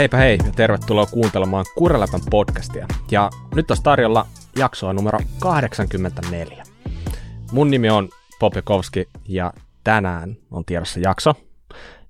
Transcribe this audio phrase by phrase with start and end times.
[0.00, 2.86] Heipä hei ja tervetuloa kuuntelemaan Kureläpän podcastia.
[3.10, 4.26] Ja nyt on tarjolla
[4.56, 6.64] jaksoa numero 84.
[7.52, 8.08] Mun nimi on
[8.38, 9.52] Popjakovski ja
[9.84, 11.34] tänään on tiedossa jakso,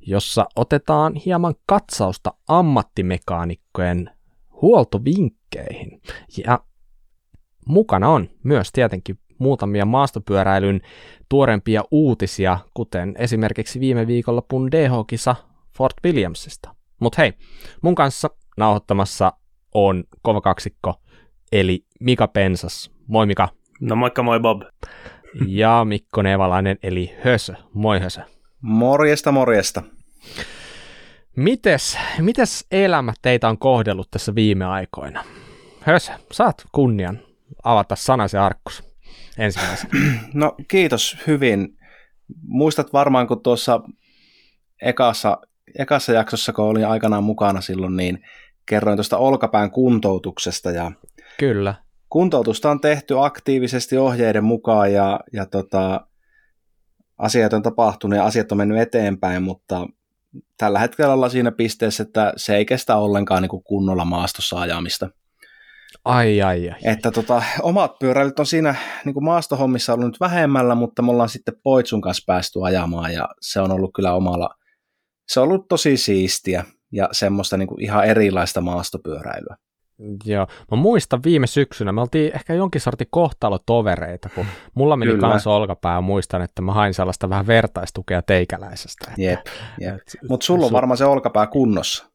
[0.01, 4.11] jossa otetaan hieman katsausta ammattimekaanikkojen
[4.62, 6.02] huoltovinkkeihin.
[6.47, 6.61] Ja
[7.66, 10.80] mukana on myös tietenkin muutamia maastopyöräilyn
[11.29, 15.37] tuorempia uutisia, kuten esimerkiksi viime viikonlopun DH-kisa
[15.77, 16.80] Fort Williamsista.
[17.01, 17.33] Mutta hei,
[17.83, 19.33] mun kanssa nauhoittamassa
[19.75, 20.95] on kova kaksikko,
[21.53, 22.91] eli Mika Pensas.
[23.07, 23.49] Moi Mika.
[23.81, 24.63] No moikka moi Bob.
[25.47, 27.55] Ja Mikko Nevalainen, eli Hösö.
[27.75, 28.21] Moi Hösö.
[28.61, 29.83] Morjesta, morjesta.
[31.37, 35.25] Mites, mites elämä teitä on kohdellut tässä viime aikoina?
[35.81, 37.19] Hösö, saat kunnian
[37.65, 38.91] avata sanasi arkkus
[39.39, 39.91] ensimmäisenä.
[40.35, 41.79] No kiitos hyvin.
[42.43, 43.81] Muistat varmaan, kun tuossa
[44.83, 45.39] ekassa,
[45.79, 48.19] ekassa jaksossa, kun olin aikanaan mukana silloin, niin
[48.67, 50.71] kerroin tuosta olkapään kuntoutuksesta.
[50.71, 50.93] Ja
[51.39, 51.75] Kyllä.
[52.09, 56.07] Kuntoutusta on tehty aktiivisesti ohjeiden mukaan ja, ja tota,
[57.19, 59.87] asiat on tapahtunut ja asiat on mennyt eteenpäin, mutta
[60.59, 65.11] tällä hetkellä ollaan siinä pisteessä, että se ei kestä ollenkaan niin kuin kunnolla maastossa ajamista.
[66.05, 66.79] Ai, ai, ai.
[66.85, 71.29] Että tota, omat pyöräilyt on siinä niin kuin maastohommissa ollut nyt vähemmällä, mutta me ollaan
[71.29, 74.55] sitten Poitsun kanssa päästy ajamaan ja se on ollut kyllä omalla,
[75.31, 79.56] se on ollut tosi siistiä ja semmoista niin kuin ihan erilaista maastopyöräilyä.
[80.25, 85.28] Joo, mä muistan viime syksynä, me oltiin ehkä jonkin sortin kohtalotovereita, kun mulla meni Kyllä.
[85.28, 89.06] kanssa olkapää ja muistan, että mä hain sellaista vähän vertaistukea teikäläisestä.
[89.11, 89.41] Että, jep,
[89.81, 90.01] jep.
[90.28, 92.11] Mutta sulla on varmaan se olkapää kunnossa.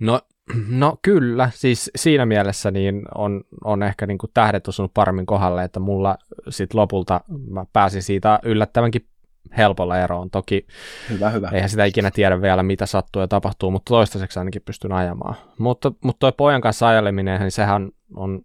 [0.00, 0.20] No,
[0.68, 5.64] no kyllä, siis siinä mielessä niin on, on ehkä niin kuin tähdet osunut paremmin kohdalle,
[5.64, 7.20] että mulla sitten lopulta
[7.50, 9.06] mä pääsin siitä yllättävänkin
[9.56, 10.30] helpolla eroon.
[10.30, 10.66] Toki
[11.10, 11.48] hyvä, hyvä.
[11.52, 15.34] eihän sitä ikinä tiedä vielä, mitä sattuu ja tapahtuu, mutta toistaiseksi ainakin pystyn ajamaan.
[15.58, 18.42] Mutta, mutta toi pojan kanssa ajeleminen, niin sehän on,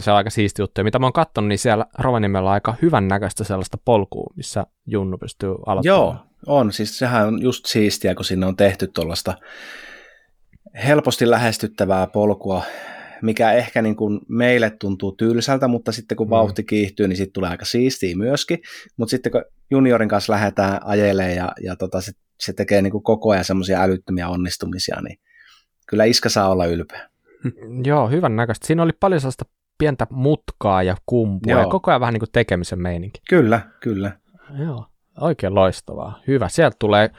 [0.00, 0.80] se on aika siisti juttu.
[0.80, 4.66] Ja mitä mä oon katsonut, niin siellä Rovaniemellä on aika hyvän näköistä sellaista polkua, missä
[4.86, 5.84] Junnu pystyy aloittamaan.
[5.84, 6.16] Joo,
[6.46, 6.72] on.
[6.72, 9.34] Siis sehän on just siistiä, kun sinne on tehty tuollaista
[10.86, 12.62] helposti lähestyttävää polkua,
[13.22, 16.30] mikä ehkä niin kuin meille tuntuu tylsältä, mutta sitten kun mm.
[16.30, 18.58] vauhti kiihtyy, niin sitten tulee aika siistiä myöskin.
[18.96, 23.02] Mutta sitten kun juniorin kanssa lähdetään ajelee ja, ja tota, se, se tekee niin kuin
[23.02, 25.18] koko ajan semmoisia älyttömiä onnistumisia, niin
[25.86, 27.08] kyllä Iska saa olla ylpeä.
[27.86, 28.66] Joo, hyvän näköistä.
[28.66, 29.44] Siinä oli paljon sellaista
[29.78, 31.60] pientä mutkaa ja kumpua Joo.
[31.60, 33.20] ja koko ajan vähän niin kuin tekemisen meininki.
[33.28, 34.12] Kyllä, kyllä.
[34.58, 34.86] Joo,
[35.20, 36.20] oikein loistavaa.
[36.26, 36.48] Hyvä.
[36.48, 37.10] Sieltä tulee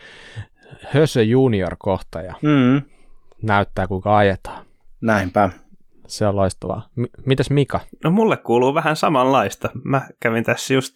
[0.90, 2.81] Hösö Junior kohta ja mm.
[3.41, 4.66] näyttää kuinka ajetaan.
[5.02, 5.50] Näinpä.
[6.07, 6.90] Se on loistavaa.
[6.95, 7.79] M- mitäs Mika?
[8.03, 9.69] No mulle kuuluu vähän samanlaista.
[9.84, 10.95] Mä kävin tässä just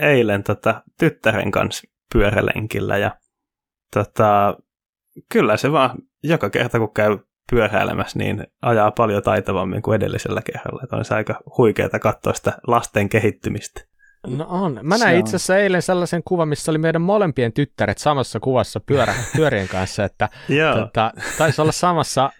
[0.00, 3.10] eilen tota, tyttären kanssa pyörälenkillä ja
[3.94, 4.56] tota,
[5.32, 7.18] kyllä se vaan joka kerta kun käy
[7.50, 10.80] pyöräilemässä, niin ajaa paljon taitavammin kuin edellisellä kerralla.
[10.82, 13.90] Että on se aika huikeaa katsoa sitä lasten kehittymistä.
[14.26, 14.78] No on.
[14.82, 19.14] Mä näin itse asiassa eilen sellaisen kuvan, missä oli meidän molempien tyttäret samassa kuvassa pyörä,
[19.36, 20.28] pyörien kanssa, että
[20.74, 22.30] tota, taisi olla samassa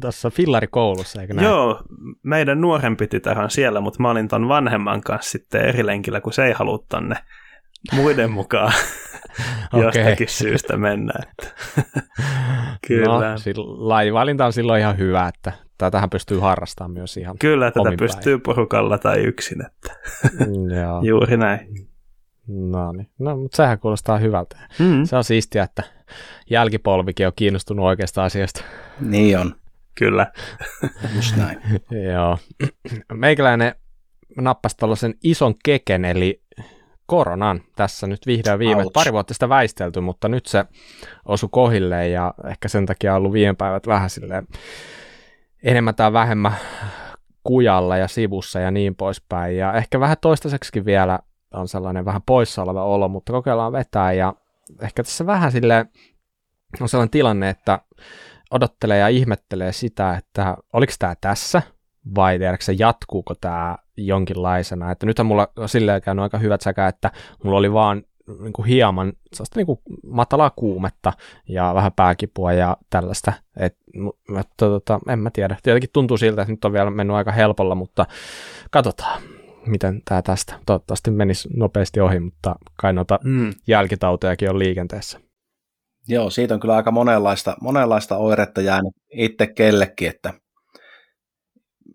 [0.00, 1.48] tuossa fillarikoulussa, eikö näin?
[1.48, 1.82] Joo,
[2.22, 6.32] meidän nuorempi tytär on siellä, mutta mä olin ton vanhemman kanssa sitten eri lenkillä, kun
[6.32, 7.16] se ei halua tonne
[7.92, 8.72] muiden mukaan
[9.72, 9.84] okay.
[9.84, 11.12] jostakin syystä mennä.
[11.22, 11.54] Että.
[12.88, 13.06] Kyllä.
[13.06, 13.36] No,
[13.88, 18.42] lajivalinta on silloin ihan hyvä, että tätähän pystyy harrastamaan myös ihan Kyllä, tätä pystyy päin.
[18.42, 19.96] porukalla tai yksin, että
[20.80, 21.02] Joo.
[21.08, 21.90] juuri näin.
[22.48, 24.56] No niin, no, mutta sehän kuulostaa hyvältä.
[24.78, 25.04] Mm-hmm.
[25.04, 25.82] Se on siistiä, että
[26.50, 28.64] jälkipolvikin on kiinnostunut oikeasta asiasta.
[29.00, 29.54] Niin on.
[30.00, 30.32] Kyllä.
[31.16, 31.60] Just näin.
[32.12, 32.38] Joo.
[33.12, 33.74] Meikäläinen
[34.36, 36.42] nappasi tällaisen ison keken, eli
[37.06, 38.82] koronan tässä nyt vihdoin viime.
[38.82, 38.92] Ouch.
[38.92, 40.64] Pari vuotta sitä väistelty, mutta nyt se
[41.24, 44.46] osui kohilleen ja ehkä sen takia on ollut viime päivät vähän silleen
[45.62, 46.54] enemmän tai vähemmän
[47.44, 49.56] kujalla ja sivussa ja niin poispäin.
[49.56, 51.18] Ja ehkä vähän toistaiseksi vielä
[51.54, 54.34] on sellainen vähän poissa oleva olo, mutta kokeillaan vetää ja
[54.82, 55.88] ehkä tässä vähän silleen
[56.80, 57.80] on sellainen tilanne, että
[58.50, 61.62] odottelee ja ihmettelee sitä, että oliko tämä tässä
[62.14, 64.90] vai tiedätkö jatkuuko tämä jonkinlaisena.
[64.90, 67.10] Että nythän mulla on silleen käynyt aika hyvät säkä, että
[67.44, 68.02] mulla oli vaan
[68.42, 71.12] niin kuin hieman sellaista niin kuin matalaa kuumetta
[71.48, 73.32] ja vähän pääkipua ja tällaista.
[73.56, 73.76] Et,
[74.38, 75.56] että, tota, en mä tiedä.
[75.62, 78.06] Tietenkin tuntuu siltä, että nyt on vielä mennyt aika helpolla, mutta
[78.70, 79.22] katsotaan
[79.66, 80.54] miten tämä tästä.
[80.66, 83.50] Toivottavasti menisi nopeasti ohi, mutta kai noita mm.
[83.66, 85.20] jälkitautejakin on liikenteessä.
[86.10, 90.32] Joo, siitä on kyllä aika monenlaista, monenlaista oiretta jäänyt itse kellekin, että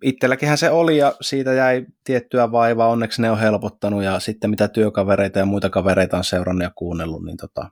[0.03, 4.67] itselläkinhän se oli ja siitä jäi tiettyä vaivaa, onneksi ne on helpottanut ja sitten mitä
[4.67, 7.69] työkavereita ja muita kavereita on seurannut ja kuunnellut, niin tota,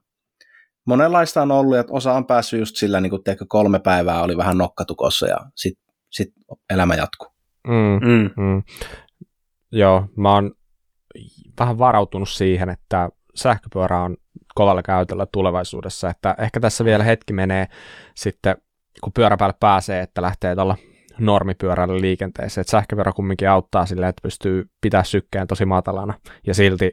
[0.85, 4.57] monenlaista on ollut, että osa on päässyt just sillä, niin kuin kolme päivää oli vähän
[4.57, 6.29] nokkatukossa ja sitten sit
[6.69, 7.33] elämä jatkuu.
[7.67, 8.43] Mm, mm.
[8.43, 8.63] Mm.
[9.71, 10.51] Joo, mä oon
[11.59, 14.17] vähän varautunut siihen, että sähköpyörä on
[14.55, 17.67] kovalla käytöllä tulevaisuudessa, että ehkä tässä vielä hetki menee
[18.15, 18.55] sitten,
[19.03, 20.77] kun pyöräpäälle pääsee, että lähtee tuolla
[21.19, 26.13] normipyörällä liikenteeseen, että sähköpyörä kumminkin auttaa sille, että pystyy pitää sykkeen tosi matalana
[26.47, 26.91] ja silti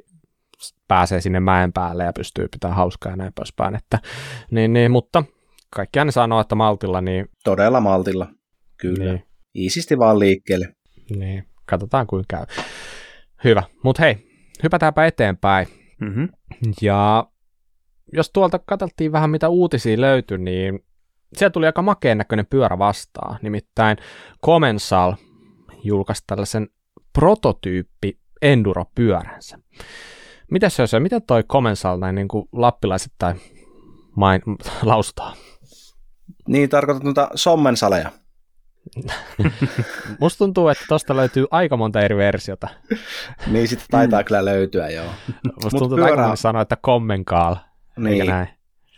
[0.88, 3.74] pääsee sinne mäen päälle ja pystyy pitämään hauskaa ja näin poispäin.
[3.74, 3.98] Että,
[4.50, 5.24] niin, niin, mutta
[5.70, 7.00] kaikki ne sanoo, että maltilla.
[7.00, 8.26] Niin, Todella maltilla,
[8.76, 9.04] kyllä.
[9.04, 9.24] Niin.
[9.56, 10.68] Iisisti vaan liikkeelle.
[11.16, 12.64] Niin, katsotaan kuinka käy.
[13.44, 14.16] Hyvä, mutta hei,
[14.62, 15.66] hypätäänpä eteenpäin.
[16.00, 16.28] Mm-hmm.
[16.82, 17.26] Ja
[18.12, 20.84] jos tuolta katsottiin vähän mitä uutisia löytyi, niin
[21.36, 23.38] sieltä tuli aika makeen näköinen pyörä vastaan.
[23.42, 23.96] Nimittäin
[24.46, 25.14] Comensal
[25.84, 26.68] julkaisi tällaisen
[27.12, 29.58] prototyyppi enduro-pyöränsä.
[30.50, 31.02] Mitäs se on?
[31.02, 33.34] Miten toi Comensal näin niin kuin lappilaiset tai
[34.16, 34.42] main,
[34.82, 35.36] lausutaan?
[36.48, 38.10] Niin, tarkoitat noita sommensaleja.
[40.20, 42.68] Musta tuntuu, että tosta löytyy aika monta eri versiota.
[43.46, 44.24] niin, sitten taitaa mm.
[44.24, 45.12] kyllä löytyä, joo.
[45.62, 46.10] Musta tuntuu, pyörä...
[46.10, 47.56] että aika sanoa, että kommenkaal,
[47.96, 48.48] niin, näin?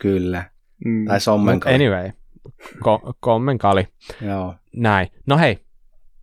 [0.00, 0.50] Kyllä.
[0.84, 1.06] Mm.
[1.06, 1.74] Tai sommenkaali.
[1.74, 2.10] Anyway,
[2.58, 3.88] ko- kommenkaali.
[4.20, 4.54] joo.
[4.76, 5.08] Näin.
[5.26, 5.58] No hei,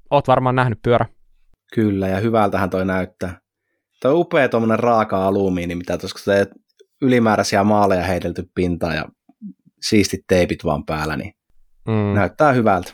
[0.10, 1.06] oot varmaan nähnyt pyörä.
[1.74, 3.40] Kyllä, ja hyvältähän toi näyttää.
[4.02, 6.32] Tuo on upea tuommoinen raaka alumiini, mitä tuossa
[7.02, 9.06] ylimääräisiä maaleja heitelty pintaan ja
[9.82, 11.34] siistit teipit vaan päällä, niin
[11.88, 12.14] mm.
[12.16, 12.94] näyttää hyvältä.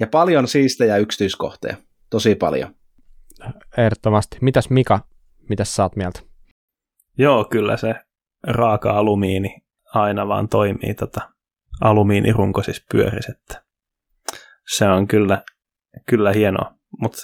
[0.00, 1.76] Ja paljon siistejä yksityiskohteja.
[2.10, 2.74] Tosi paljon.
[3.76, 4.38] Ehdottomasti.
[4.40, 5.00] Mitäs Mika,
[5.48, 6.20] mitäs saat mieltä?
[7.18, 7.94] Joo, kyllä se
[8.42, 9.62] raaka alumiini
[9.94, 11.20] aina vaan toimii tota
[11.80, 13.64] alumiinirunko siis pyöris, että
[14.76, 15.42] se on kyllä,
[16.06, 17.18] kyllä hienoa, mutta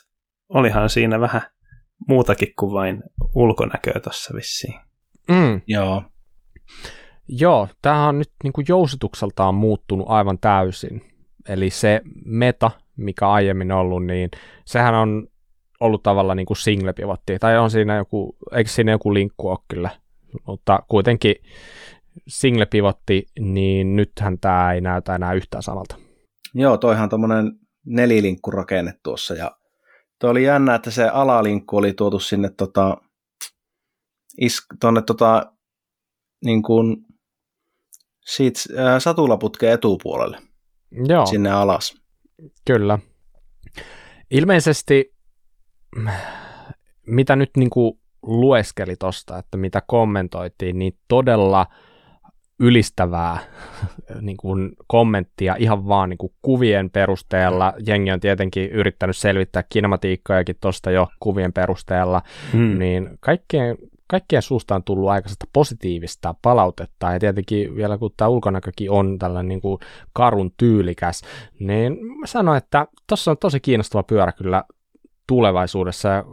[0.49, 1.43] olihan siinä vähän
[2.09, 3.03] muutakin kuin vain
[3.35, 4.81] ulkonäköä tuossa vissiin.
[5.29, 5.61] Mm.
[5.67, 6.03] Joo.
[7.29, 11.13] Joo, tämä on nyt niin kuin jousitukseltaan muuttunut aivan täysin.
[11.49, 14.31] Eli se meta, mikä aiemmin ollut, niin
[14.65, 15.29] sehän on
[15.81, 19.59] ollut tavallaan niin kuin single pivotti, tai on siinä joku, eikö siinä joku linkku ole
[19.69, 19.91] kyllä,
[20.47, 21.35] mutta kuitenkin
[22.29, 25.97] single pivotti, niin nythän tämä ei näytä enää yhtään samalta.
[26.55, 27.53] Joo, toihan tuommoinen
[27.87, 29.51] nelilinkku rakenne tuossa, ja
[30.21, 32.97] Tuo oli jännä, että se alalinkku oli tuotu sinne tota,
[34.41, 35.53] is, tonne tota,
[36.45, 36.97] niin kuin,
[38.27, 40.39] siitä äh, satulaputkeen etupuolelle.
[41.09, 41.27] Joo.
[41.27, 41.95] Sinne alas.
[42.67, 42.99] Kyllä.
[44.31, 45.15] Ilmeisesti,
[47.07, 51.67] mitä nyt niin kuin lueskeli tuosta, että mitä kommentoitiin, niin todella–
[52.61, 53.39] ylistävää
[54.21, 57.73] niin kuin kommenttia ihan vaan niin kuin kuvien perusteella.
[57.87, 62.79] Jengi on tietenkin yrittänyt selvittää kinematiikkojakin tuosta jo kuvien perusteella, hmm.
[62.79, 63.77] niin kaikkien,
[64.07, 69.49] kaikkien suusta on tullut aikaisesta positiivista palautetta, ja tietenkin vielä kun tämä ulkonäkökin on tällainen
[69.49, 69.79] niin kuin
[70.13, 71.23] karun tyylikäs,
[71.61, 74.65] niin mä sanoin, että tuossa on tosi kiinnostava pyörä kyllä
[75.27, 76.25] tulevaisuudessa, ja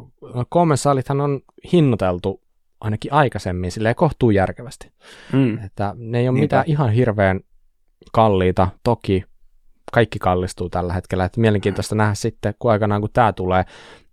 [0.49, 1.41] kommenssaalithan on
[1.73, 2.43] hinnoiteltu
[2.81, 4.91] ainakin aikaisemmin silleen kohtuu järkevästi.
[5.33, 5.63] Mm.
[5.63, 6.43] Että ne ei ole Niinpä.
[6.43, 7.39] mitään ihan hirveän
[8.11, 8.67] kalliita.
[8.83, 9.23] Toki
[9.93, 11.25] kaikki kallistuu tällä hetkellä.
[11.25, 13.65] Että mielenkiintoista nähdä sitten, kun aikanaan kun tämä tulee,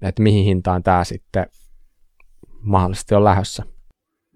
[0.02, 1.46] että mihin hintaan tämä sitten
[2.60, 3.62] mahdollisesti on lähdössä.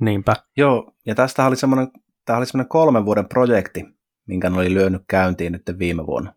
[0.01, 0.37] Niinpä.
[0.57, 1.89] Joo, ja tästä oli semmoinen,
[2.25, 3.85] tämä oli semmoinen kolmen vuoden projekti,
[4.27, 6.35] minkä ne oli lyönyt käyntiin nyt viime vuonna.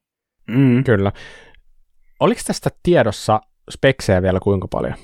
[0.48, 0.84] Mm.
[0.84, 1.12] Kyllä.
[2.20, 4.95] Oliko tästä tiedossa speksejä vielä kuinka paljon?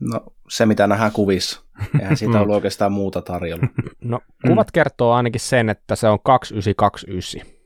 [0.00, 1.62] No se, mitä nähdään kuvissa.
[2.00, 2.42] Eihän siitä mm.
[2.42, 3.66] ollut oikeastaan muuta tarjolla.
[4.04, 4.72] No kuvat mm.
[4.72, 7.60] kertoo ainakin sen, että se on 2929.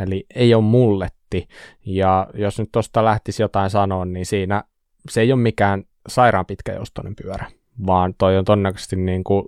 [0.00, 1.48] Eli ei ole mulletti.
[1.86, 4.64] Ja jos nyt tuosta lähtisi jotain sanoa, niin siinä
[5.10, 7.46] se ei ole mikään sairaan pitkäjoustoinen pyörä,
[7.86, 9.44] vaan toi on todennäköisesti niin kuin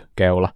[0.00, 0.48] 160-170 keula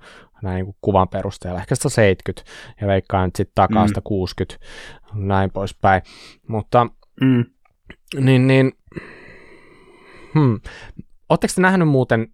[0.43, 3.89] näin niin kuin kuvan perusteella, ehkä 170, ja veikkaan nyt sitten takaa mm.
[3.89, 4.67] 160,
[5.15, 6.03] näin poispäin.
[6.49, 6.87] Mutta
[7.21, 7.45] mm.
[8.21, 8.73] niin, niin
[10.35, 10.61] Hmm.
[11.29, 12.29] Oletteko te nähnyt muuten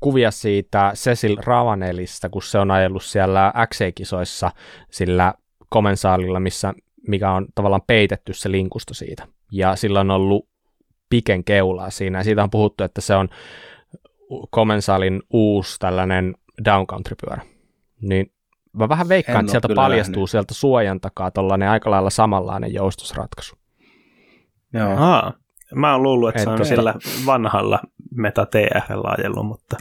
[0.00, 4.50] kuvia siitä Cecil Ravanelista, kun se on ajellut siellä XC-kisoissa
[4.90, 5.34] sillä
[5.68, 6.74] komensaalilla, missä,
[7.08, 9.26] mikä on tavallaan peitetty se linkusto siitä.
[9.52, 10.48] Ja sillä on ollut
[11.10, 12.18] piken keulaa siinä.
[12.18, 13.28] Ja siitä on puhuttu, että se on
[14.50, 16.34] komensaalin uusi tällainen
[16.64, 17.42] downcountry-pyörä.
[18.00, 18.32] Niin
[18.72, 20.30] mä vähän veikkaan, en että sieltä paljastuu nähnyt.
[20.30, 23.56] sieltä suojan takaa tuollainen aika lailla samanlainen joustusratkaisu.
[24.72, 24.96] Joo.
[24.98, 25.32] Aa,
[25.74, 26.94] Mä oon luullut, että se on sillä
[27.26, 27.80] vanhalla
[28.14, 29.76] Meta TR ajellut, mutta...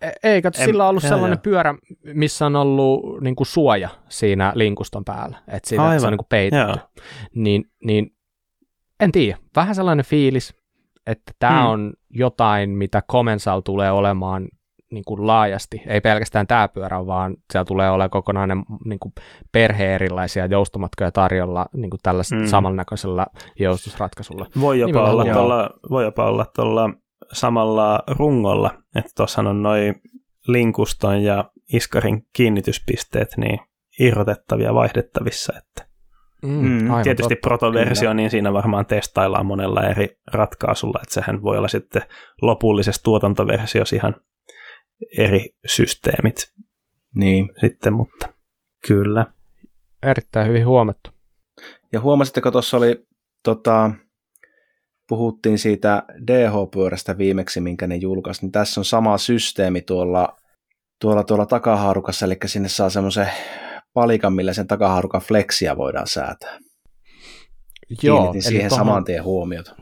[0.00, 1.42] E, ei, katso, sillä on ollut sellainen joo.
[1.42, 1.74] pyörä,
[2.14, 6.00] missä on ollut niin kuin suoja siinä linkuston päällä, että siitä Aivan.
[6.00, 6.80] se on niin kuin peitetty.
[7.34, 8.16] Niin, niin
[9.00, 10.54] en tiedä, vähän sellainen fiilis,
[11.06, 11.70] että tämä hmm.
[11.70, 14.48] on jotain, mitä Comensal tulee olemaan
[14.90, 19.12] niin kuin laajasti, ei pelkästään tämä pyörä, vaan siellä tulee olemaan kokonainen niin kuin
[19.52, 22.46] perhe erilaisia joustomatkoja tarjolla niin kuin tällä mm.
[22.46, 23.26] samannäköisellä
[23.58, 24.46] joustusratkaisulla.
[24.60, 26.90] Voi jopa, olla tuolla, voi jopa olla tuolla
[27.32, 29.94] samalla rungolla, että tuossa on noin
[30.48, 33.58] linkuston ja iskarin kiinnityspisteet niin
[34.00, 35.90] irrotettavia vaihdettavissa, että
[36.42, 38.14] Mm, mm, tietysti totta, protoversio, kyllä.
[38.14, 42.02] niin siinä varmaan testaillaan monella eri ratkaisulla, että sehän voi olla sitten
[42.42, 44.14] lopullisessa tuotantoversiossa ihan
[45.18, 46.52] eri systeemit.
[47.14, 47.50] Niin.
[47.60, 48.28] Sitten, mutta
[48.86, 49.26] kyllä.
[50.02, 51.10] Erittäin hyvin huomattu.
[51.92, 53.06] Ja huomasitteko tuossa oli,
[53.44, 53.90] tota,
[55.08, 60.36] puhuttiin siitä DH-pyörästä viimeksi, minkä ne julkaisi, niin tässä on sama systeemi tuolla,
[61.00, 63.28] tuolla, tuolla takahaarukassa, eli sinne saa semmoisen
[63.92, 66.58] palikan, millä sen takahaarukan flexia voidaan säätää.
[68.02, 68.86] Joo, Kiinnitin siihen tohon...
[68.86, 69.76] saman tien huomiota.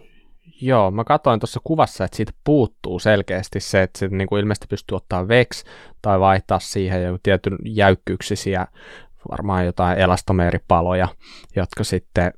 [0.61, 4.67] Joo, mä katsoin tuossa kuvassa, että siitä puuttuu selkeästi se, että se niin kuin ilmeisesti
[4.71, 5.65] pystyy ottaa vex
[6.03, 8.67] tai vaihtaa siihen joku tietyn jäykkyyksisiä,
[9.31, 11.09] varmaan jotain elastomeeripaloja,
[11.57, 12.33] jotka sitten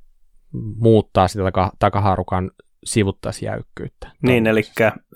[0.76, 2.50] muuttaa sitä taka- takaharukan
[2.84, 4.10] sivuttaisjäykkyyttä.
[4.22, 4.62] Niin, eli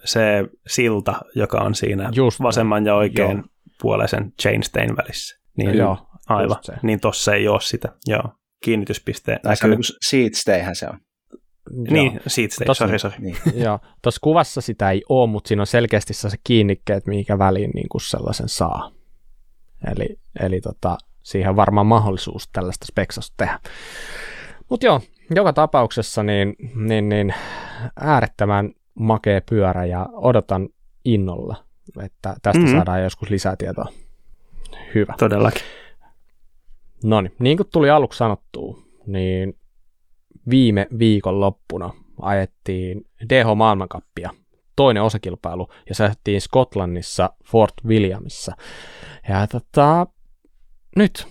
[0.05, 3.47] se silta, joka on siinä Just vasemman ja oikean joo.
[3.83, 5.41] puoleisen chainstein välissä.
[5.57, 6.57] Niin, joo, aivan.
[6.83, 8.23] Niin tossa ei ole sitä, joo.
[8.65, 9.41] Kiinnityspisteen.
[9.43, 10.99] Tai se on niin seat stayhän se on.
[11.71, 12.23] Niin, Joo.
[12.27, 13.17] siitä stay, sorry, sorry.
[13.19, 13.37] Niin.
[13.65, 17.89] Joo, tuossa kuvassa sitä ei ole, mutta siinä on selkeästi se kiinnikkeet, mikä väliin niin
[17.89, 18.91] kuin sellaisen saa.
[19.97, 23.61] Eli, eli tota, siihen on varmaan mahdollisuus tällaista speksasta tehdä.
[24.71, 25.01] Mutta joo,
[25.35, 27.35] joka tapauksessa niin, niin, niin
[28.01, 30.69] äärettömän makea pyörä ja odotan
[31.05, 31.65] innolla,
[32.03, 32.77] että tästä mm-hmm.
[32.77, 33.87] saadaan joskus lisää tietoa.
[34.95, 35.15] Hyvä.
[35.19, 35.63] Todellakin.
[37.05, 39.59] No niin, niin kuin tuli aluksi sanottua, niin
[40.51, 44.31] viime viikon loppuna ajettiin DH-maailmankappia,
[44.77, 48.57] toinen osakilpailu, ja se ajettiin Skotlannissa Fort Williamissa.
[49.29, 50.07] Ja tota,
[50.97, 51.27] nyt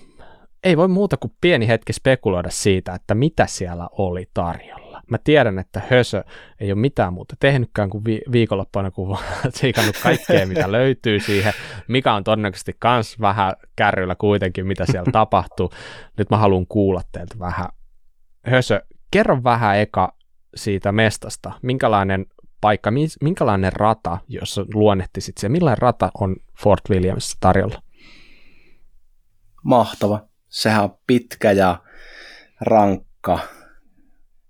[0.63, 5.01] ei voi muuta kuin pieni hetki spekuloida siitä, että mitä siellä oli tarjolla.
[5.09, 6.23] Mä tiedän, että Hösö
[6.59, 9.17] ei ole mitään muuta tehnytkään kuin vi- viikonloppuna, kun
[9.51, 11.53] tsiikannut kaikkea, mitä löytyy siihen,
[11.87, 15.71] mikä on todennäköisesti kans vähän kärryllä kuitenkin, mitä siellä tapahtuu.
[16.17, 17.67] Nyt mä haluan kuulla teiltä vähän.
[18.45, 18.81] Hösö,
[19.13, 20.15] kerro vähän eka
[20.55, 22.25] siitä mestasta, minkälainen
[22.61, 22.91] paikka,
[23.21, 27.81] minkälainen rata, jossa luonnehtisit se, millainen rata on Fort Williamsissa tarjolla?
[29.63, 30.27] Mahtava.
[30.49, 31.83] Sehän on pitkä ja
[32.61, 33.39] rankka.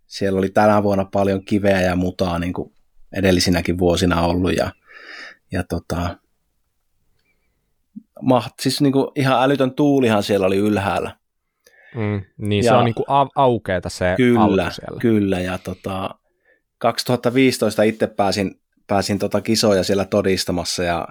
[0.05, 2.73] Siellä oli tänä vuonna paljon kiveä ja mutaa, niin kuin
[3.11, 4.55] edellisinäkin vuosina ollut.
[4.55, 4.71] Ja,
[5.51, 6.17] ja tota,
[8.21, 11.22] maht, siis niin kuin ihan älytön tuulihan siellä oli ylhäällä.
[11.95, 14.99] Mm, niin ja, se on niin kuin au- aukeeta se Kyllä, siellä.
[14.99, 15.39] kyllä.
[15.39, 16.09] Ja tota,
[16.77, 21.07] 2015 itse pääsin, pääsin tota kisoja siellä todistamassa ja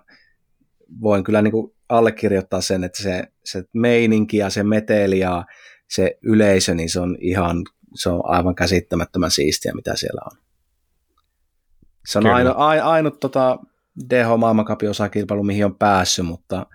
[1.03, 5.45] voin kyllä niin kuin allekirjoittaa sen, että se, se meininki ja se meteli ja
[5.89, 7.57] se yleisö, niin se on ihan,
[7.95, 10.39] se on aivan käsittämättömän siistiä, mitä siellä on.
[12.07, 13.59] Se on aino, ainut tota
[14.11, 16.67] DH maailmankapin osakilpailu, mihin on päässyt, mutta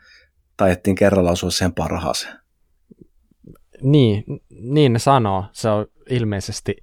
[0.58, 2.47] taidettiin kerralla osua sen parhaaseen.
[3.82, 5.46] Niin, niin ne sanoo.
[5.52, 6.76] Se on ilmeisesti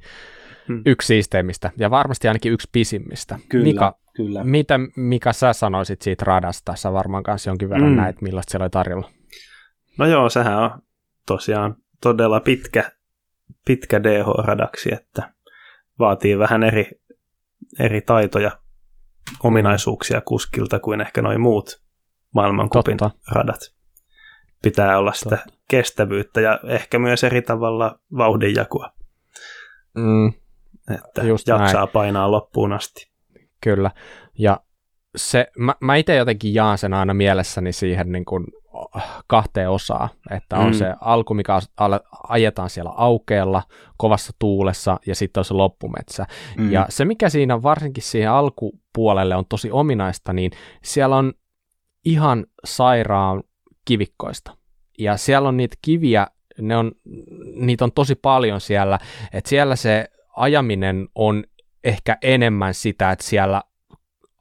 [0.68, 0.82] hmm.
[0.86, 3.38] yksi siisteimmistä ja varmasti ainakin yksi pisimmistä.
[3.48, 4.44] Kyllä, Mika, kyllä.
[4.44, 6.76] Mitä Mika sä sanoisit siitä radasta?
[6.76, 7.96] Sä varmaan kanssa jonkin verran hmm.
[7.96, 9.10] näit, millaista siellä oli tarjolla.
[9.98, 10.70] No joo, sehän on
[11.26, 12.90] tosiaan todella pitkä,
[13.66, 15.32] pitkä DH-radaksi, että
[15.98, 16.90] vaatii vähän eri,
[17.78, 18.50] eri taitoja,
[19.42, 21.82] ominaisuuksia kuskilta kuin ehkä noin muut
[22.34, 23.18] maailmankupin Totta.
[23.32, 23.74] radat
[24.64, 25.59] pitää olla sitä Totta.
[25.68, 28.90] kestävyyttä ja ehkä myös eri tavalla vauhdinjakua.
[29.94, 30.33] Mm,
[30.94, 31.92] että just jaksaa näin.
[31.92, 33.11] painaa loppuun asti.
[33.61, 33.90] Kyllä,
[34.38, 34.61] ja
[35.16, 38.47] se, mä, mä itse jotenkin jaan sen aina mielessäni siihen niin kuin
[39.26, 40.73] kahteen osaan, että on mm.
[40.73, 41.59] se alku, mikä
[42.28, 43.62] ajetaan siellä aukeella,
[43.97, 46.26] kovassa tuulessa, ja sitten on se loppumetsä.
[46.59, 46.73] Mm.
[46.73, 50.50] Ja se, mikä siinä varsinkin siihen alkupuolelle on tosi ominaista, niin
[50.83, 51.33] siellä on
[52.04, 53.42] ihan sairaan
[53.85, 54.57] kivikkoista.
[54.99, 56.26] Ja siellä on niitä kiviä,
[56.61, 56.93] ne on,
[57.55, 58.99] niitä on tosi paljon siellä,
[59.33, 61.45] että siellä se ajaminen on
[61.85, 63.62] ehkä enemmän sitä, että siellä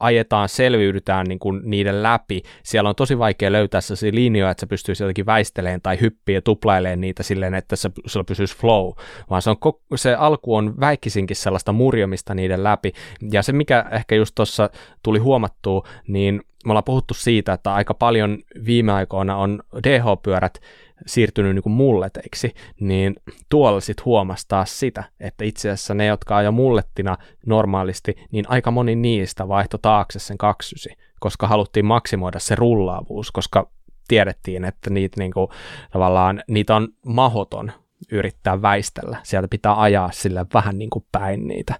[0.00, 2.42] ajetaan, selviydytään niin kuin niiden läpi.
[2.62, 6.42] Siellä on tosi vaikea löytää sellaisia linjoja, että se pystyy jotenkin väistelemään tai hyppiä ja
[6.42, 8.92] tuplailemaan niitä silleen, että se, sillä pysyisi flow,
[9.30, 9.56] vaan se, on,
[9.96, 12.92] se alku on väikkisinkin sellaista murjomista niiden läpi.
[13.32, 14.70] Ja se, mikä ehkä just tuossa
[15.02, 20.60] tuli huomattua, niin me ollaan puhuttu siitä, että aika paljon viime aikoina on DH-pyörät
[21.06, 23.16] siirtynyt niin kuin mulleteiksi, niin
[23.48, 27.16] tuolla sitten huomasi taas sitä, että itse asiassa ne, jotka ajoi mullettina
[27.46, 30.90] normaalisti, niin aika moni niistä vaihtoi taakse sen kaksysi,
[31.20, 33.70] koska haluttiin maksimoida se rullaavuus, koska
[34.08, 35.48] tiedettiin, että niitä, niin kuin,
[35.92, 37.72] tavallaan, niitä on mahoton
[38.12, 39.16] yrittää väistellä.
[39.22, 41.74] Sieltä pitää ajaa sille vähän niin kuin päin niitä.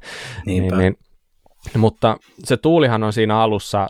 [0.46, 0.76] Niinpä.
[0.76, 0.96] Niin,
[1.72, 3.88] niin, mutta se tuulihan on siinä alussa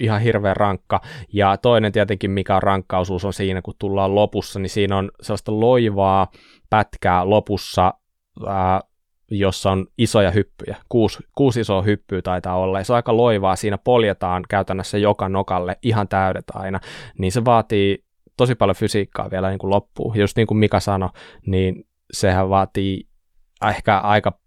[0.00, 1.00] ihan hirveän rankka.
[1.32, 5.60] Ja toinen tietenkin, mikä on rankkausuus, on siinä, kun tullaan lopussa, niin siinä on sellaista
[5.60, 6.30] loivaa
[6.70, 7.94] pätkää lopussa,
[8.46, 8.80] ää,
[9.30, 10.76] jossa on isoja hyppyjä.
[10.88, 13.56] Kuusi, kuusi isoa hyppyä taitaa olla, ja se on aika loivaa.
[13.56, 16.80] Siinä poljetaan käytännössä joka nokalle ihan täydet aina,
[17.18, 18.04] niin se vaatii
[18.36, 20.18] tosi paljon fysiikkaa vielä niin kuin loppuun.
[20.18, 21.08] Just niin kuin Mika sanoi,
[21.46, 23.08] niin sehän vaatii
[23.68, 24.38] ehkä aika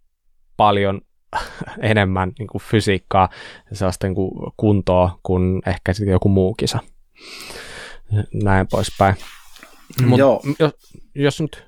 [0.58, 1.02] paljon
[1.82, 3.30] enemmän niin kuin fysiikkaa
[3.70, 6.80] ja sellaista niin kuin kuntoa kuin ehkä sitten joku muu kisa.
[8.44, 9.16] Näin poispäin.
[10.06, 10.42] Mut Joo.
[10.60, 10.72] Jos,
[11.16, 11.68] jos nyt,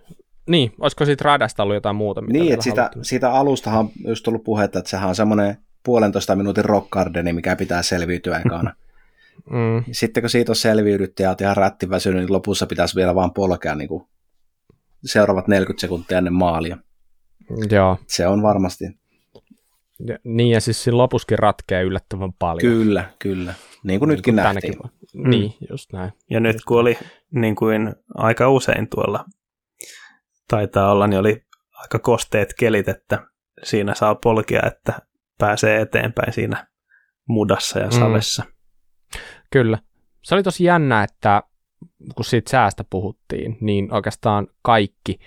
[0.49, 2.21] niin, olisiko siitä radasta ollut jotain muuta?
[2.21, 6.35] Mitä Niin, että sitä, siitä alustahan on just tullut puhetta, että sehän on semmoinen puolentoista
[6.35, 8.75] minuutin rockgardeni, mikä pitää selviytyä ekana.
[9.49, 13.33] Mm, Sitten kun siitä on selviydytty ja oot ihan rättiväsynyt, niin lopussa pitäisi vielä vaan
[13.33, 14.07] polkea niin kuin
[15.05, 16.77] seuraavat 40 sekuntia ennen maalia.
[17.71, 17.97] joo.
[18.07, 18.85] Se on varmasti.
[19.99, 22.73] Ja, niin, ja siis siinä lopuskin ratkee yllättävän paljon.
[22.73, 23.53] Kyllä, kyllä.
[23.83, 24.77] Niin kuin nytkin Niin kuin nähtiin.
[24.77, 26.11] tänäkin- Niin, just näin.
[26.29, 26.97] Ja nyt kun oli
[27.31, 29.25] niin kuin aika usein tuolla
[30.49, 33.27] taitaa olla, niin oli aika kosteet kelit, että
[33.63, 34.99] siinä saa polkia, että
[35.37, 36.67] pääsee eteenpäin siinä
[37.27, 37.91] mudassa ja Mm.
[37.99, 38.43] savessa.
[39.51, 39.77] Kyllä.
[40.23, 41.43] Se oli tosi jännä, että
[42.15, 45.19] kun siitä säästä puhuttiin, niin oikeastaan kaikki,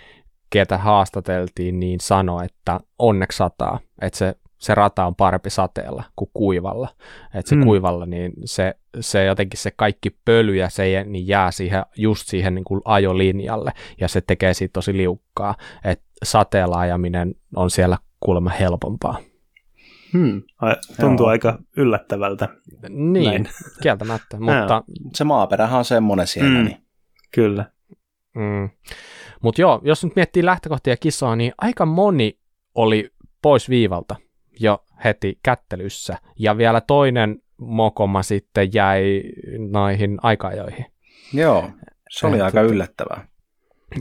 [0.50, 6.30] ketä haastateltiin, niin sanoi, että onneksi sataa, että se, se rata on parempi sateella kuin
[6.34, 6.88] kuivalla.
[7.34, 7.64] Että se Mm.
[7.64, 12.54] kuivalla, niin se, se jotenkin se kaikki pöly ja se niin jää siihen, just siihen
[12.54, 15.54] niin kuin ajolinjalle, ja se tekee siitä tosi liukkaa.
[15.84, 19.18] Että sateella ajaminen on siellä kuulemma helpompaa.
[20.12, 20.42] Hmm.
[21.00, 21.30] Tuntuu Joo.
[21.30, 22.48] aika yllättävältä.
[22.88, 23.48] Niin, Näin.
[23.82, 24.82] kieltämättä, mutta
[25.14, 26.58] Se maaperähän on semmoinen siellä.
[26.58, 26.64] Mm.
[26.64, 26.76] Niin.
[27.34, 27.64] Kyllä.
[28.34, 28.68] Mm.
[29.42, 32.38] Mutta joo, jos nyt miettii lähtökohtia kisaa, niin aika moni
[32.74, 33.10] oli
[33.42, 34.16] pois viivalta
[34.60, 36.18] jo heti kättelyssä.
[36.38, 39.22] Ja vielä toinen mokoma sitten jäi
[39.70, 40.84] noihin aikajoihin.
[41.32, 41.70] Joo,
[42.10, 43.28] se oli Et aika tota- yllättävää.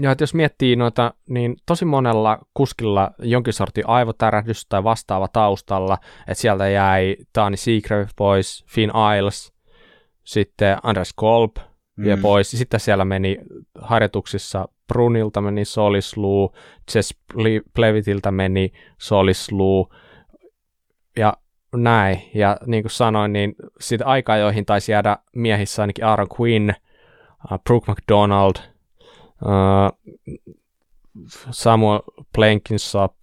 [0.02, 5.98] Ja että jos miettii noita, niin tosi monella kuskilla jonkin sortin aivotärähdys tai vastaava taustalla,
[6.20, 9.54] että sieltä jäi Tani Seagrave pois, Finn Isles,
[10.24, 11.58] sitten Andres Kolb,
[12.04, 12.22] vie Mm.
[12.22, 12.52] pois.
[12.52, 13.38] Sitten siellä meni
[13.82, 16.56] harjoituksissa Brunilta meni Solisluu,
[16.96, 19.94] Jess Ple- Plevitiltä meni Solisluu
[21.18, 21.34] ja
[21.76, 22.22] näin.
[22.34, 26.70] Ja niin kuin sanoin, niin sitten aikaa, joihin taisi jäädä miehissä ainakin Aaron Quinn,
[27.52, 28.56] uh, Brooke McDonald,
[29.46, 30.18] uh,
[31.52, 32.00] Samuel
[32.36, 33.14] Blenkinsop,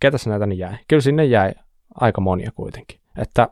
[0.00, 0.76] ketäs näitä niin jäi?
[0.88, 1.52] Kyllä sinne jäi
[2.00, 3.00] aika monia kuitenkin.
[3.18, 3.48] Että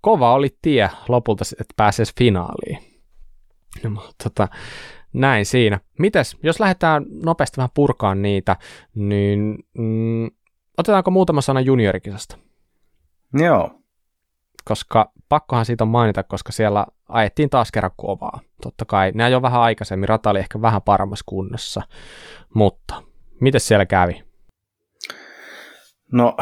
[0.00, 2.78] kova oli tie lopulta, että pääsee finaaliin.
[3.82, 4.48] No, tota,
[5.12, 5.80] näin siinä.
[5.98, 8.56] Mites, jos lähdetään nopeasti vähän purkaan niitä,
[8.94, 10.30] niin mm,
[10.78, 12.38] otetaanko muutama sana juniorikisasta?
[13.34, 13.82] Joo,
[14.64, 18.40] Koska pakkohan siitä on mainita, koska siellä ajettiin taas kerran kovaa.
[18.62, 21.82] Totta kai, ne jo vähän aikaisemmin, rata oli ehkä vähän paremmassa kunnossa,
[22.54, 23.02] mutta
[23.40, 24.24] miten siellä kävi?
[26.12, 26.36] no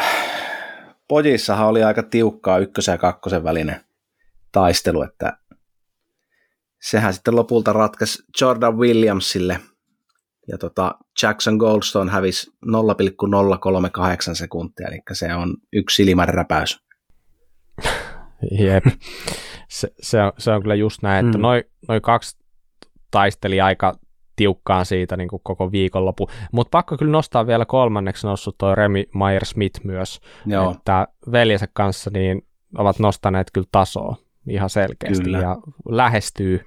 [1.08, 3.80] pojissahan oli aika tiukkaa ykkösen ja kakkosen välinen
[4.52, 5.38] taistelu, että
[6.80, 9.60] sehän sitten lopulta ratkesi Jordan Williamsille
[10.48, 16.84] ja tota Jackson Goldstone hävisi 0,038 sekuntia, eli se on yksi silmänräpäys.
[18.60, 18.84] Jep.
[19.68, 21.42] Se, se, on, se on kyllä just näin, että Mm.
[21.42, 22.38] noin noi kaksi
[23.10, 23.94] taisteli aika
[24.36, 26.28] tiukkaan siitä niin kuin koko viikonloppu.
[26.52, 32.10] Mutta pakko kyllä nostaa vielä kolmanneksi noussut toi Remy Meyer-Smith myös, Joo, että veljensä kanssa
[32.10, 32.46] niin
[32.78, 34.16] ovat nostaneet kyllä tasoa
[34.48, 35.38] ihan selkeästi Kyllä.
[35.38, 35.56] ja
[35.88, 36.60] lähestyy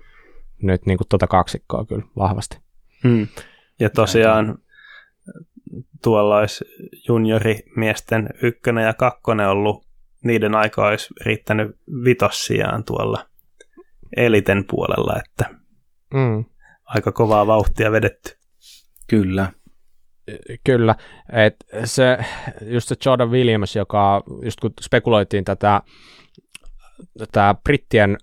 [0.61, 2.57] nyt niin kuin tuota kaksikkoa kyllä vahvasti.
[3.03, 3.27] Hmm.
[3.79, 4.57] Ja tosiaan
[6.03, 6.65] tuolla olisi
[7.07, 9.85] juniorimiesten ykkönen ja kakkonen ollut,
[10.23, 13.25] niiden aika olisi riittänyt vitossiaan tuolla
[14.17, 15.55] eliten puolella, että
[16.13, 16.45] Mm.
[16.85, 18.37] aika kovaa vauhtia vedetty.
[19.07, 19.51] kyllä.
[20.63, 20.95] Kyllä,
[21.31, 21.55] et
[21.85, 22.17] se,
[22.61, 25.81] just se Jordan Williams, joka just kun spekuloitiin tätä,
[27.17, 28.17] tätä brittien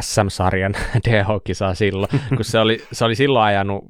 [0.00, 0.74] SM-sarjan
[1.08, 3.84] DH-kisaa silloin, kun se oli, se oli silloin ajanut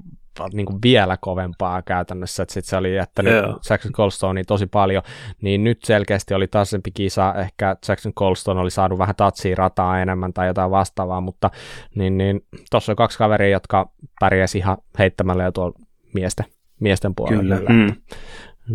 [0.53, 3.61] niin kuin vielä kovempaa käytännössä, että sit se oli jättänyt Joo.
[3.71, 5.03] Jackson Colstonea tosi paljon,
[5.43, 10.33] niin nyt selkeästi oli tasaisempi kisa, ehkä Jackson Colston oli saanut vähän tatsia rataa enemmän
[10.33, 11.51] tai jotain vastaavaa, mutta
[11.95, 15.79] niin, niin tuossa on kaksi kaveria, jotka pärjäsi ihan heittämällä jo tuolla
[16.15, 16.47] miesten,
[16.81, 17.57] miesten puolella.
[17.57, 17.57] Kyllä.
[17.57, 17.71] Kyllä.
[17.71, 17.97] Mm.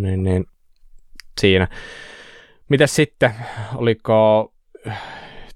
[0.01, 0.45] Niin, niin,
[1.41, 1.67] siinä.
[2.69, 3.35] Mites sitten,
[3.75, 4.51] oliko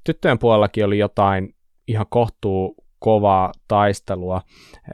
[0.03, 1.55] tyttöjen puolellakin oli jotain
[1.87, 4.41] ihan kohtuu kovaa taistelua,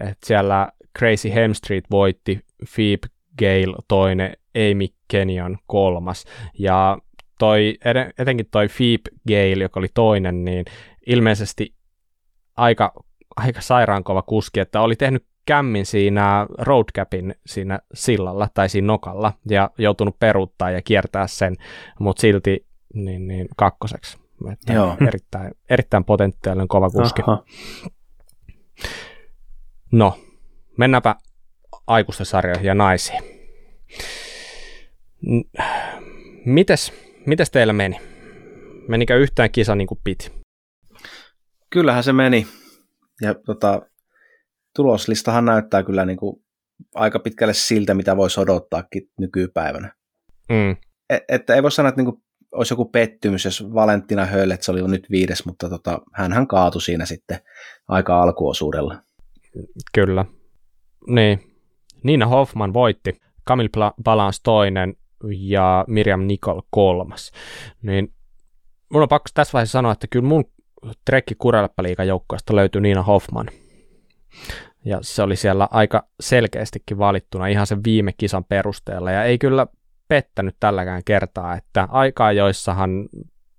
[0.02, 2.40] että siellä Crazy Hemstreet voitti,
[2.76, 3.08] Phoebe
[3.40, 6.26] Gale toinen, Amy Kenyon kolmas,
[6.60, 6.98] ja
[7.40, 7.78] toi,
[8.20, 10.66] etenkin toi Phoebe Gale, joka oli toinen, niin
[11.08, 11.74] ilmeisesti
[12.58, 12.94] aika,
[13.36, 19.34] aika sairaan kova kuski, että oli tehnyt kämmin siinä roadcapin siinä sillalla tai siinä nokalla
[19.50, 21.56] ja joutunut peruuttaa ja kiertää sen,
[22.00, 24.19] mutta silti niin, niin kakkoseksi.
[24.54, 24.98] Että Joo.
[25.08, 27.22] Erittäin, erittäin potentiaalinen kova kuski.
[27.28, 27.44] Aha.
[29.92, 30.20] No,
[30.78, 31.16] mennäänpä
[31.88, 33.24] aikuisten sarjoihin ja naisiin.
[36.46, 36.94] Mites,
[37.26, 38.00] mites teillä meni?
[38.88, 40.32] Menikö yhtään kisa niin kuin piti?
[41.70, 42.48] Kyllähän se meni.
[43.22, 43.82] Ja tota,
[44.76, 46.44] tuloslistahan näyttää kyllä niin kuin
[46.96, 49.94] aika pitkälle siltä, mitä voisi odottaakin nykypäivänä.
[50.50, 50.76] Mm,
[51.10, 54.72] E- että ei voi sanoa, että niin kuin olisi joku pettymys, jos Valentina Höllet, se
[54.72, 57.40] oli nyt viides, mutta tota, hänhän kaatui siinä sitten
[57.88, 59.02] aika alkuosuudella.
[59.94, 60.26] kyllä.
[61.08, 61.40] Niin.
[62.04, 64.96] Niina Hoffman voitti, Camille Pla- Balance toinen
[65.30, 67.32] ja Miriam Nicol kolmas.
[67.82, 68.14] Niin
[68.94, 70.46] mun on pakko tässä vaiheessa sanoa, että kyllä mun
[71.06, 73.50] trekki kureleppaliikan joukkueesta löytyi Niina Hoffman.
[74.86, 79.12] Ja se oli siellä aika selkeästikin valittuna ihan sen viime kisan perusteella.
[79.12, 79.68] Ja ei kyllä
[80.10, 83.10] pettänyt tälläkään kertaa, että aikaa joissahan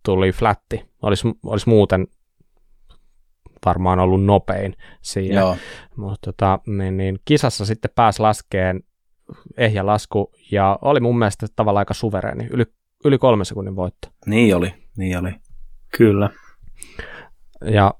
[0.05, 0.91] tuli flatti.
[1.03, 2.07] Olisi, olisi muuten
[3.67, 5.41] varmaan ollut nopein siinä.
[5.41, 5.57] Joo,
[5.97, 8.81] Mutta tota, niin, niin, kisassa sitten pääsi laskeen
[9.57, 12.65] ehjä lasku ja oli mun mielestä tavallaan aika suvereeni, yli,
[13.05, 14.09] yli kolme sekunnin voitto.
[14.27, 15.33] niin oli, niin oli.
[15.99, 16.31] Kyllä.
[17.65, 17.95] Ja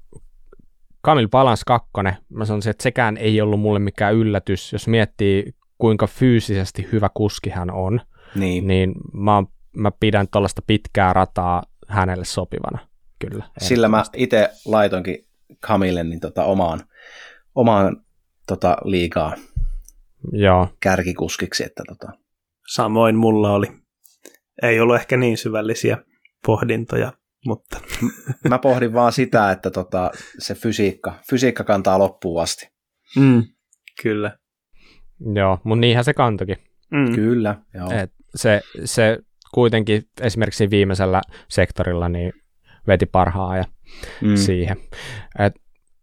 [1.01, 6.07] Kamil Palans kakkonen, mä sanoisin, että sekään ei ollut mulle mikään yllätys, jos miettii kuinka
[6.07, 8.01] fyysisesti hyvä kuski hän on,
[8.35, 12.87] Niin, niin mä, oon- mä pidän tuollaista pitkää rataa hänelle sopivana,
[13.19, 13.45] kyllä.
[13.57, 15.27] Sillä mä itse laitoinkin
[15.65, 16.79] Camille niin tota, omaan,
[17.55, 17.97] omaan
[18.47, 19.35] tota, liigaa
[20.31, 22.11] Joo, kärkikuskiksi, että tota,
[22.67, 23.67] Samoin mulla oli.
[24.63, 25.97] Ei ollut ehkä niin syvällisiä
[26.45, 27.13] pohdintoja,
[27.45, 27.77] mutta
[28.49, 32.67] mä pohdin vaan sitä, että tota, se fysiikka, fysiikka kantaa loppuun asti.
[33.15, 33.43] mm.
[34.03, 34.37] kyllä.
[35.35, 36.57] joo, mutta niinhän se kantokin.
[36.91, 37.15] Mm.
[37.15, 37.91] Kyllä, joo.
[37.91, 39.17] Et se, se
[39.53, 42.33] kuitenkin esimerkiksi viimeisellä sektorilla niin
[42.87, 43.65] veti parhaa ja
[44.21, 44.35] Mm.
[44.35, 44.77] siihen.
[45.39, 45.55] Et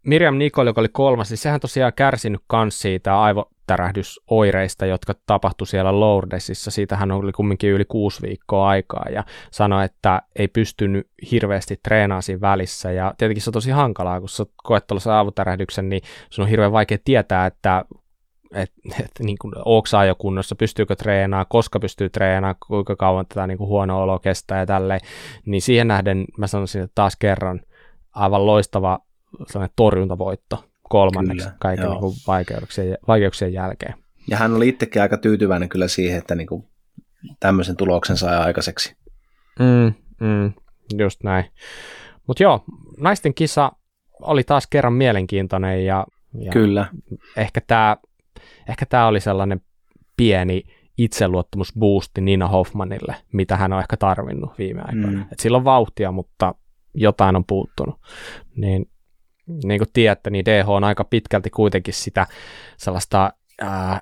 [0.05, 5.99] Miriam Nikol, joka oli kolmas, niin sehän tosiaan kärsinyt kans siitä aivotärähdysoireista, jotka tapahtui siellä
[5.99, 6.71] Lourdesissa.
[6.71, 12.41] Siitähän oli kumminkin yli kuusi viikkoa aikaa ja sanoi, että ei pystynyt hirveästi treenaamaan siinä
[12.41, 12.91] välissä.
[12.91, 16.71] Ja tietenkin se on tosi hankalaa, kun sä koet tuollaisen aivotärähdyksen, niin sun on hirveän
[16.71, 17.85] vaikea tietää, että
[18.53, 23.47] että et, niin kuin, onko jo kunnossa, pystyykö treenaamaan, koska pystyy treenaamaan, kuinka kauan tätä
[23.47, 24.99] niin kuin huono olo kestää ja tälleen,
[25.45, 27.61] niin siihen nähden mä sanoisin, että taas kerran
[28.15, 28.99] aivan loistava
[29.47, 31.93] sellainen torjuntavoitto kolmanneksi Kyllä, kaiken joo.
[31.93, 33.93] niin kuin vaikeuksien, vaikeuksien jälkeen.
[34.27, 36.69] Ja hän oli itsekin aika tyytyväinen kyllä siihen, että niinku
[37.39, 38.95] tämmöisen tuloksen sai aikaiseksi.
[39.59, 40.53] Mm, mm,
[40.97, 41.45] just näin.
[42.27, 42.63] Mutta joo,
[42.97, 43.71] naisten kisa
[44.21, 46.05] oli taas kerran mielenkiintoinen ja,
[46.39, 46.85] ja Kyllä,
[47.37, 47.97] ehkä tämä
[48.69, 49.61] ehkä tää oli sellainen
[50.17, 50.63] pieni
[50.97, 55.17] itseluottamusboosti Nina Hoffmanille, mitä hän on ehkä tarvinnut viime aikoina.
[55.17, 55.25] Mm.
[55.31, 56.55] Et sillä on vauhtia, mutta
[56.93, 57.95] jotain on puuttunut.
[58.55, 58.89] Niin,
[59.63, 62.27] niin kuin tiedätte, niin DH on aika pitkälti kuitenkin sitä
[62.77, 63.33] sellaista,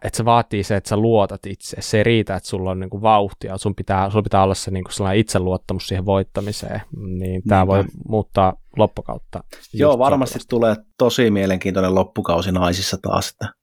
[0.04, 1.78] että se vaatii se, että sä luotat itse.
[1.80, 4.72] Se ei riitä, että sulla on niin kuin vauhtia, sun pitää, sulla pitää olla se
[4.72, 6.82] niin kuin sellainen itseluottamus siihen voittamiseen.
[7.20, 9.44] Niin tämä voi muuttaa loppukautta.
[9.74, 13.30] Joo, varmasti tulee tosi mielenkiintoinen loppukausi naisissa taas.
[13.30, 13.54] Että,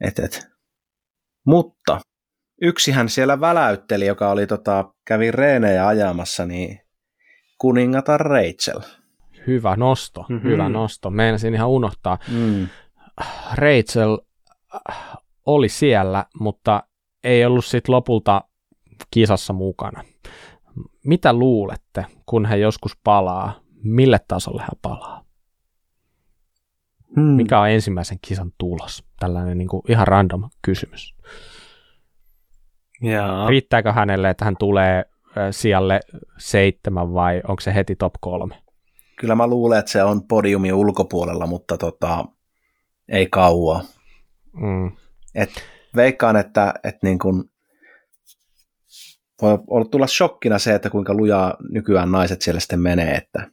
[0.00, 0.46] et, et.
[1.46, 2.00] Mutta
[2.62, 6.80] yksihän siellä väläytteli, joka oli tota, kävi reenejä ajamassa, niin
[7.58, 8.80] kuningatar Rachel.
[9.46, 10.32] Hyvä nosto, Mhm.
[10.32, 10.50] mm-hmm.
[10.50, 11.10] hyvä nosto.
[11.10, 12.18] Meinasin ihan unohtaa.
[12.28, 12.68] Mm.
[13.54, 14.18] Rachel
[14.90, 16.82] äh, oli siellä, mutta
[17.24, 18.44] ei ollut sitten lopulta
[19.10, 20.04] kisassa mukana.
[21.04, 23.60] Mitä luulette, kun hän joskus palaa?
[23.82, 25.23] Mille tasolle hän palaa?
[27.16, 27.22] Mm.
[27.22, 29.04] Mikä on ensimmäisen kisan tulos?
[29.20, 31.14] Tällainen niin kuin ihan random kysymys.
[33.02, 33.48] Jaa.
[33.48, 35.04] Riittääkö hänelle, että hän tulee
[35.50, 36.00] sijalle
[36.38, 38.62] seitsemän vai onko se heti top kolme?
[39.20, 42.24] Kyllä mä luulen, että se on podiumin ulkopuolella, mutta tota,
[43.08, 43.82] ei kauaa.
[44.52, 44.92] Mm.
[45.34, 45.50] Et
[45.96, 47.50] veikkaan, että, että niin kun
[49.42, 53.14] voi olla tulla shokkina se, että kuinka lujaa nykyään naiset siellä sitten menee.
[53.14, 53.50] Että.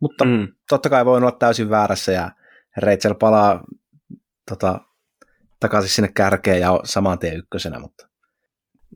[0.00, 0.48] Mutta mm.
[0.68, 2.30] totta kai voi olla täysin väärässä ja
[2.76, 3.64] Rachel palaa
[4.48, 4.80] tota,
[5.60, 8.06] takaisin sinne kärkeen ja saman tien ykkösenä, mutta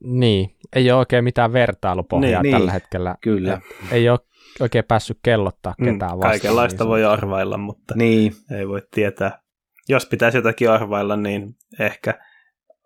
[0.03, 3.17] niin, ei ole oikein mitään vertailupohjaa niin, tällä niin, hetkellä.
[3.21, 3.61] Kyllä.
[3.91, 4.19] Ei ole
[4.61, 6.31] oikein päässyt kellottaa mm, ketään vastaan.
[6.31, 8.33] Kaikenlaista niin voi arvailla, mutta niin.
[8.59, 9.43] ei voi tietää.
[9.89, 12.19] Jos pitäisi jotakin arvailla, niin ehkä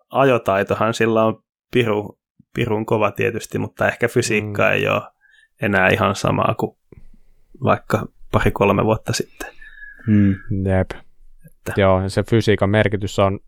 [0.09, 2.19] ajotaitohan sillä on piru,
[2.53, 4.71] pirun kova tietysti, mutta ehkä fysiikka mm.
[4.71, 5.01] ei ole
[5.61, 6.77] enää ihan samaa kuin
[7.63, 9.53] vaikka pari-kolme vuotta sitten.
[10.07, 10.35] Mm.
[10.65, 10.91] Jep.
[11.45, 11.81] Että.
[11.81, 13.39] Joo, se fysiikan merkitys on,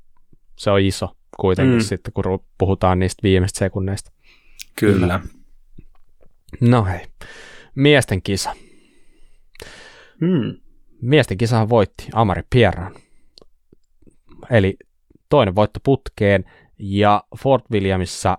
[0.56, 1.82] se on iso kuitenkin mm.
[1.82, 4.12] sitten, kun puhutaan niistä viimeistä sekunneista.
[4.80, 5.20] Kyllä.
[6.62, 7.06] No hei,
[7.76, 8.56] miesten kisa.
[10.22, 10.58] Mm.
[11.02, 12.96] Miesten kisahan voitti Amari Pierran.
[14.50, 14.78] Eli
[15.30, 16.46] toinen voitto putkeen
[16.80, 18.38] ja Fort Williamissa,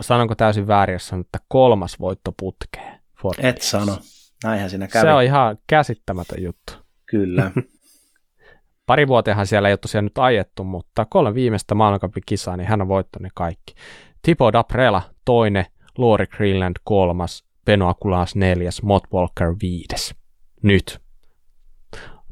[0.00, 3.00] sanonko täysin väärin, jos sanon, että kolmas voitto putkeen.
[3.22, 3.84] Fort Et Williamissa.
[3.84, 3.98] sano.
[4.44, 5.06] Näinhän siinä kävi.
[5.06, 6.72] Se on ihan käsittämätön juttu.
[7.06, 7.50] Kyllä.
[8.86, 12.82] Pari vuotehan siellä ei ole tosiaan nyt ajettu, mutta kolme viimeistä maailmancupin kisaa, niin hän
[12.82, 13.74] on voittanut ne kaikki.
[14.22, 15.66] Tipo Daprela toinen,
[15.98, 20.14] Lori Greenland kolmas, Beno Akulas neljäs, Mott Walker viides.
[20.62, 21.00] Nyt.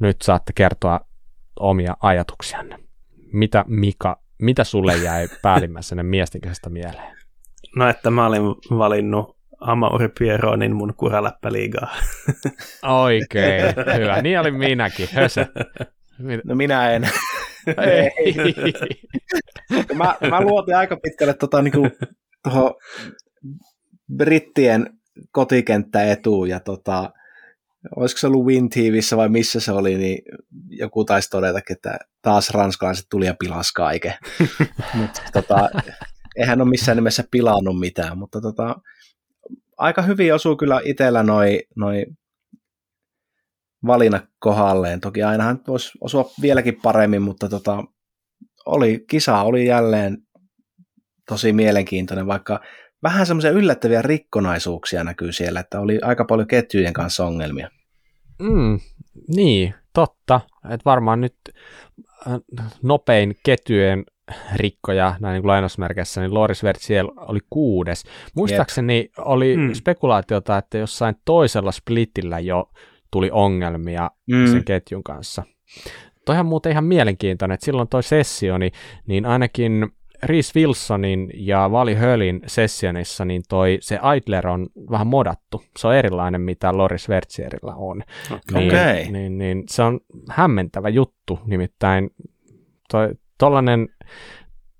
[0.00, 1.00] Nyt saatte kertoa
[1.60, 2.78] omia ajatuksianne.
[3.32, 7.16] Mitä Mika, mitä sulle jäi päällimmäisenä miesten mieleen?
[7.76, 8.42] No, että mä olin
[8.78, 11.96] valinnut Amauri Pieronin mun kuraläppäliigaa.
[12.82, 13.62] Oikein,
[13.98, 14.22] hyvä.
[14.22, 15.08] Niin olin minäkin.
[15.12, 15.46] Hösö.
[16.44, 17.08] No minä en.
[17.66, 18.34] Ei.
[19.94, 21.88] mä, mä luotin aika pitkälle tota, niinku,
[22.42, 22.78] toho
[24.16, 24.86] brittien
[25.32, 27.10] kotikenttäetuun ja tota,
[27.96, 30.18] olisiko se ollut Win TVissä vai missä se oli, niin
[30.68, 34.14] joku taisi todeta, että taas ranskalaiset tuli ja pilas kaiken.
[34.94, 35.68] mutta tota,
[36.36, 38.76] eihän ole missään nimessä pilannut mitään, mutta tota,
[39.80, 42.06] aika hyvin osuu kyllä itsellä noi, noi
[43.86, 45.00] valina kohdalleen.
[45.00, 47.84] Toki ainahan voisi osua vieläkin paremmin, mutta tota,
[48.66, 50.18] oli, kisa oli jälleen
[51.28, 52.60] tosi mielenkiintoinen, vaikka
[53.02, 57.70] vähän semmoisia yllättäviä rikkonaisuuksia näkyy siellä, että oli aika paljon ketjujen kanssa ongelmia.
[58.42, 58.80] Mm,
[59.36, 60.40] niin, totta.
[60.70, 61.36] Et varmaan nyt
[62.26, 62.40] äh,
[62.82, 64.04] nopein ketjujen
[64.54, 68.04] rikkoja, näin niin kuin lainausmerkeissä, niin Loris Vertsiel oli kuudes.
[68.34, 69.12] Muistaakseni Jep.
[69.18, 69.72] oli mm.
[69.72, 72.70] spekulaatiota, että jossain toisella splittillä jo
[73.10, 74.46] tuli ongelmia mm.
[74.46, 75.42] sen ketjun kanssa.
[76.24, 78.72] Toihan muuten ihan mielenkiintoinen, että silloin toi sessio, niin,
[79.06, 79.88] niin ainakin
[80.22, 85.62] Reese Wilsonin ja Vali Hölin sessionissa, niin toi se Idler on vähän modattu.
[85.78, 88.02] Se on erilainen, mitä Loris Wertzierillä on.
[88.30, 88.62] Okay.
[88.62, 92.10] Niin, niin, niin, se on hämmentävä juttu, nimittäin
[92.90, 93.88] toi, tollanen,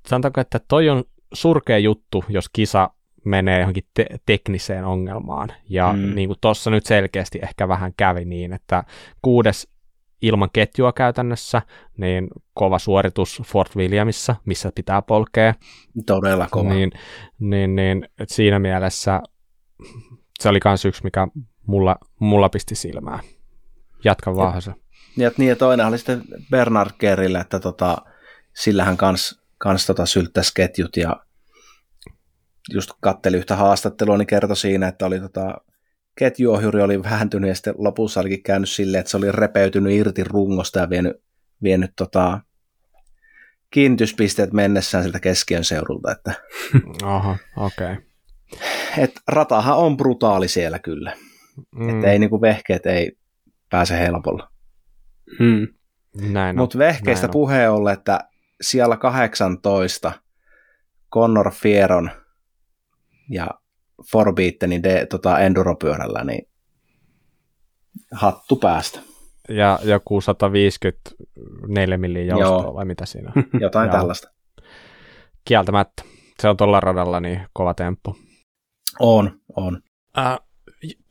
[0.07, 2.91] sanotaanko, että toi on surkea juttu, jos kisa
[3.25, 5.53] menee johonkin te- tekniseen ongelmaan.
[5.69, 6.15] Ja mm.
[6.15, 8.85] niin kuin tuossa nyt selkeästi ehkä vähän kävi niin, että
[9.23, 9.69] kuudes
[10.23, 11.63] ilman ketjua käytännössä,
[11.97, 15.55] niin kova suoritus Fort Williamissa, missä pitää polkea.
[16.07, 16.69] Todella kova.
[16.69, 16.93] Niin,
[17.39, 19.21] niin, niin että siinä mielessä
[20.41, 21.29] se oli myös yksi, mikä
[21.67, 23.21] mulla, mulla pisti silmään.
[24.05, 24.73] Jatka vaan se.
[25.17, 27.97] Ja, niin, ja toinen oli sitten Bernard Kerrille, että tota,
[28.57, 31.17] sillähän kans, kans tota sylttäisi ketjut ja
[32.73, 35.55] just katteli yhtä haastattelua, niin kertoi siinä, että oli tota,
[36.19, 40.79] ketjuohjuri oli vähentynyt ja sitten lopussa olikin käynyt silleen, että se oli repeytynyt irti rungosta
[40.79, 41.17] ja vienyt,
[41.63, 42.41] vienyt tota,
[43.71, 46.13] kiinnityspisteet mennessään siltä keskiön seudulta.
[46.13, 46.35] Että,
[47.03, 47.93] Aha, okei.
[47.93, 48.05] Okay.
[48.99, 51.17] Et ratahan on brutaali siellä kyllä.
[51.75, 51.89] Mm.
[51.89, 53.13] Että ei niinku vehkeet ei
[53.71, 54.51] pääse helpolla.
[55.39, 55.69] Hmm.
[56.57, 58.30] Mutta vehkeistä puheen ollen, että
[58.61, 60.13] siellä 18
[61.13, 62.11] Connor Fieron
[63.31, 63.49] ja
[64.13, 66.49] Forbittenin de, tota enduropyörällä, niin
[68.13, 69.01] hattu päästä.
[69.49, 72.75] Ja joku 154 milliä joustoa Joo.
[72.75, 73.45] vai mitä siinä on?
[73.61, 73.99] Jotain Joo.
[73.99, 74.31] tällaista.
[75.45, 76.03] Kieltämättä.
[76.41, 78.17] Se on tuolla radalla niin kova temppu.
[78.99, 79.83] On, on.
[80.19, 80.39] Äh,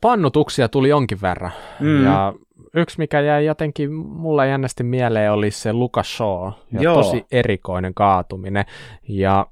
[0.00, 1.52] pannutuksia tuli jonkin verran.
[1.80, 2.04] Mm.
[2.04, 2.32] Ja
[2.74, 6.52] yksi, mikä jäi jotenkin mulle jännästi mieleen, oli se Lucas Shaw.
[6.72, 6.94] Ja Joo.
[6.94, 8.64] tosi erikoinen kaatuminen.
[9.08, 9.46] Ja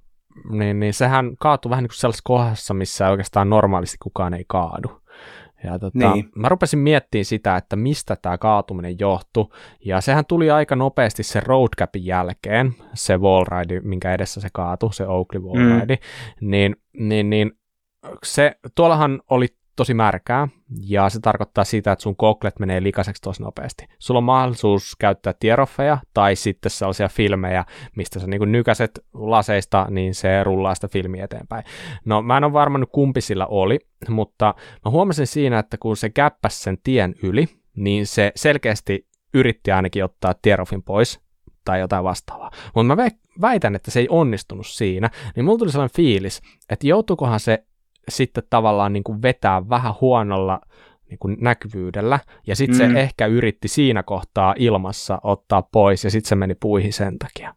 [0.50, 5.02] niin, niin sehän kaatui vähän niin kuin sellaisessa kohdassa, missä oikeastaan normaalisti kukaan ei kaadu.
[5.64, 6.28] Ja tota, niin.
[6.34, 9.48] mä rupesin miettimään sitä, että mistä tämä kaatuminen johtui,
[9.84, 15.06] ja sehän tuli aika nopeasti se roadcapin jälkeen, se wallride, minkä edessä se kaatui, se
[15.06, 16.50] Oakley wallride, mm.
[16.50, 17.52] niin, niin, niin
[18.22, 19.46] se, tuollahan oli
[19.78, 20.48] tosi märkää,
[20.80, 23.86] ja se tarkoittaa sitä, että sun koklet menee likaiseksi tosi nopeasti.
[23.98, 27.64] Sulla on mahdollisuus käyttää tieroffeja tai sitten sellaisia filmejä,
[27.96, 31.64] mistä sä niin nykäset laseista, niin se rullaa sitä filmiä eteenpäin.
[32.04, 36.10] No mä en ole varmannut kumpi sillä oli, mutta mä huomasin siinä, että kun se
[36.10, 41.20] käppäsi sen tien yli, niin se selkeästi yritti ainakin ottaa tierofin pois
[41.64, 42.50] tai jotain vastaavaa.
[42.74, 43.08] Mutta mä
[43.40, 47.64] väitän, että se ei onnistunut siinä, niin mulla tuli sellainen fiilis, että joutuukohan se
[48.08, 50.60] sitten tavallaan niin kuin vetää vähän huonolla
[51.10, 52.94] niin kuin näkyvyydellä, ja sitten mm.
[52.94, 57.54] se ehkä yritti siinä kohtaa ilmassa ottaa pois, ja sitten se meni puihin sen takia.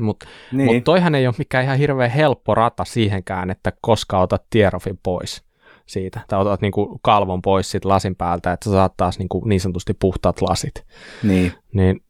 [0.00, 0.74] Mutta niin.
[0.74, 5.44] mut toihan ei ole mikään ihan hirveän helppo rata siihenkään, että koska otat tierofin pois
[5.86, 9.28] siitä, tai otat niin kuin kalvon pois siitä lasin päältä, että sä saat taas niin,
[9.28, 10.84] kuin niin sanotusti puhtaat lasit.
[11.22, 11.52] Niin.
[11.72, 12.00] niin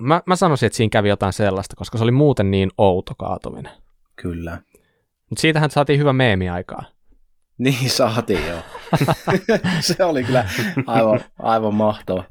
[0.00, 3.72] mä, mä sanoisin, että siinä kävi jotain sellaista, koska se oli muuten niin outo kaatuminen.
[4.16, 4.58] Kyllä.
[5.30, 6.84] Mutta siitähän saatiin hyvä meemi aikaa.
[7.58, 8.60] Niin saatiin joo.
[9.80, 10.48] se oli kyllä
[10.86, 12.24] aivan, aivan mahtava.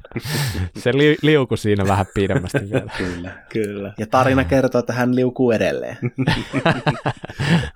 [0.78, 2.92] se li, liuku siinä vähän pidemmästi vielä.
[2.98, 3.94] kyllä, kyllä.
[3.98, 5.96] Ja tarina kertoo, että hän liukuu edelleen.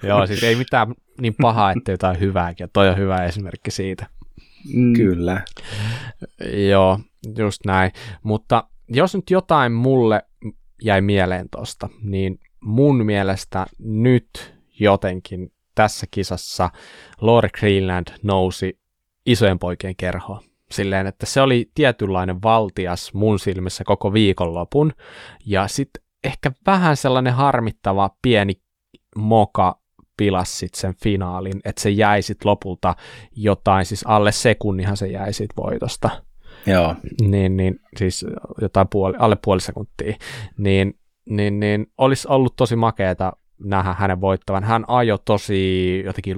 [0.03, 2.65] joo, siis ei mitään niin pahaa, että jotain hyvääkin.
[2.65, 4.07] Ja toi on hyvä esimerkki siitä.
[4.75, 4.93] Mm.
[4.93, 5.43] Kyllä.
[6.69, 7.01] Joo,
[7.39, 7.93] just näin.
[8.23, 10.23] Mutta jos nyt jotain mulle
[10.83, 16.71] jäi mieleen tosta, niin mun mielestä nyt jotenkin tässä kisassa
[17.21, 18.79] Lore Greenland nousi
[19.27, 20.41] isojen poikien kerhoon.
[20.71, 24.93] Silleen, että se oli tietynlainen valtias mun silmissä koko viikonlopun.
[25.47, 28.55] Ja sitten ehkä vähän sellainen harmittava pieni
[29.17, 29.83] moka
[30.17, 32.95] pilas sit sen finaalin, että se jäi sit lopulta
[33.37, 36.11] jotain, siis alle sekunnihan se jäi sit voitosta.
[36.67, 36.95] Joo.
[37.21, 38.27] Niin, niin siis
[38.61, 40.15] jotain puoli, alle puoli sekuntia.
[40.59, 44.65] Niin, niin, niin olisi ollut tosi makeeta nähdä hänen voittavan.
[44.65, 46.37] Hän ajoi tosi jotenkin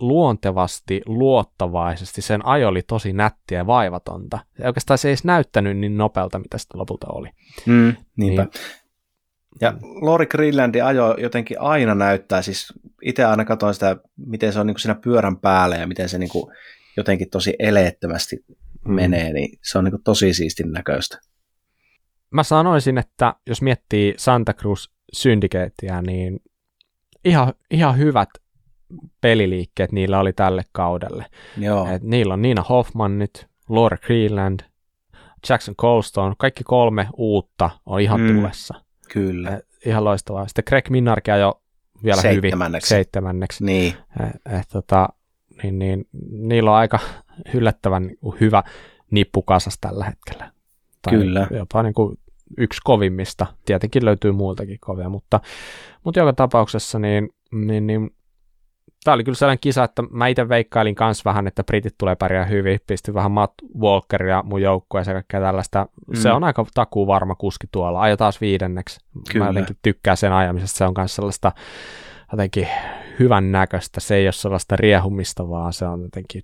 [0.00, 2.22] luontevasti, luottavaisesti.
[2.22, 4.38] Sen ajo oli tosi nättiä ja vaivatonta.
[4.58, 7.28] Ja oikeastaan se ei edes näyttänyt niin nopealta, mitä sitä lopulta oli.
[7.66, 8.42] Mm, niinpä.
[8.42, 8.52] Niin.
[9.60, 14.66] Ja Lori Greenlandi ajo jotenkin aina näyttää, siis itse aina katsoin sitä, miten se on
[14.66, 16.54] niin kuin siinä pyörän päällä ja miten se niin kuin
[16.96, 18.44] jotenkin tosi eleettömästi
[18.84, 18.94] mm.
[18.94, 21.18] menee, niin se on niin kuin tosi siistin näköistä.
[22.30, 26.40] Mä sanoisin, että jos miettii Santa Cruz Syndicatea, niin
[27.24, 28.28] ihan, ihan hyvät
[29.20, 31.26] peliliikkeet niillä oli tälle kaudelle.
[31.58, 31.88] Joo.
[31.88, 34.60] Et niillä on Nina Hoffman nyt, Laura Greenland,
[35.48, 38.74] Jackson Colston, kaikki kolme uutta on ihan mm, tulessa.
[39.12, 39.50] Kyllä.
[39.50, 40.48] Et ihan loistavaa.
[40.48, 41.62] Sitten Greg Minnarkin jo
[42.04, 42.90] vielä seitsemänneksi.
[42.90, 43.64] hyvin seitsemänneksi.
[43.64, 43.94] Niin.
[44.20, 45.08] Et, et, tota,
[45.62, 46.98] niin, niin, niillä on aika
[47.54, 48.62] yllättävän hyvä
[49.10, 50.52] nippu kasas tällä hetkellä.
[51.02, 51.46] Tai Kyllä.
[51.50, 52.18] Jopa niin kuin
[52.58, 53.46] yksi kovimmista.
[53.64, 55.40] Tietenkin löytyy muiltakin kovia, mutta,
[56.04, 58.10] mutta joka tapauksessa niin, niin, niin
[59.04, 62.44] tämä oli kyllä sellainen kisa, että mä itse veikkailin kans vähän, että britit tulee pärjää
[62.44, 65.86] hyvin, pisti vähän Matt Walkeria mun joukkueen ja kaikkea tällaista.
[66.06, 66.16] Mm.
[66.16, 69.00] Se on aika takuu varma kuski tuolla, ajo taas viidenneksi.
[69.32, 69.44] Kyllä.
[69.44, 71.52] Mä jotenkin tykkään sen ajamisesta, se on myös sellaista
[72.32, 72.68] jotenkin
[73.18, 76.42] hyvän näköistä, se ei ole sellaista riehumista, vaan se on jotenkin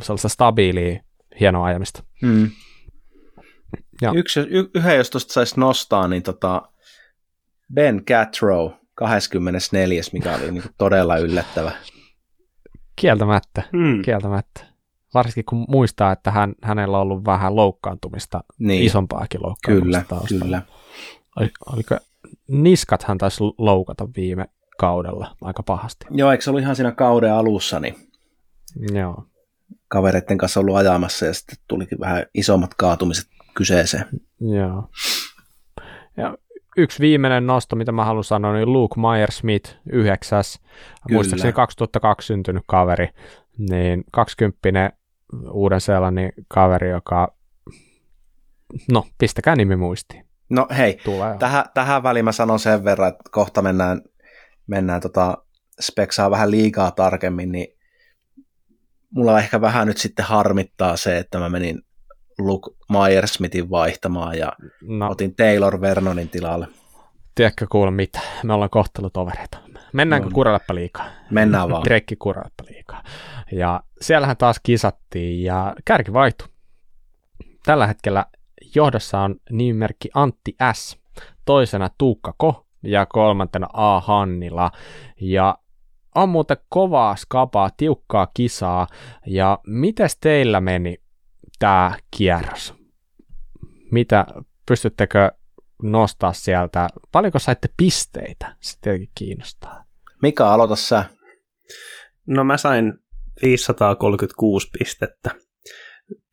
[0.00, 1.00] sellaista stabiilia,
[1.40, 2.02] hienoa ajamista.
[2.22, 2.50] Mm.
[4.02, 4.12] Ja.
[4.14, 6.62] Yksi, y, yhden, jos tuosta saisi nostaa, niin tota
[7.74, 10.02] Ben Catrow 24.
[10.12, 11.72] mikä oli niin todella yllättävä.
[12.96, 14.02] Kieltämättä, hmm.
[14.02, 14.66] kieltämättä.
[15.14, 18.82] Varsinkin kun muistaa, että hän, hänellä on ollut vähän loukkaantumista, niin.
[18.82, 20.44] isompaakin loukkaantumista Kyllä, taustalla.
[20.44, 20.62] kyllä.
[21.72, 21.96] Oliko,
[22.48, 26.06] niskat hän taisi loukata viime kaudella aika pahasti.
[26.10, 27.94] Joo, eikö se ollut ihan siinä kauden alussa, niin
[28.92, 29.24] Joo.
[29.88, 34.04] kavereiden kanssa ollut ajamassa ja sitten tulikin vähän isommat kaatumiset kyseeseen.
[34.40, 34.90] Joo.
[36.16, 36.36] Ja
[36.76, 41.16] yksi viimeinen nosto, mitä mä haluan sanoa, niin Luke Meyer-Smith, yhdeksäs, Kyllä.
[41.16, 43.08] muistaakseni 2002 syntynyt kaveri,
[43.58, 44.92] niin 20
[45.50, 47.34] uuden seelannin kaveri, joka,
[48.92, 50.26] no pistäkää nimi muistiin.
[50.50, 54.02] No hei, Tulee tähän, tähän väliin mä sanon sen verran, että kohta mennään,
[54.66, 55.38] mennään tota,
[55.80, 57.78] speksaa vähän liikaa tarkemmin, niin
[59.10, 61.82] mulla ehkä vähän nyt sitten harmittaa se, että mä menin
[62.38, 65.10] Luke Myersmithin vaihtamaan ja no.
[65.10, 66.68] otin Taylor Vernonin tilalle.
[67.34, 68.20] Tiedätkö kuule mitä?
[68.42, 69.58] Me ollaan kohtelutovereita.
[69.92, 70.34] Mennäänkö no.
[70.34, 71.06] Kuraleppa liikaa?
[71.30, 71.82] Mennään vaan.
[71.82, 73.02] Trekki Kuraleppa liikaa.
[73.52, 76.48] Ja siellähän taas kisattiin ja kärki vaihtui.
[77.64, 78.26] Tällä hetkellä
[78.74, 80.98] johdossa on nimimerkki Antti S,
[81.44, 84.00] toisena Tuukka Ko ja kolmantena A.
[84.00, 84.70] Hannila.
[85.20, 85.58] Ja
[86.14, 88.86] on muuten kovaa skapaa, tiukkaa kisaa.
[89.26, 91.01] Ja mites teillä meni?
[91.62, 92.74] Tämä kierros?
[93.90, 94.26] Mitä,
[94.66, 95.30] pystyttekö
[95.82, 96.88] nostaa sieltä?
[97.12, 98.56] Paljonko saitte pisteitä?
[98.60, 99.84] Se tietenkin kiinnostaa.
[100.22, 101.04] Mika, aloita sä.
[102.26, 102.92] No mä sain
[103.42, 105.30] 536 pistettä.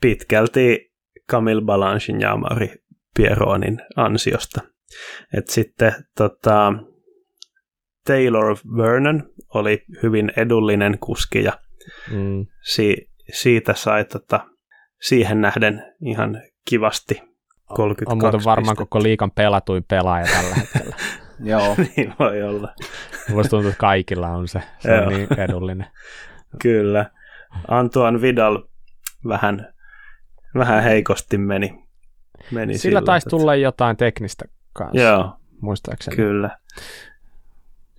[0.01, 0.91] Pitkälti
[1.32, 2.71] Camille Balanchin ja Amari
[3.15, 4.61] Pieronin ansiosta.
[5.38, 6.73] Et sitten tota,
[8.05, 11.59] Taylor Vernon oli hyvin edullinen kuski ja
[12.11, 12.45] mm.
[12.61, 14.48] si- siitä sai tota,
[15.01, 17.21] siihen nähden ihan kivasti
[17.75, 18.75] 32 On muuten varmaan pistettä.
[18.89, 20.95] koko liikan pelatuin pelaaja tällä hetkellä.
[21.43, 21.75] Joo.
[21.95, 22.73] niin voi olla.
[23.29, 24.61] Musta tuntuu, että kaikilla on se.
[24.79, 25.87] Se on niin edullinen.
[26.61, 27.05] Kyllä.
[27.67, 28.63] Antoine Vidal
[29.27, 29.73] vähän,
[30.55, 31.83] vähän heikosti meni.
[32.51, 35.01] meni sillä, sillä taisi tulla jotain teknistä kanssa.
[35.01, 35.35] Joo.
[35.61, 36.15] Muistaakseni.
[36.15, 36.57] Kyllä.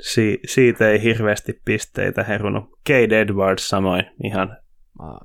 [0.01, 2.64] Si- siitä ei hirveästi pisteitä herunut.
[2.86, 4.57] Kate Edwards samoin ihan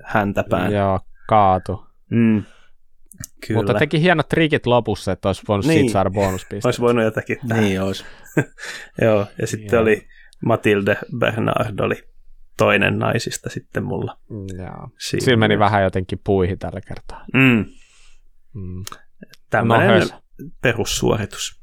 [0.03, 0.73] häntäpään.
[0.73, 1.85] Joo, kaatu.
[2.11, 2.43] Mm.
[3.47, 3.59] Kyllä.
[3.59, 5.79] Mutta teki hienot trikit lopussa, että olisi voinut niin.
[5.79, 6.67] siitä saada bonuspisteitä.
[6.67, 7.63] olisi voinut jotakin tähän.
[7.63, 8.05] Niin olisi.
[9.01, 9.81] Joo, ja sitten Joo.
[9.81, 10.07] oli
[10.45, 12.03] Matilde Bernard oli
[12.57, 14.17] toinen naisista sitten mulla.
[14.29, 14.89] Mm, joo.
[14.99, 17.25] Siinä meni vähän jotenkin puihin tällä kertaa.
[17.33, 17.65] Mm.
[18.53, 18.83] Mm.
[19.49, 20.21] Tämmöinen no,
[20.61, 21.61] perussuoritus.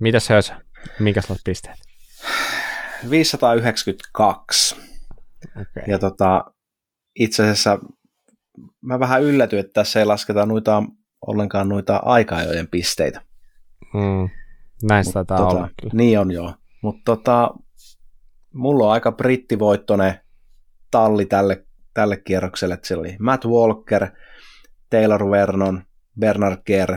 [0.00, 0.60] Mitäs Hösä?
[0.98, 1.76] Minkä sä pisteet?
[3.10, 4.76] 592.
[5.50, 5.82] Okay.
[5.86, 6.44] Ja tota,
[7.14, 7.78] itse asiassa
[8.80, 10.82] mä vähän yllätyin, että tässä ei lasketa noita,
[11.26, 13.20] ollenkaan noita aikajojen pisteitä.
[13.94, 14.30] Mm.
[14.82, 15.92] Näistä taitaa tota, olla kyllä.
[15.94, 16.54] Niin on joo.
[16.82, 17.50] Mutta tota,
[18.54, 20.20] mulla on aika brittivoittoinen
[20.90, 24.06] talli tälle, tälle kierrokselle, että siellä oli Matt Walker,
[24.90, 25.82] Taylor Vernon,
[26.20, 26.96] Bernard Kerr,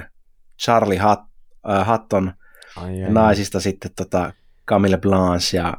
[0.62, 1.22] Charlie Hutt,
[1.70, 2.34] äh, Hutton,
[2.76, 3.62] ai, ai, naisista ai.
[3.62, 4.34] sitten tota
[4.68, 5.74] Camille Blanche ja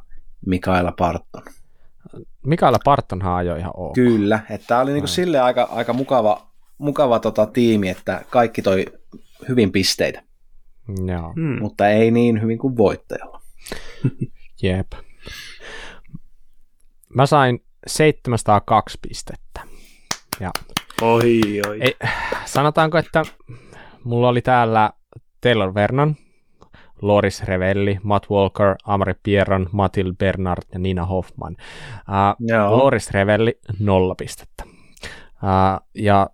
[0.47, 1.43] Mikaela Parton.
[2.46, 3.94] Mikaela Partonhan ajoi ihan ok.
[3.94, 6.46] Kyllä, että tämä oli niinku sille aika, aika mukava,
[6.78, 8.86] mukava tota tiimi, että kaikki toi
[9.48, 10.22] hyvin pisteitä.
[11.07, 11.32] Joo.
[11.32, 11.59] Hmm.
[11.61, 13.40] Mutta ei niin hyvin kuin voittajalla.
[14.62, 14.92] Jep.
[17.14, 19.61] Mä sain 702 pistettä.
[20.40, 20.51] Ja
[21.03, 21.78] oi, oi.
[21.80, 21.96] Ei,
[22.44, 23.22] sanotaanko, että
[24.05, 24.90] mulla oli täällä
[25.40, 26.16] Taylor Vernon,
[27.03, 31.57] Loris Revelli, Matt Walker, Amari Pierron, Matil Bernard ja Nina Hoffman.
[32.09, 34.64] Uh, Loris Revelli, nolla pistettä.
[34.66, 36.30] Uh, ja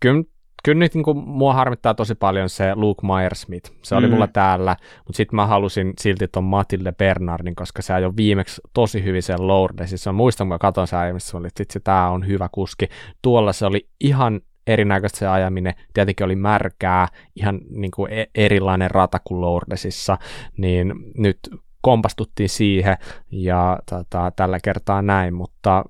[0.00, 0.24] kyllä,
[0.64, 3.72] kyllä nyt niin kuin, mua harmittaa tosi paljon se Luke Myersmith.
[3.82, 4.12] Se oli mm.
[4.12, 4.76] mulla täällä,
[5.06, 9.46] mutta sitten mä halusin silti ton Matilde Bernardin, koska se ajoi viimeksi tosi hyvin sen
[9.46, 10.12] Lourdesissa.
[10.12, 12.88] Mä muistan, kun mä katson se ajamista, oli, että tämä on hyvä kuski.
[13.22, 15.74] Tuolla se oli ihan erinäköistä se ajaminen.
[15.94, 20.18] Tietenkin oli märkää, ihan niin kuin e- erilainen rata kuin Lourdesissa,
[20.56, 21.38] niin nyt
[21.80, 22.96] kompastuttiin siihen
[23.30, 25.84] ja tota, tällä kertaa näin, mutta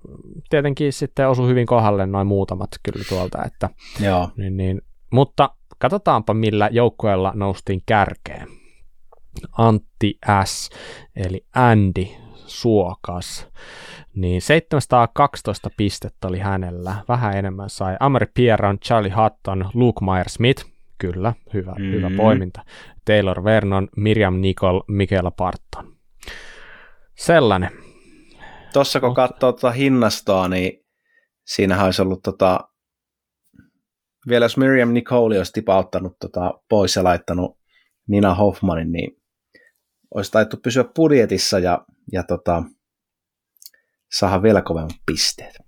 [0.50, 3.70] tietenkin sitten osui hyvin kohdalle noin muutamat kyllä tuolta, että
[4.00, 4.30] Joo.
[4.36, 8.48] Niin, niin, mutta katsotaanpa millä joukkueella noustiin kärkeen.
[9.58, 10.70] Antti S,
[11.16, 12.06] eli Andy
[12.48, 13.48] Suokas
[14.14, 21.34] niin 712 pistettä oli hänellä, vähän enemmän sai Amari Pierron, Charlie Hutton, Luke Meyer-Smith, kyllä,
[21.54, 21.92] hyvä, mm.
[21.92, 22.64] hyvä poiminta,
[23.04, 25.96] Taylor Vernon, Miriam Nicol, Michaela Parton.
[27.14, 27.70] Sellainen.
[28.72, 30.84] Tuossa kun katsoo tuota hinnastoa, niin
[31.46, 32.60] siinähän olisi ollut tota,
[34.28, 37.58] vielä jos Miriam Nicole olisi tipauttanut tota pois ja laittanut
[38.08, 39.17] Nina Hoffmanin, niin
[40.14, 42.62] olisi taittu pysyä budjetissa ja, ja tota,
[44.12, 45.58] saada vielä kovemmat pisteet.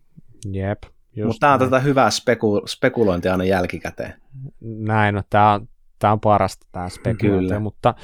[0.52, 0.82] Jep.
[1.24, 4.14] Mutta tämä on tätä hyvää speku- spekulointia aina jälkikäteen.
[4.60, 5.68] Näin, no tämä on,
[5.98, 7.60] tämä on parasta tämä spekulointi, Kyllä.
[7.60, 7.94] mutta,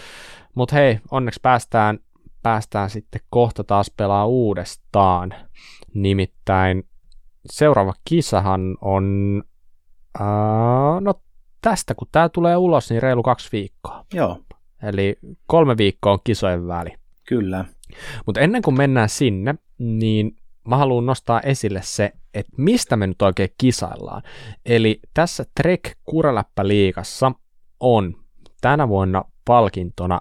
[0.54, 1.98] mutta hei, onneksi päästään,
[2.42, 5.34] päästään sitten kohta taas pelaa uudestaan.
[5.94, 6.88] Nimittäin
[7.50, 9.42] seuraava kisahan on,
[10.20, 11.14] uh, no
[11.60, 14.04] tästä kun tämä tulee ulos, niin reilu kaksi viikkoa.
[14.14, 14.40] Joo.
[14.82, 16.90] Eli kolme viikkoa on kisojen väli.
[17.28, 17.64] Kyllä.
[18.26, 20.36] Mutta ennen kuin mennään sinne, niin
[20.68, 24.22] mä haluan nostaa esille se, että mistä me nyt oikein kisaillaan.
[24.66, 27.32] Eli tässä Trek Kuraläppä-liigassa
[27.80, 28.14] on
[28.60, 30.20] tänä vuonna palkintona,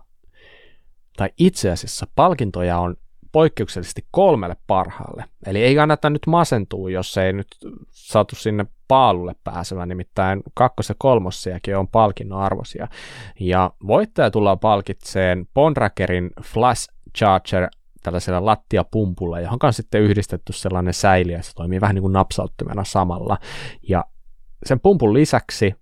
[1.18, 2.96] tai itse asiassa palkintoja on
[3.36, 5.24] poikkeuksellisesti kolmelle parhaalle.
[5.46, 7.48] Eli ei kannata nyt masentua, jos ei nyt
[7.90, 12.88] saatu sinne paalulle pääsevä, nimittäin kakkos- ja kolmossiakin on palkinnon arvoisia.
[13.40, 17.70] Ja voittaja tullaan palkitseen Bondrakerin Flash Charger
[18.04, 23.38] tällaisella lattiapumpulla, johon on sitten yhdistetty sellainen säiliö, se toimii vähän niin kuin napsauttimena samalla.
[23.90, 24.06] Ja
[24.66, 25.76] sen pumpun lisäksi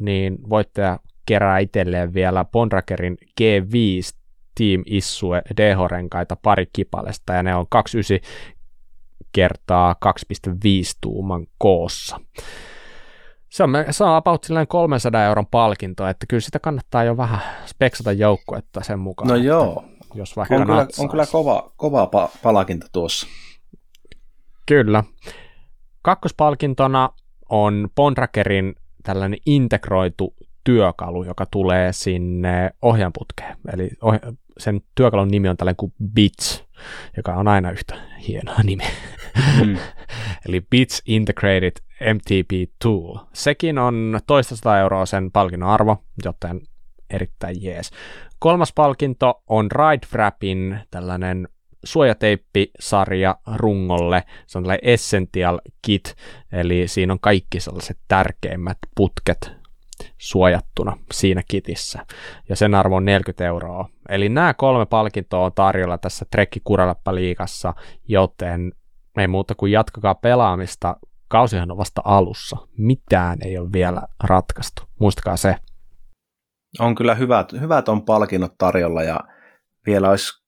[0.00, 4.15] niin voittaja kerää itselleen vielä Bondrakerin G5
[4.58, 8.56] Team Issue DH-renkaita pari kipalesta, ja ne on 29
[9.32, 10.52] kertaa 2,5
[11.00, 12.20] tuuman koossa.
[13.48, 18.12] Se on, se on about 300 euron palkinto, että kyllä sitä kannattaa jo vähän speksata
[18.12, 19.28] joukkuetta sen mukaan.
[19.28, 19.84] No joo,
[20.14, 23.26] jos vaikka on, kyllä, on kyllä kova, kova pa- palakinta tuossa.
[24.66, 25.04] Kyllä.
[26.02, 27.10] Kakkospalkintona
[27.48, 30.34] on Bondrakerin tällainen integroitu
[30.66, 33.56] työkalu, joka tulee sinne ohjanputkeen.
[33.72, 33.90] Eli
[34.58, 36.64] sen työkalun nimi on tällainen kuin Bits,
[37.16, 37.94] joka on aina yhtä
[38.28, 38.84] hienoa nimi.
[39.64, 39.76] Mm.
[40.48, 41.72] Eli Bits Integrated
[42.14, 43.18] MTP Tool.
[43.32, 46.60] Sekin on toista euroa sen palkinnon arvo, joten
[47.10, 47.90] erittäin jees.
[48.38, 51.48] Kolmas palkinto on Ride Wrapin tällainen
[51.84, 54.22] suojateippisarja rungolle.
[54.46, 56.16] Se on tällainen Essential Kit,
[56.52, 59.55] eli siinä on kaikki sellaiset tärkeimmät putket
[60.18, 62.06] suojattuna siinä kitissä.
[62.48, 63.88] Ja sen arvo on 40 euroa.
[64.08, 67.74] Eli nämä kolme palkintoa on tarjolla tässä Trekki Kuraleppa liikassa,
[68.08, 68.72] joten
[69.16, 70.96] ei muuta kuin jatkakaa pelaamista.
[71.28, 72.56] Kausihan on vasta alussa.
[72.78, 74.82] Mitään ei ole vielä ratkaistu.
[75.00, 75.56] Muistakaa se.
[76.78, 79.20] On kyllä hyvät, hyvät on palkinnot tarjolla ja
[79.86, 80.44] vielä olisi,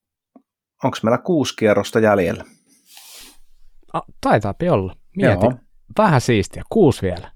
[0.84, 2.44] onko meillä kuusi kierrosta jäljellä?
[4.20, 4.96] Taitaa olla.
[5.16, 5.46] Mieti.
[5.46, 5.54] Joo.
[5.98, 6.62] Vähän siistiä.
[6.68, 7.30] Kuusi vielä.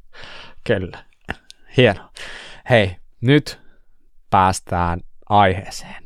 [0.66, 1.04] Kyllä.
[1.76, 2.10] Hieno.
[2.70, 3.60] Hei, nyt
[4.30, 6.02] päästään aiheeseen.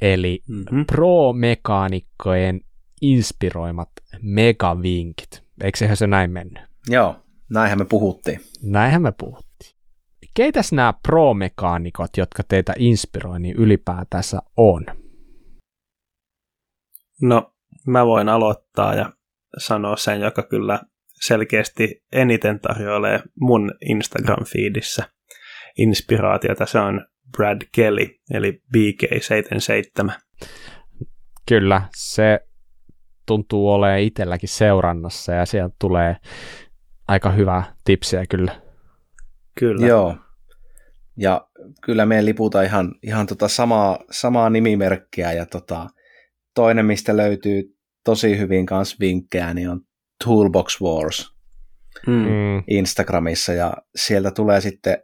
[0.00, 0.86] Eli mm-hmm.
[0.86, 2.60] pro-mekaanikkojen
[3.00, 3.90] inspiroimat
[4.22, 5.44] megavinkit.
[5.62, 6.62] Eikö se näin mennyt?
[6.88, 7.16] Joo,
[7.50, 8.40] näinhän me puhuttiin.
[8.62, 9.76] Näinhän me puhuttiin.
[10.34, 14.86] Keitäs nämä pro-mekaanikot, jotka teitä inspiroi, niin ylipäätänsä on?
[17.22, 17.54] No,
[17.86, 19.12] mä voin aloittaa ja
[19.58, 20.80] sanoa sen, joka kyllä
[21.26, 25.04] selkeästi eniten tarjoilee mun Instagram-feedissä
[25.78, 26.66] inspiraatiota.
[26.66, 27.06] Se on
[27.36, 30.12] Brad Kelly, eli BK77.
[31.48, 32.40] Kyllä, se
[33.26, 36.16] tuntuu olemaan itselläkin seurannassa ja sieltä tulee
[37.08, 38.62] aika hyvää tipsiä kyllä.
[39.58, 39.86] Kyllä.
[39.86, 40.16] Joo.
[41.16, 41.48] Ja
[41.82, 45.86] kyllä me liputa ihan, ihan tota samaa, samaa nimimerkkiä ja tota,
[46.54, 47.62] toinen, mistä löytyy
[48.04, 49.80] tosi hyvin kanssa vinkkejä, niin on
[50.24, 51.34] Toolbox Wars
[52.06, 52.64] mm.
[52.70, 54.98] Instagramissa ja sieltä tulee sitten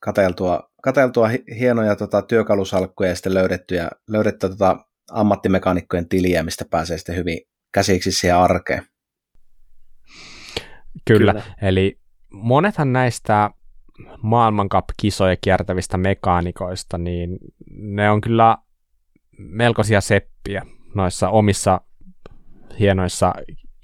[0.00, 4.76] kateltua, kateltua hienoja tota, työkalusalkkuja ja sitten löydettyjä, löydettyä tota,
[5.10, 7.40] ammattimekaanikkojen tiliä, mistä pääsee sitten hyvin
[7.72, 8.82] käsiksi siihen arkeen.
[11.06, 11.44] Kyllä, Kyllä.
[11.62, 13.50] eli monethan näistä
[14.22, 17.38] maailmankap-kisoja kiertävistä mekaanikoista, niin
[17.70, 18.56] ne on kyllä
[19.38, 20.62] melkoisia seppiä
[20.94, 21.80] noissa omissa
[22.80, 23.34] hienoissa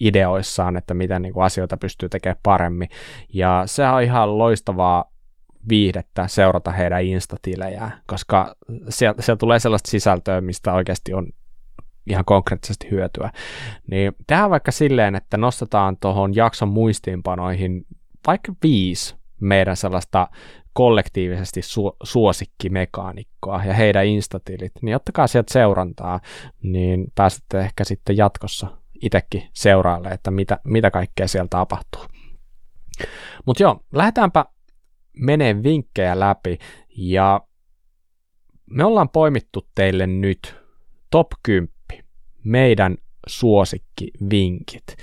[0.03, 2.89] ideoissaan, että miten niin kuin asioita pystyy tekemään paremmin.
[3.35, 5.05] Ja se on ihan loistavaa
[5.69, 8.55] viihdettä seurata heidän instatilejään, koska
[8.89, 11.27] sieltä, sieltä tulee sellaista sisältöä, mistä oikeasti on
[12.07, 13.31] ihan konkreettisesti hyötyä.
[13.91, 17.87] Niin tehdään vaikka silleen, että nostetaan tuohon jakson muistiinpanoihin
[18.27, 20.29] vaikka viisi meidän sellaista
[20.73, 26.21] kollektiivisesti su- suosikkimekaanikkoa ja heidän instatilit, niin ottakaa sieltä seurantaa,
[26.63, 32.03] niin pääsette ehkä sitten jatkossa itsekin seuraalle, että mitä, mitä kaikkea siellä tapahtuu.
[33.47, 34.45] Mutta joo, lähdetäänpä
[35.17, 36.59] menee vinkkejä läpi
[36.97, 37.41] ja
[38.71, 40.57] me ollaan poimittu teille nyt
[41.11, 41.73] top 10
[42.45, 42.97] meidän
[43.27, 44.97] suosikkivinkit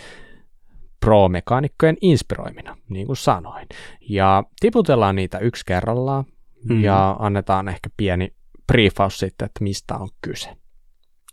[1.00, 3.68] pro-mekaanikkojen inspiroimina, niin kuin sanoin.
[4.10, 6.84] Ja tiputellaan niitä yksi kerrallaan mm-hmm.
[6.84, 8.34] ja annetaan ehkä pieni
[8.68, 10.50] briefaus sitten, että mistä on kyse.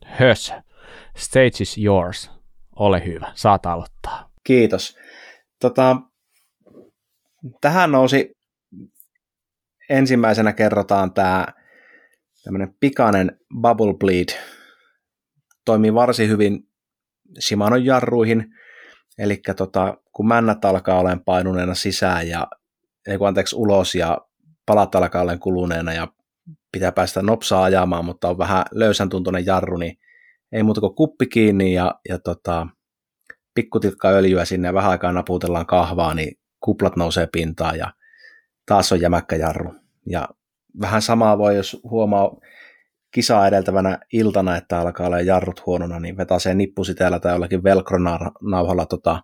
[0.04, 0.52] Hös,
[1.16, 2.35] stage is yours.
[2.76, 4.30] Ole hyvä, saat aloittaa.
[4.44, 4.96] Kiitos.
[5.60, 5.96] Tota,
[7.60, 8.30] tähän nousi
[9.88, 11.46] ensimmäisenä kerrotaan tämä
[12.44, 14.28] tämmöinen pikainen bubble bleed.
[15.64, 16.68] Toimii varsin hyvin
[17.40, 18.46] Shimanon jarruihin,
[19.18, 22.46] eli tota, kun männät alkaa olemaan painuneena sisään ja
[23.08, 24.18] ei kun anteeksi ulos ja
[24.66, 26.08] palat alkaa olemaan kuluneena ja
[26.72, 29.98] pitää päästä nopsaa ajamaan, mutta on vähän löysän tuntunen jarru, niin
[30.52, 32.66] ei muuta kuin kuppi kiinni ja, ja tota,
[33.54, 37.92] pikkutilkka öljyä sinne ja vähän aikaa naputellaan kahvaa, niin kuplat nousee pintaan ja
[38.66, 39.74] taas on jämäkkä jarru.
[40.06, 40.28] Ja
[40.80, 42.30] vähän samaa voi, jos huomaa
[43.14, 48.86] kisaa edeltävänä iltana, että alkaa olla jarrut huonona, niin vetää se nippusiteellä tai jollakin velcronauhalla
[48.86, 49.22] tota,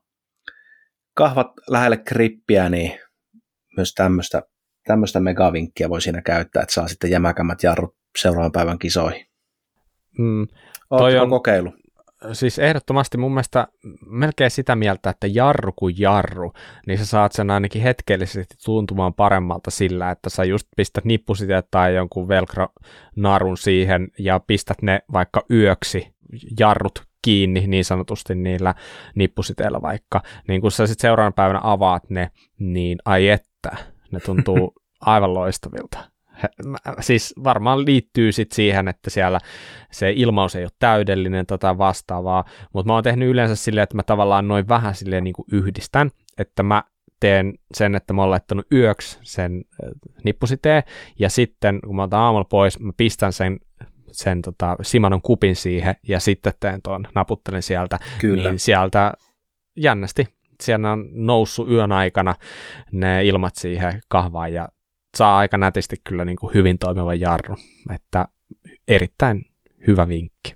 [1.14, 3.00] kahvat lähelle krippiä, niin
[3.76, 4.42] myös tämmöistä,
[4.86, 9.31] tämmöistä megavinkkiä voi siinä käyttää, että saa sitten jämäkämmät jarrut seuraavan päivän kisoihin.
[10.18, 10.46] Mm,
[10.88, 11.72] toi on kokeilu?
[12.32, 13.68] siis ehdottomasti mun mielestä
[14.06, 16.52] melkein sitä mieltä, että jarru kuin jarru,
[16.86, 21.94] niin sä saat sen ainakin hetkellisesti tuntumaan paremmalta sillä, että sä just pistät nippusiteet tai
[21.94, 26.14] jonkun velcro-narun siihen ja pistät ne vaikka yöksi
[26.60, 28.74] jarrut kiinni niin sanotusti niillä
[29.14, 33.76] nippusiteillä vaikka, niin kun sä sitten seuraavana päivänä avaat ne, niin ai että,
[34.10, 36.11] ne tuntuu aivan loistavilta.
[37.00, 39.38] Siis varmaan liittyy sit siihen, että siellä
[39.90, 44.02] se ilmaus ei ole täydellinen tota vastaavaa, mutta mä oon tehnyt yleensä silleen, että mä
[44.02, 46.84] tavallaan noin vähän silleen niin kuin yhdistän, että mä
[47.20, 49.64] teen sen, että mä oon laittanut yöksi sen
[50.24, 50.82] nippusiteen,
[51.18, 53.58] ja sitten kun mä otan aamulla pois, mä pistän sen
[54.12, 58.50] sen tota, Simanon kupin siihen ja sitten teen tuon, naputtelen sieltä, Kyllä.
[58.50, 59.12] niin sieltä
[59.76, 60.28] jännästi,
[60.62, 62.34] siellä on noussut yön aikana
[62.92, 64.68] ne ilmat siihen kahvaan ja
[65.16, 67.56] saa aika nätisti kyllä niin kuin hyvin toimiva jarru,
[67.94, 68.28] että
[68.88, 69.44] erittäin
[69.86, 70.54] hyvä vinkki.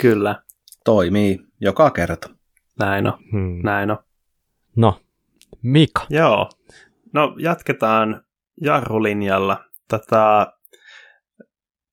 [0.00, 0.42] Kyllä.
[0.84, 2.28] Toimii joka kerta.
[2.78, 3.60] Näin on, hmm.
[3.64, 3.98] näin on.
[4.76, 5.00] No,
[5.62, 6.06] Mika.
[6.10, 6.50] Joo.
[7.12, 8.24] No, jatketaan
[8.60, 9.64] jarrulinjalla.
[9.88, 10.52] Tota,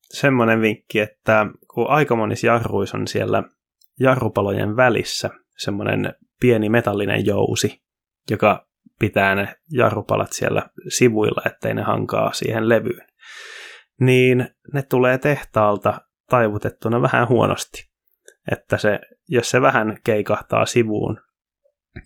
[0.02, 3.42] semmoinen vinkki, että kun aika monissa jarruissa on siellä
[4.00, 7.82] jarrupalojen välissä semmoinen pieni metallinen jousi,
[8.30, 8.66] joka
[9.00, 13.06] pitää ne jarrupalat siellä sivuilla, ettei ne hankaa siihen levyyn,
[14.00, 17.90] niin ne tulee tehtaalta taivutettuna vähän huonosti.
[18.52, 21.20] Että se, jos se vähän keikahtaa sivuun,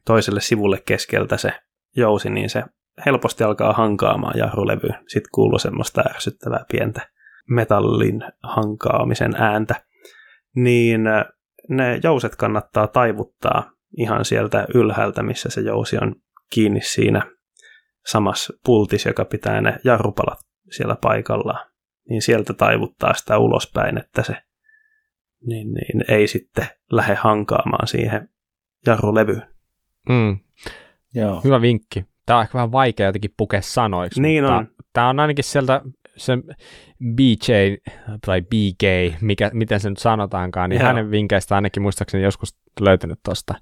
[0.07, 1.53] toiselle sivulle keskeltä se
[1.97, 2.63] jousi, niin se
[3.07, 5.05] helposti alkaa hankaamaan jarrulevyyn.
[5.09, 7.09] Sitten kuuluu semmoista ärsyttävää pientä
[7.49, 9.75] metallin hankaamisen ääntä.
[10.57, 11.05] Niin
[11.69, 16.15] ne jouset kannattaa taivuttaa ihan sieltä ylhäältä, missä se jousi on
[16.55, 17.23] kiinni siinä
[18.07, 20.39] samassa pultissa, joka pitää ne jarrupalat
[20.71, 21.71] siellä paikallaan.
[22.09, 24.37] Niin sieltä taivuttaa sitä ulospäin, että se
[25.47, 28.29] niin, niin ei sitten lähde hankaamaan siihen
[28.87, 29.43] jarrulevyyn.
[30.09, 30.39] Mm.
[31.15, 31.41] Joo.
[31.45, 32.05] Hyvä vinkki.
[32.27, 34.23] Tämä on ehkä vähän vaikea jotenkin pukea sanoiksi.
[34.23, 34.69] Niin mutta on.
[34.93, 35.81] Tämä on ainakin sieltä
[36.17, 36.33] se
[37.15, 37.53] BJ
[38.27, 40.87] tai BG, mikä, miten se nyt sanotaankaan, niin Joo.
[40.87, 43.55] hänen vinkkeistä ainakin muistaakseni joskus löytynyt tuosta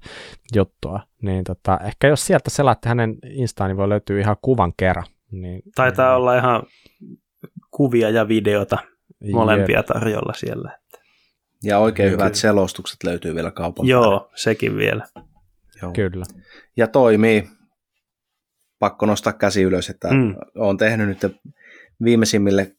[0.55, 0.99] juttua.
[1.21, 5.05] Niin tota, ehkä jos sieltä selaatte hänen Instaan, niin voi löytyä ihan kuvan kerran.
[5.31, 6.63] Niin, Taitaa niin, olla ihan
[7.71, 8.77] kuvia ja videota
[9.33, 9.85] molempia jep.
[9.85, 10.77] tarjolla siellä.
[11.63, 12.23] Ja oikein Kyllä.
[12.23, 13.91] hyvät selostukset löytyy vielä kaupalta.
[13.91, 15.07] Joo, sekin vielä.
[15.81, 15.91] Joo.
[15.91, 16.25] Kyllä.
[16.77, 17.49] Ja toimii.
[18.79, 20.35] Pakko nostaa käsi ylös, että mm.
[20.55, 21.35] olen tehnyt nyt
[22.03, 22.71] viimeisimmille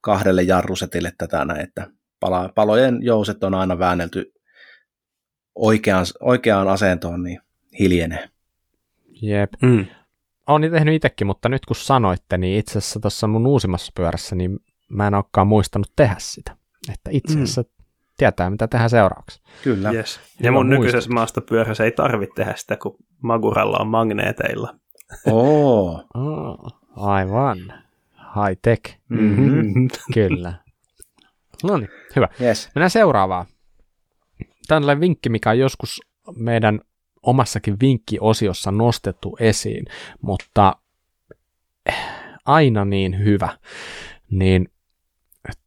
[0.00, 1.86] kahdelle jarrusetille tätä näin, että
[2.20, 4.32] pala, palojen jouset on aina väännelty
[5.54, 7.40] oikeaan, oikeaan asentoon, niin
[7.78, 8.28] hiljenee.
[9.22, 9.52] Jep.
[9.62, 9.86] Mm.
[10.46, 14.58] Olen tehnyt itsekin, mutta nyt kun sanoitte, niin itse asiassa tuossa mun uusimmassa pyörässä, niin
[14.88, 16.56] mä en olekaan muistanut tehdä sitä.
[16.92, 17.42] Että itse mm.
[17.42, 17.84] asiassa mm.
[18.16, 19.40] tietää, mitä tehdään seuraavaksi.
[19.64, 19.90] Kyllä.
[19.90, 20.20] Yes.
[20.42, 24.74] Ja mun nykyisessä maastopyörässä ei tarvitse tehdä sitä, kun Maguralla on magneeteilla.
[25.26, 26.04] Oo.
[26.14, 27.58] oh, aivan
[28.36, 28.98] high tech.
[29.08, 29.88] Mm-hmm.
[30.14, 30.54] Kyllä.
[31.62, 32.28] No niin, hyvä.
[32.40, 32.70] Yes.
[32.74, 33.46] Mennään seuraavaan.
[34.68, 36.00] Tämä on vinkki, mikä on joskus
[36.36, 36.80] meidän
[37.22, 39.84] omassakin vinkkiosiossa nostettu esiin,
[40.22, 40.76] mutta
[42.44, 43.58] aina niin hyvä.
[44.30, 44.68] Niin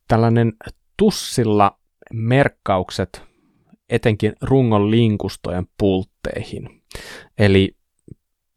[0.08, 0.54] tällainen
[0.98, 1.80] tussilla
[2.14, 3.24] merkkaukset
[3.90, 6.84] etenkin rungon linkustojen pultteihin.
[7.38, 7.76] Eli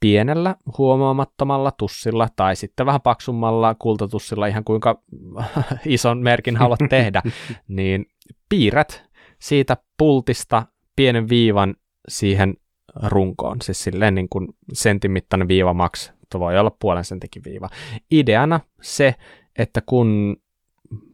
[0.01, 5.03] pienellä huomaamattomalla tussilla tai sitten vähän paksummalla kultatussilla, ihan kuinka
[5.85, 7.23] ison merkin haluat tehdä,
[7.69, 8.07] niin
[8.49, 9.05] piirrät
[9.39, 10.67] siitä pultista
[10.97, 11.75] pienen viivan
[12.09, 12.55] siihen
[13.03, 17.69] runkoon, siis silleen niin kuin sentin mittainen viiva maks, voi olla puolen sentikin viiva.
[18.11, 19.15] Ideana se,
[19.59, 20.37] että kun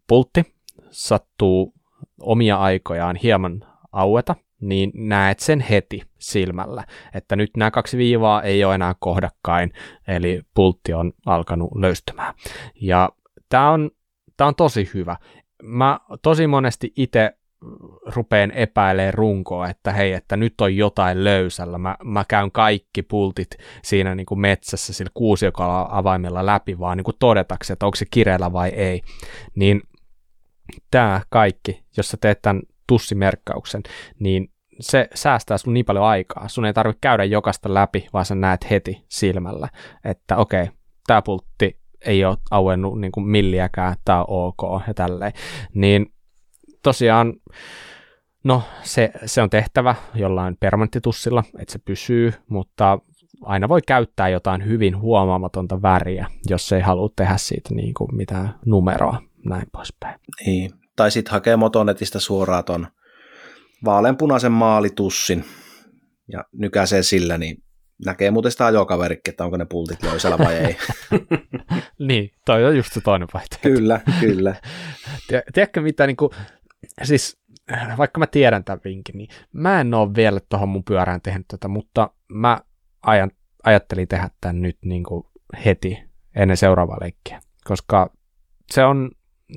[0.06, 0.54] pultti
[0.90, 1.74] sattuu
[2.20, 6.84] omia aikojaan hieman aueta, niin näet sen heti silmällä,
[7.14, 9.72] että nyt nämä kaksi viivaa ei ole enää kohdakkain,
[10.08, 12.34] eli pultti on alkanut löystymään.
[12.80, 13.08] Ja
[13.48, 13.90] tämä on,
[14.36, 15.16] tämä on tosi hyvä.
[15.62, 17.32] Mä tosi monesti itse
[18.16, 21.78] rupeen epäilemään runkoa, että hei, että nyt on jotain löysällä.
[21.78, 23.50] Mä, mä käyn kaikki pultit
[23.82, 28.04] siinä niin kuin metsässä sillä kuusiokalla avaimella läpi, vaan niin kuin todetakseen, että onko se
[28.10, 29.02] kireellä vai ei.
[29.54, 29.82] Niin
[30.90, 32.62] tämä kaikki, jos sä teet tämän
[32.92, 33.82] tussimerkkauksen,
[34.18, 34.48] niin
[34.80, 36.48] se säästää sun niin paljon aikaa.
[36.48, 39.68] Sun ei tarvitse käydä jokaista läpi, vaan sä näet heti silmällä,
[40.04, 40.74] että okei, okay,
[41.06, 45.32] tämä pultti ei ole auennut niin kuin milliäkään, tämä on ok ja tälleen.
[45.74, 46.06] Niin
[46.82, 47.34] tosiaan,
[48.44, 52.98] no se, se on tehtävä jollain permanenttitussilla, että se pysyy, mutta
[53.42, 58.54] aina voi käyttää jotain hyvin huomaamatonta väriä, jos ei halua tehdä siitä niin kuin mitään
[58.66, 60.20] numeroa, näin poispäin.
[60.46, 62.86] Niin, tai sitten hakee Motonetista suoraan ton
[63.84, 65.44] vaaleanpunaisen maalitussin
[66.32, 67.62] ja nykäisee sillä, niin
[68.04, 70.76] näkee muuten sitä ajokaverikin, että onko ne pultit löysällä vai ei.
[72.08, 73.68] niin, toi on just se toinen vaihtoehto.
[73.68, 74.54] Kyllä, kyllä.
[75.54, 76.30] Tiedätkö mitä, niin kuin,
[77.02, 77.42] siis
[77.98, 81.68] vaikka mä tiedän tämän vinkin, niin mä en ole vielä tuohon mun pyörään tehnyt tätä,
[81.68, 82.60] mutta mä
[83.02, 83.30] ajan,
[83.64, 85.24] ajattelin tehdä tämän nyt niin kuin
[85.64, 85.98] heti
[86.36, 88.12] ennen seuraavaa leikkiä, koska
[88.70, 89.10] se on,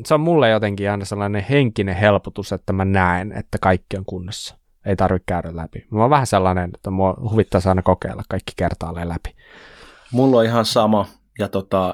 [0.06, 4.58] se on mulle jotenkin aina sellainen henkinen helpotus, että mä näen, että kaikki on kunnossa.
[4.86, 5.86] Ei tarvitse käydä läpi.
[5.92, 9.36] Mä oon vähän sellainen, että mua huvittaisi aina kokeilla kaikki kertaalleen läpi.
[10.12, 11.08] Mulla on ihan sama,
[11.40, 11.94] ja tota,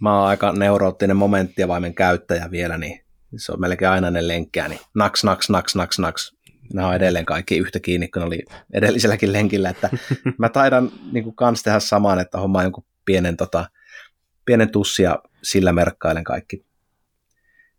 [0.00, 3.04] mä oon aika neuroottinen momenttiavaimen käyttäjä vielä, niin
[3.36, 6.36] se on melkein aina ne lenkkää, niin naks, naks, naks, naks, naks.
[6.74, 9.90] Nämä on edelleen kaikki yhtä kiinni, kun oli edelliselläkin lenkillä, että
[10.38, 13.68] mä taidan niin kuin, kans tehdä samaan, että homma jonkun pienen, tota,
[14.44, 16.66] pienen tussia sillä merkkailen kaikki,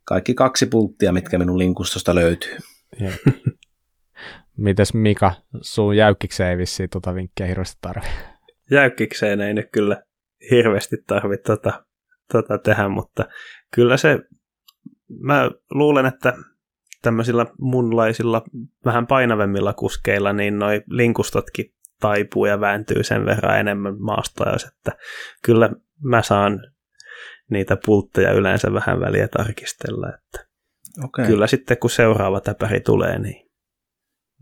[0.06, 2.58] kaikki kaksi pulttia, mitkä minun linkustosta löytyy.
[4.58, 5.32] Mites Mika,
[5.62, 8.08] sun jäykkikseen ei vissiin tuota vinkkiä hirveästi tarvi?
[8.72, 10.04] Jäykkikseen ei nyt kyllä
[10.52, 11.86] hirveästi tarvi tota,
[12.32, 13.26] tota tehdä, mutta
[13.76, 14.20] kyllä se,
[15.20, 16.34] mä luulen, että
[17.02, 18.42] tämmöisillä munlaisilla
[18.86, 24.92] vähän painavemmilla kuskeilla, niin noi linkustotkin taipuu ja vääntyy sen verran enemmän maastoa, että
[25.44, 25.70] kyllä
[26.04, 26.73] mä saan
[27.54, 30.48] niitä pultteja yleensä vähän väliä tarkistella, että
[31.04, 31.28] okay.
[31.28, 33.50] kyllä sitten kun seuraava täpäri tulee, niin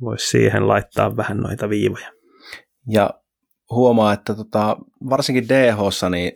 [0.01, 2.11] voisi siihen laittaa vähän noita viivoja.
[2.87, 3.09] Ja
[3.69, 4.77] huomaa, että tota,
[5.09, 5.77] varsinkin dh
[6.09, 6.31] niin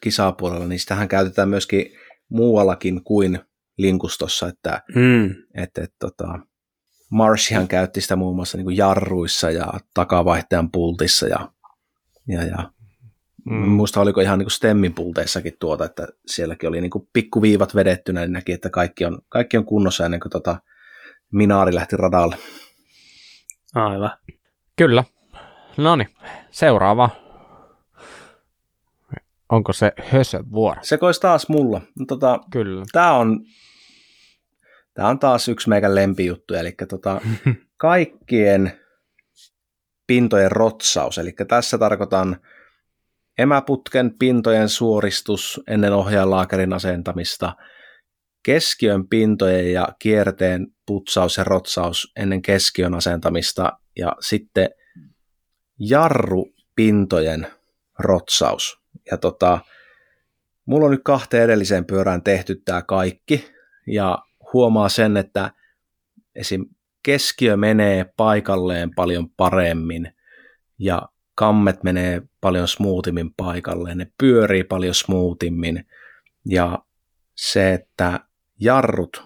[0.00, 1.86] kisapuolella, niin sitähän käytetään myöskin
[2.28, 3.40] muuallakin kuin
[3.78, 5.30] linkustossa, että mm.
[5.54, 6.38] et, et, tota,
[7.10, 11.52] Marshian käytti sitä muun muassa niin jarruissa ja takavaihtajan pultissa ja,
[12.28, 12.72] ja, ja
[13.50, 13.68] mm.
[13.68, 18.32] muista oliko ihan niin stemmin pulteissakin tuota, että sielläkin oli niin kuin pikkuviivat vedettynä, niin
[18.32, 20.56] näki, että kaikki on, kaikki on kunnossa ennen kuin tota
[21.32, 22.36] Minaari lähti radalle.
[23.74, 24.10] Aivan.
[24.76, 25.04] Kyllä.
[25.76, 26.08] No niin,
[26.50, 27.10] seuraava.
[29.48, 30.80] Onko se hösö vuoro?
[30.84, 31.80] Se koisi taas mulla.
[32.08, 32.84] Tota, Kyllä.
[32.92, 33.40] Tämä on,
[34.94, 37.20] tää on taas yksi meidän lempijuttu, eli tota,
[37.76, 38.80] kaikkien
[40.06, 41.18] pintojen rotsaus.
[41.18, 42.36] Eli tässä tarkoitan
[43.38, 47.56] emäputken pintojen suoristus ennen ohjaalaakerin asentamista,
[48.42, 54.68] keskiön pintojen ja kierteen putsaus ja rotsaus ennen keskiön asentamista ja sitten
[55.78, 57.46] jarrupintojen
[57.98, 58.80] rotsaus.
[59.10, 59.58] Ja tota,
[60.66, 63.50] mulla on nyt kahteen edelliseen pyörään tehty tämä kaikki
[63.86, 64.18] ja
[64.52, 65.50] huomaa sen, että
[66.34, 66.64] esim.
[67.02, 70.12] keskiö menee paikalleen paljon paremmin
[70.78, 71.02] ja
[71.34, 75.86] kammet menee paljon smoothimmin paikalleen, ne pyörii paljon smoothimmin
[76.44, 76.78] ja
[77.34, 78.20] se, että
[78.60, 79.24] jarrut,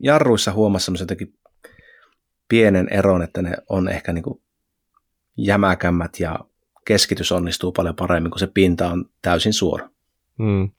[0.00, 1.38] jarruissa huomasi semmoisen jotenkin
[2.48, 4.42] pienen eron, että ne on ehkä niin kuin
[5.36, 6.38] jämäkämmät ja
[6.86, 9.88] keskitys onnistuu paljon paremmin, kun se pinta on täysin suora.
[10.38, 10.70] Mm.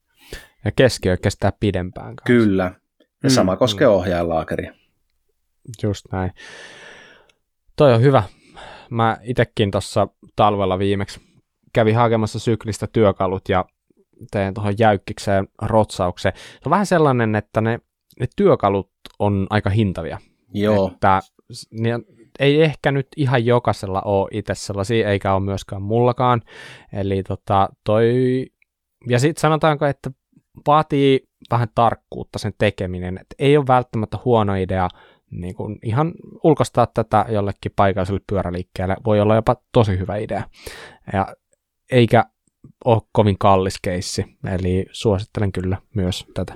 [0.66, 2.16] Ja keskiö kestää pidempään.
[2.16, 2.26] Kanssa.
[2.26, 2.64] Kyllä.
[3.24, 3.34] Ja mm.
[3.34, 3.94] sama koskee mm.
[3.94, 4.74] ohjaajalaakeria.
[5.84, 6.32] Just näin.
[7.76, 8.24] Toi on hyvä.
[8.90, 11.25] Mä itekin tuossa talvella viimeksi
[11.76, 13.66] kävin hakemassa syklistä työkalut ja
[14.32, 16.36] teen tuohon jäykkikseen rotsaukseen.
[16.36, 17.80] Se on vähän sellainen, että ne,
[18.20, 20.18] ne työkalut on aika hintavia.
[20.54, 20.92] Joo.
[20.94, 21.22] Että
[21.72, 22.00] ne,
[22.40, 26.42] ei ehkä nyt ihan jokaisella ole itse sellaisia, eikä ole myöskään mullakaan.
[26.94, 28.14] Eli tota, toi,
[29.08, 30.12] ja sitten sanotaanko, että
[30.68, 34.90] vaatii vähän tarkkuutta sen tekeminen, että ei ole välttämättä huono idea
[35.32, 36.14] niin kuin ihan
[36.44, 40.44] ulkostaa tätä jollekin paikalliselle pyöräliikkeelle, voi olla jopa tosi hyvä idea.
[41.14, 41.28] Ja
[41.92, 42.26] eikä
[42.86, 46.56] ole kovin kallis keissi, eli suosittelen kyllä myös tätä.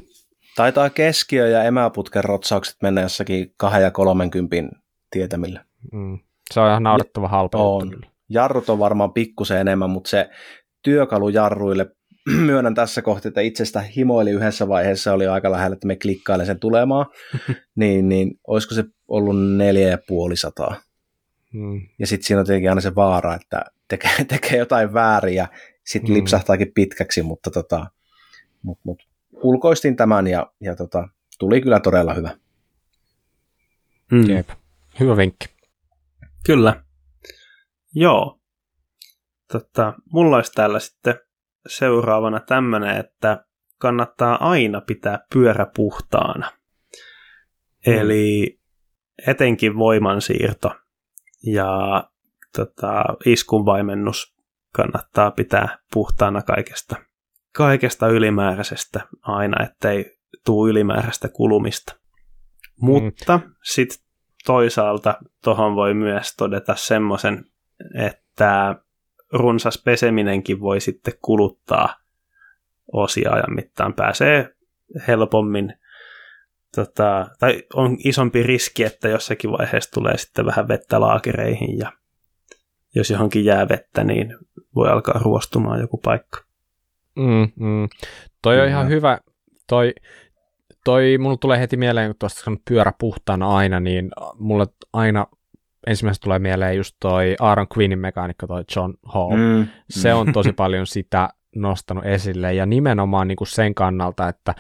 [0.56, 4.56] Taitaa keskiö- ja emäputken rotsaukset mennä jossakin 2 ja 30
[5.12, 5.66] tietämillä.
[5.94, 6.20] Mm.
[6.54, 8.02] Se on ihan naurettava halpa on.
[8.30, 10.30] Jarrut on varmaan pikkusen enemmän, mutta se
[10.84, 11.92] työkalu jarruille,
[12.46, 16.60] myönnän tässä kohti, että itsestä himoili yhdessä vaiheessa, oli aika lähellä, että me klikkailen sen
[16.60, 17.06] tulemaan,
[17.76, 20.76] niin, niin olisiko se ollut neljä ja puoli sataa.
[21.54, 21.82] Mm.
[22.00, 25.48] Ja sitten siinä on tietenkin aina se vaara, että tekee, tekee jotain väärin ja
[25.86, 26.18] sitten mm.
[26.18, 27.86] lipsahtaakin pitkäksi, mutta tota,
[28.62, 31.10] mut, mut, ulkoistin tämän ja, ja tota,
[31.40, 32.38] tuli kyllä todella hyvä.
[34.12, 34.30] Mm.
[34.30, 34.50] Jep.
[35.00, 35.46] Hyvä vinkki.
[36.46, 36.84] Kyllä.
[37.96, 38.40] Joo.
[39.52, 41.20] Tota, mulla olisi täällä sitten
[41.68, 43.46] seuraavana tämmöinen, että
[43.78, 46.52] kannattaa aina pitää pyörä puhtaana.
[47.88, 47.94] Mm.
[47.94, 48.60] Eli
[49.28, 50.72] etenkin voimansiirto
[51.44, 52.04] ja
[52.56, 54.36] tota, iskunvaimennus
[54.74, 56.96] kannattaa pitää puhtaana kaikesta,
[57.56, 61.96] kaikesta ylimääräisestä aina, ettei tule ylimääräistä kulumista.
[62.82, 63.54] Mutta mm.
[63.64, 64.00] sitten
[64.46, 67.46] toisaalta tuohon voi myös todeta semmoisen,
[67.96, 68.76] että
[69.34, 71.96] runsas peseminenkin voi sitten kuluttaa
[72.94, 73.94] osia ajan mittaan.
[73.94, 74.56] Pääsee
[75.08, 75.74] helpommin,
[76.76, 81.92] tota, tai on isompi riski, että jossakin vaiheessa tulee sitten vähän vettä laakereihin ja
[82.96, 84.36] jos johonkin jää vettä, niin
[84.76, 86.44] voi alkaa ruostumaan joku paikka.
[87.16, 87.90] Mm, mm.
[88.42, 89.20] Toi on ihan hyvä
[89.70, 89.94] toi,
[90.86, 95.28] toi, mulla tulee heti mieleen, kun tuosta sanot pyörä puhtaana aina, niin mulle aina
[95.88, 99.36] ensimmäisestä tulee mieleen just toi Aaron Quinnin mekaanikko, toi John Hall.
[99.36, 99.68] Mm.
[99.90, 104.56] Se on tosi paljon sitä nostanut esille, ja nimenomaan niin kuin sen kannalta, että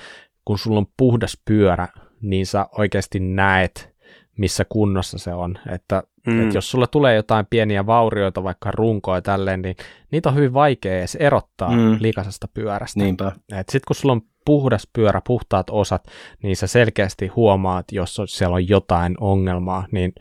[0.46, 1.88] kun sulla on puhdas pyörä,
[2.22, 3.96] niin sä oikeasti näet,
[4.40, 5.58] missä kunnossa se on.
[5.70, 6.44] Että, mm.
[6.44, 9.76] että jos sulla tulee jotain pieniä vaurioita, vaikka runkoa ja tälleen, niin
[10.12, 11.98] niitä on hyvin vaikea edes erottaa mm.
[12.00, 13.00] likaisesta pyörästä.
[13.00, 13.32] Niinpä.
[13.52, 16.04] Sitten kun sulla on puhdas pyörä, puhtaat osat,
[16.44, 20.14] niin sä selkeästi huomaat, jos siellä on jotain ongelmaa, niin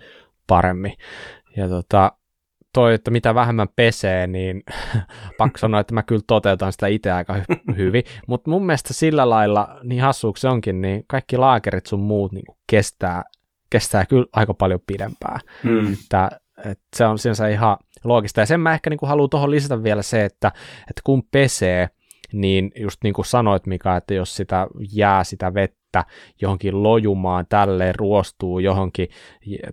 [0.46, 0.94] paremmin.
[1.56, 2.12] Ja tota,
[2.72, 4.62] toi, että mitä vähemmän pesee, niin
[5.38, 8.02] pakko sanoa, että mä kyllä toteutan sitä itse aika hy- hyvin.
[8.26, 13.24] Mutta mun mielestä sillä lailla, niin hassuuksi onkin, niin kaikki laakerit sun muut niin kestää,
[13.70, 15.40] kestää kyllä aika paljon pidempään.
[15.62, 15.92] Mm.
[15.92, 16.30] Että,
[16.64, 18.40] että se on sinänsä ihan loogista.
[18.40, 21.88] Ja sen mä ehkä niin haluan tuohon lisätä vielä se, että, että kun pesee,
[22.32, 26.04] niin just niin kuin sanoit Mika, että jos sitä jää sitä vettä,
[26.40, 29.08] johonkin lojumaan, tälleen ruostuu johonkin,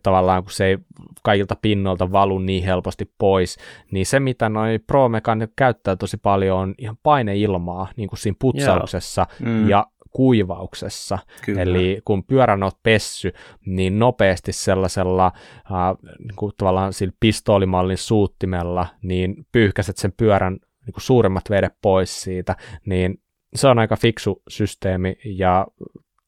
[0.04, 0.78] tavallaan kun se ei
[1.24, 3.58] kaikilta pinnoilta valu niin helposti pois,
[3.92, 5.10] niin se mitä noin pro
[5.56, 9.70] käyttää tosi paljon on ihan paineilmaa niin kuin siinä putsauksessa mm.
[9.70, 9.86] ja
[10.16, 11.18] kuivauksessa.
[11.46, 11.62] Kyllä.
[11.62, 13.34] Eli kun pyörän olet pessy,
[13.66, 15.72] niin nopeasti sellaisella äh,
[16.20, 20.54] niin kuin tavallaan sillä pistoolimallin suuttimella, niin pyyhkäset sen pyörän
[20.86, 22.56] niin kuin suuremmat vedet pois siitä,
[22.86, 23.22] niin
[23.56, 25.68] se on aika fiksu systeemi ja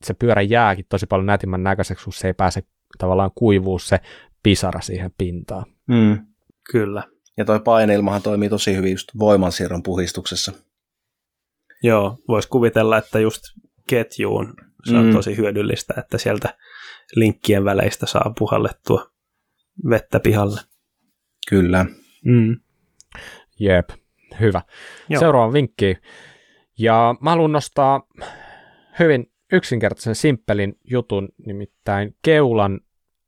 [0.04, 2.64] se pyörä jääkin tosi paljon nätimmän näköiseksi, kun se ei pääse
[2.98, 4.00] tavallaan kuivuu se
[4.44, 5.66] pisara siihen pintaan.
[5.88, 6.28] Mm.
[6.72, 7.04] Kyllä.
[7.38, 10.52] Ja toi paineilmahan toimii tosi hyvin just voimansiirron puhistuksessa.
[11.84, 13.42] Joo, voisi kuvitella, että just
[13.88, 14.54] ketjuun
[14.86, 15.14] se on mm.
[15.14, 16.58] tosi hyödyllistä, että sieltä
[17.16, 19.12] linkkien väleistä saa puhallettua
[19.90, 20.62] vettä pihalle.
[21.50, 21.86] Kyllä.
[22.26, 22.60] Mm.
[23.60, 23.90] Jep,
[24.40, 24.62] hyvä.
[25.10, 25.20] Joo.
[25.20, 25.98] Seuraava vinkki.
[26.80, 28.08] Ja mä haluan nostaa
[29.00, 32.80] hyvin yksinkertaisen simppelin jutun, nimittäin keulan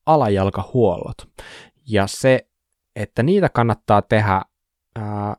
[0.06, 1.18] alajalkahuollot.
[1.88, 2.48] Ja se,
[2.96, 4.42] että niitä kannattaa tehdä
[4.96, 5.36] ää,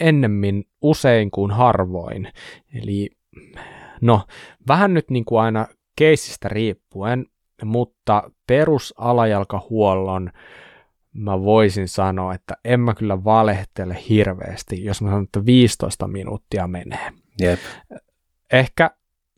[0.00, 2.32] ennemmin usein kuin harvoin.
[2.82, 3.10] Eli
[4.00, 4.22] no,
[4.68, 7.26] vähän nyt niin kuin aina keisistä riippuen,
[7.64, 10.30] mutta perusalajalkahuollon
[11.12, 16.68] mä voisin sanoa, että en mä kyllä valehtele hirveästi, jos mä sanon, että 15 minuuttia
[16.68, 17.12] menee.
[17.40, 17.60] Jep.
[18.52, 18.90] Ehkä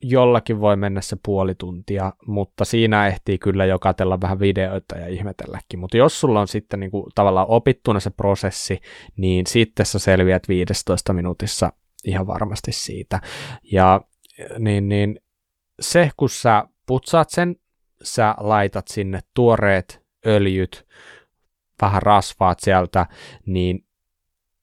[0.03, 5.09] jollakin voi mennä se puoli tuntia, mutta siinä ehtii kyllä jo katella vähän videoita ja
[5.09, 5.81] ihmetelläkin.
[5.81, 8.81] Mutta jos sulla on sitten niin kuin tavallaan opittuna se prosessi,
[9.17, 11.73] niin sitten sä selviät 15 minuutissa
[12.05, 13.21] ihan varmasti siitä.
[13.63, 14.01] Ja
[14.59, 15.21] niin, niin
[15.81, 17.57] se, kun sä putsaat sen,
[18.03, 20.87] sä laitat sinne tuoreet öljyt,
[21.83, 23.07] vähän rasvaat sieltä,
[23.47, 23.87] niin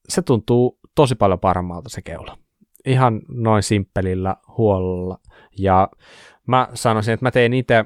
[0.08, 2.38] se tuntuu tosi paljon paremmalta se keula.
[2.86, 5.18] Ihan noin simppelillä huollolla.
[5.58, 5.88] Ja
[6.46, 7.84] mä sanoisin, että mä tein itse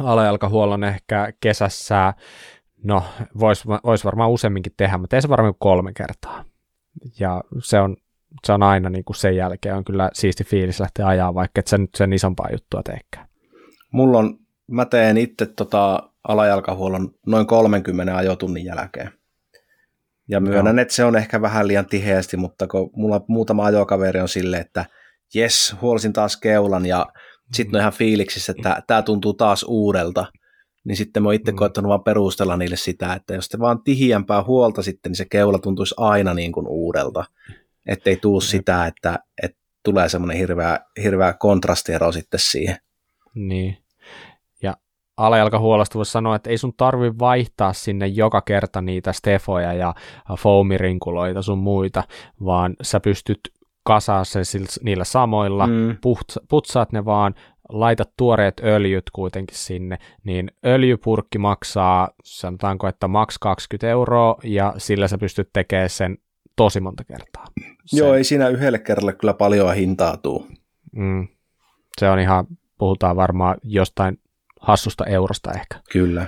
[0.00, 2.14] alajalkahuollon ehkä kesässä,
[2.84, 3.04] no
[3.38, 6.44] voisi vois varmaan useamminkin tehdä, mä tein se varmaan kolme kertaa.
[7.18, 7.96] Ja se on,
[8.44, 11.66] se on aina niin kuin sen jälkeen on kyllä siisti fiilis lähteä ajaa, vaikka et
[11.66, 13.28] sen, sen isompaa juttua teekään.
[13.90, 14.38] Mulla on,
[14.70, 19.10] mä teen itse tota alajalkahuollon noin 30 ajotunnin jälkeen.
[20.28, 20.82] Ja myönnän, Joo.
[20.82, 24.84] että se on ehkä vähän liian tiheästi, mutta kun mulla muutama ajokaveri on sille, että
[25.34, 27.06] jes, huolisin taas keulan ja
[27.52, 30.26] sitten on ihan fiiliksissä, että tämä tuntuu taas uudelta.
[30.84, 31.56] Niin sitten mä oon itse mm.
[31.56, 35.58] koettanut vaan perustella niille sitä, että jos te vaan tihiämpää huolta sitten, niin se keula
[35.58, 37.24] tuntuisi aina niin kuin uudelta.
[37.86, 42.76] Ettei tuu sitä, että, että tulee semmoinen hirveä, hirveä kontrastiero sitten siihen.
[43.34, 43.82] Niin
[45.16, 49.94] alajalkahuollosta voisi sanoa, että ei sun tarvi vaihtaa sinne joka kerta niitä stefoja ja
[50.38, 52.04] foamirinkuloita sun muita,
[52.44, 53.40] vaan sä pystyt
[53.84, 54.44] kasaa sen
[54.82, 55.96] niillä samoilla, mm.
[56.48, 57.34] putsaat ne vaan,
[57.68, 65.08] laitat tuoreet öljyt kuitenkin sinne, niin öljypurkki maksaa, sanotaanko, että maks 20 euroa, ja sillä
[65.08, 66.18] sä pystyt tekemään sen
[66.56, 67.44] tosi monta kertaa.
[67.84, 67.98] Sen.
[67.98, 70.48] Joo, ei siinä yhdelle kerralle kyllä paljon hintaa tuu.
[70.92, 71.28] Mm.
[71.98, 72.46] Se on ihan,
[72.78, 74.20] puhutaan varmaan jostain
[74.60, 75.80] hassusta eurosta ehkä.
[75.92, 76.26] Kyllä.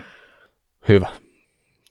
[0.88, 1.08] Hyvä.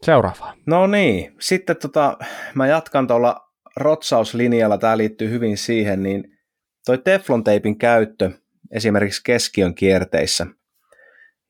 [0.02, 0.54] Seuraava.
[0.66, 2.18] No niin, sitten tota,
[2.56, 6.38] mä jatkan tuolla rotsauslinjalla, tämä liittyy hyvin siihen, niin
[6.86, 8.32] toi teflon teipin käyttö
[8.72, 10.48] esimerkiksi keskiön kierteissä.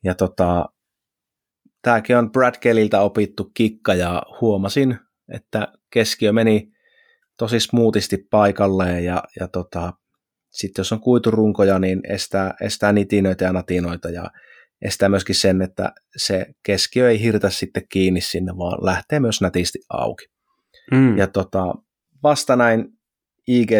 [0.04, 0.70] Ja tota,
[1.82, 5.00] tämäkin on Brad Kelliltä opittu kikka ja huomasin,
[5.34, 6.73] että keskiö meni
[7.38, 9.94] tosi smoothisti paikalleen ja, ja tota,
[10.52, 14.24] sitten jos on kuiturunkoja, niin estää, estää nitinöitä ja natinoita ja
[14.82, 19.80] estää myöskin sen, että se keskiö ei hirtä sitten kiinni sinne, vaan lähtee myös nätisti
[19.90, 20.26] auki.
[20.92, 21.18] Mm.
[21.18, 21.76] Ja tota,
[22.24, 22.88] vasta näin
[23.48, 23.72] ig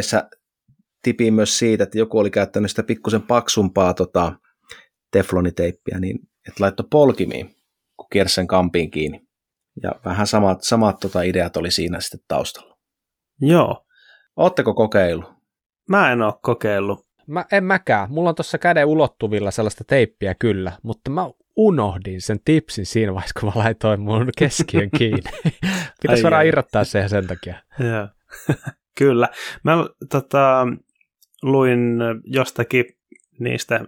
[1.04, 4.34] tipin myös siitä, että joku oli käyttänyt sitä pikkusen paksumpaa tota,
[5.12, 7.56] tefloniteippiä, niin että laittoi polkimiin,
[7.98, 9.22] kun kiersi sen kampiin kiinni.
[9.84, 12.73] Ja vähän samat, samat tota ideat oli siinä sitten taustalla.
[13.48, 13.86] Joo.
[14.36, 15.34] Oletteko kokeillut?
[15.90, 17.06] Mä en ole kokeillut.
[17.28, 18.12] Mä, en mäkään.
[18.12, 23.40] Mulla on tuossa käden ulottuvilla sellaista teippiä kyllä, mutta mä unohdin sen tipsin siinä vaiheessa,
[23.40, 25.32] kun mä laitoin mun keskiön kiinni.
[26.02, 27.56] Pitäisi varmaan irrottaa se sen takia.
[27.80, 28.08] Joo.
[29.00, 29.30] kyllä.
[29.64, 30.68] Mä tota,
[31.42, 32.86] luin jostakin
[33.40, 33.80] niistä,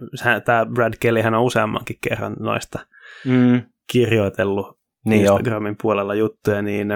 [0.44, 2.78] tämä Brad Kellyhän on useammankin kerran noista
[3.24, 3.62] mm.
[3.92, 5.76] kirjoitellut niin Instagramin jo.
[5.82, 6.88] puolella juttuja, niin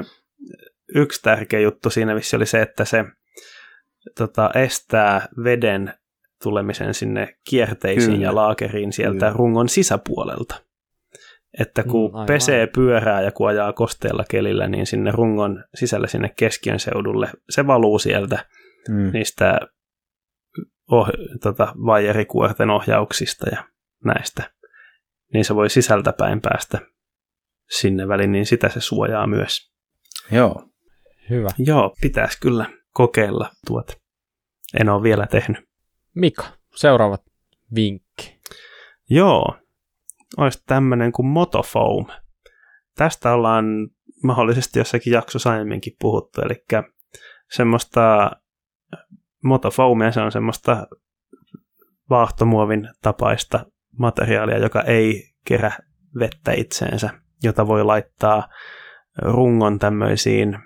[0.94, 3.04] yksi tärkeä juttu siinä vissi oli se, että se
[4.18, 5.94] tota, estää veden
[6.42, 8.24] tulemisen sinne kierteisiin Kyllä.
[8.24, 9.32] ja laakeriin sieltä Kyllä.
[9.32, 10.62] rungon sisäpuolelta.
[11.60, 16.34] Että kun mm, pesee pyörää ja kun ajaa kosteella kelillä, niin sinne rungon sisälle sinne
[16.36, 18.46] keskiön seudulle, se valuu sieltä
[18.88, 19.10] mm.
[19.12, 19.60] niistä
[20.90, 21.08] oh,
[21.42, 23.64] tota, vaijerikuorten ohjauksista ja
[24.04, 24.50] näistä.
[25.34, 26.78] Niin se voi sisältäpäin päästä
[27.70, 29.72] sinne väliin, niin sitä se suojaa myös.
[30.32, 30.69] Joo.
[31.30, 31.48] Hyvä.
[31.58, 34.00] Joo, pitäisi kyllä kokeilla tuot.
[34.80, 35.68] En ole vielä tehnyt.
[36.14, 37.18] Mika, seuraava
[37.74, 38.40] vinkki.
[39.10, 39.56] Joo,
[40.36, 42.06] olisi tämmöinen kuin Motofoam.
[42.96, 43.64] Tästä ollaan
[44.22, 46.64] mahdollisesti jossakin jaksossa aiemminkin puhuttu, eli
[47.50, 48.30] semmoista
[49.44, 50.86] motofoamia, se on semmoista
[52.10, 53.66] vaahtomuovin tapaista
[53.98, 55.72] materiaalia, joka ei kerä
[56.18, 57.10] vettä itseensä,
[57.42, 58.48] jota voi laittaa
[59.22, 60.58] rungon tämmöisiin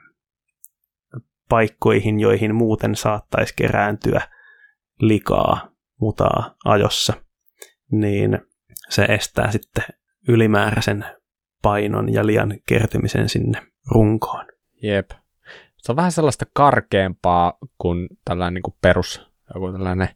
[1.54, 4.20] paikkoihin, joihin muuten saattaisi kerääntyä
[5.00, 5.68] likaa,
[6.00, 7.12] mutaa ajossa,
[7.90, 8.38] niin
[8.88, 9.84] se estää sitten
[10.28, 11.04] ylimääräisen
[11.62, 14.46] painon ja lian kertymisen sinne runkoon.
[14.82, 15.10] Jep.
[15.76, 20.08] Se on vähän sellaista karkeampaa kuin tällainen niin kuin perus, joku tällainen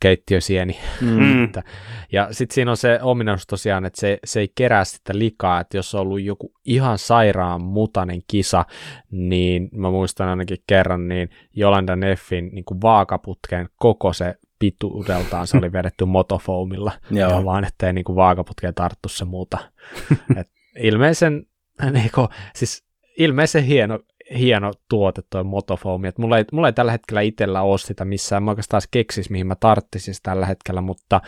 [0.00, 0.78] keittiösieni.
[1.00, 1.52] Mm.
[2.12, 5.76] ja sitten siinä on se ominaisuus tosiaan, että se, se ei kerää sitä likaa, että
[5.76, 8.64] jos on ollut joku ihan sairaan mutainen kisa,
[9.10, 15.56] niin mä muistan ainakin kerran, niin Jolanda Neffin niin kuin vaakaputken koko se pituudeltaan se
[15.56, 19.58] oli vedetty motofoamilla, ja vaan ettei niin kuin vaakaputkeen tarttu se muuta.
[20.40, 21.46] Et ilmeisen,
[21.92, 22.84] niin kuin, siis
[23.18, 23.98] ilmeisen hieno
[24.38, 28.42] hieno tuote tuo motofoami, että mulla ei, mulla ei tällä hetkellä itsellä ole sitä missään,
[28.42, 31.20] mä oikeastaan keksis, mihin mä tarttisin tällä hetkellä, mutta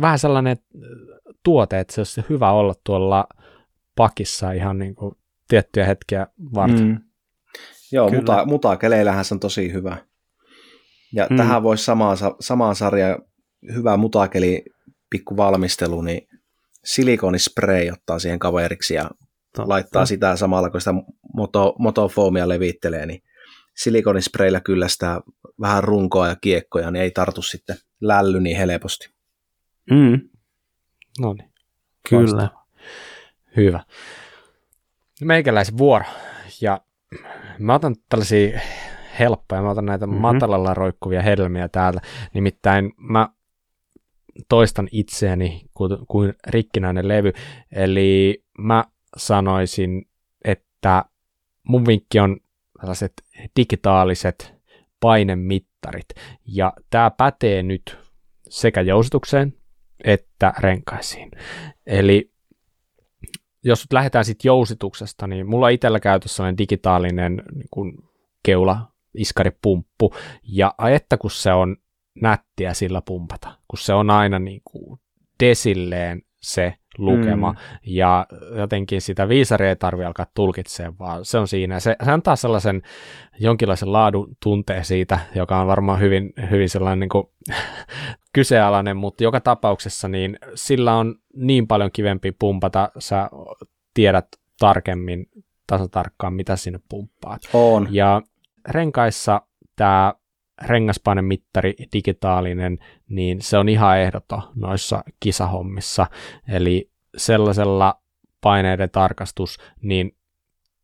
[0.00, 0.56] vähän sellainen
[1.42, 3.26] tuote, että se olisi hyvä olla tuolla
[3.96, 5.14] pakissa ihan niin kuin
[5.48, 6.86] tiettyjä hetkiä varten.
[6.86, 7.00] Mm.
[7.92, 9.96] Joo, muta, mutakeleillähän se on tosi hyvä.
[11.12, 11.36] Ja mm.
[11.36, 13.22] tähän voisi samaan, samaan sarjaan
[13.74, 14.64] hyvä mutakeli
[15.10, 16.28] pikku valmistelu, niin
[16.84, 19.10] silikonispray ottaa siihen kaveriksi ja
[19.56, 19.68] Totta.
[19.68, 20.94] laittaa sitä samalla, kun sitä
[21.34, 23.22] moto, motofoamia levittelee, niin
[23.76, 25.20] silikonispreillä kyllä sitä
[25.60, 29.10] vähän runkoa ja kiekkoja, niin ei tartu sitten lälly niin helposti.
[29.90, 30.20] Mm.
[31.20, 31.50] No niin.
[32.08, 32.20] Kyllä.
[32.20, 32.66] Loistava.
[33.56, 33.84] Hyvä.
[35.20, 36.04] Meikäläisen vuoro.
[36.60, 36.80] Ja
[37.58, 38.60] mä otan tällaisia
[39.18, 40.20] helppoja, mä otan näitä mm-hmm.
[40.20, 42.00] matalalla roikkuvia hedelmiä täältä.
[42.34, 43.28] Nimittäin mä
[44.48, 47.32] toistan itseäni kuin, kuin rikkinäinen levy.
[47.72, 48.84] Eli mä
[49.16, 50.08] sanoisin,
[50.44, 51.04] että
[51.62, 52.36] mun vinkki on
[52.80, 53.12] tällaiset
[53.56, 54.54] digitaaliset
[55.00, 56.08] painemittarit.
[56.46, 57.98] Ja tämä pätee nyt
[58.48, 59.54] sekä jousitukseen
[60.04, 61.30] että renkaisiin.
[61.86, 62.30] Eli
[63.64, 68.10] jos lähdetään sitten jousituksesta, niin mulla itsellä käytössä on digitaalinen niin kun
[68.42, 71.76] keula, iskaripumppu, ja että kun se on
[72.20, 75.00] nättiä sillä pumpata, kun se on aina niin kuin
[75.40, 77.58] desilleen se lukema, mm.
[77.86, 78.26] ja
[78.56, 81.80] jotenkin sitä viisaria ei tarvitse alkaa tulkitsemaan, vaan se on siinä.
[81.80, 82.82] Se, se antaa sellaisen
[83.40, 87.24] jonkinlaisen laadun tunteen siitä, joka on varmaan hyvin, hyvin sellainen niin kuin,
[88.32, 93.30] kyseenalainen, mutta joka tapauksessa niin sillä on niin paljon kivempi pumpata, sä
[93.94, 94.26] tiedät
[94.58, 95.26] tarkemmin,
[95.66, 97.40] tasatarkkaan, mitä sinne pumppaat.
[97.52, 97.88] On.
[97.90, 98.22] Ja
[98.68, 99.42] renkaissa
[99.76, 100.14] tämä
[100.62, 102.78] rengaspainemittari digitaalinen,
[103.08, 106.06] niin se on ihan ehdoton noissa kisahommissa.
[106.48, 108.00] Eli sellaisella
[108.40, 110.16] paineiden tarkastus, niin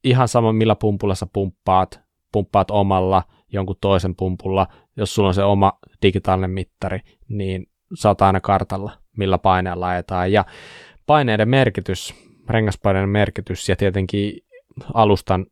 [0.04, 2.00] ihan sama millä pumpulla sä pumppaat,
[2.32, 4.66] pumppaat omalla jonkun toisen pumpulla,
[4.96, 10.32] jos sulla on se oma digitaalinen mittari, niin sä oot aina kartalla, millä paineella ajetaan.
[10.32, 10.44] Ja
[11.06, 12.14] paineiden merkitys,
[12.48, 14.32] rengaspaineiden merkitys ja tietenkin
[14.94, 15.46] alustan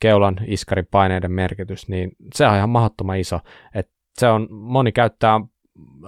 [0.00, 3.40] keulan iskaripaineiden merkitys, niin se on ihan mahdottoman iso.
[3.74, 5.40] Et se on, moni käyttää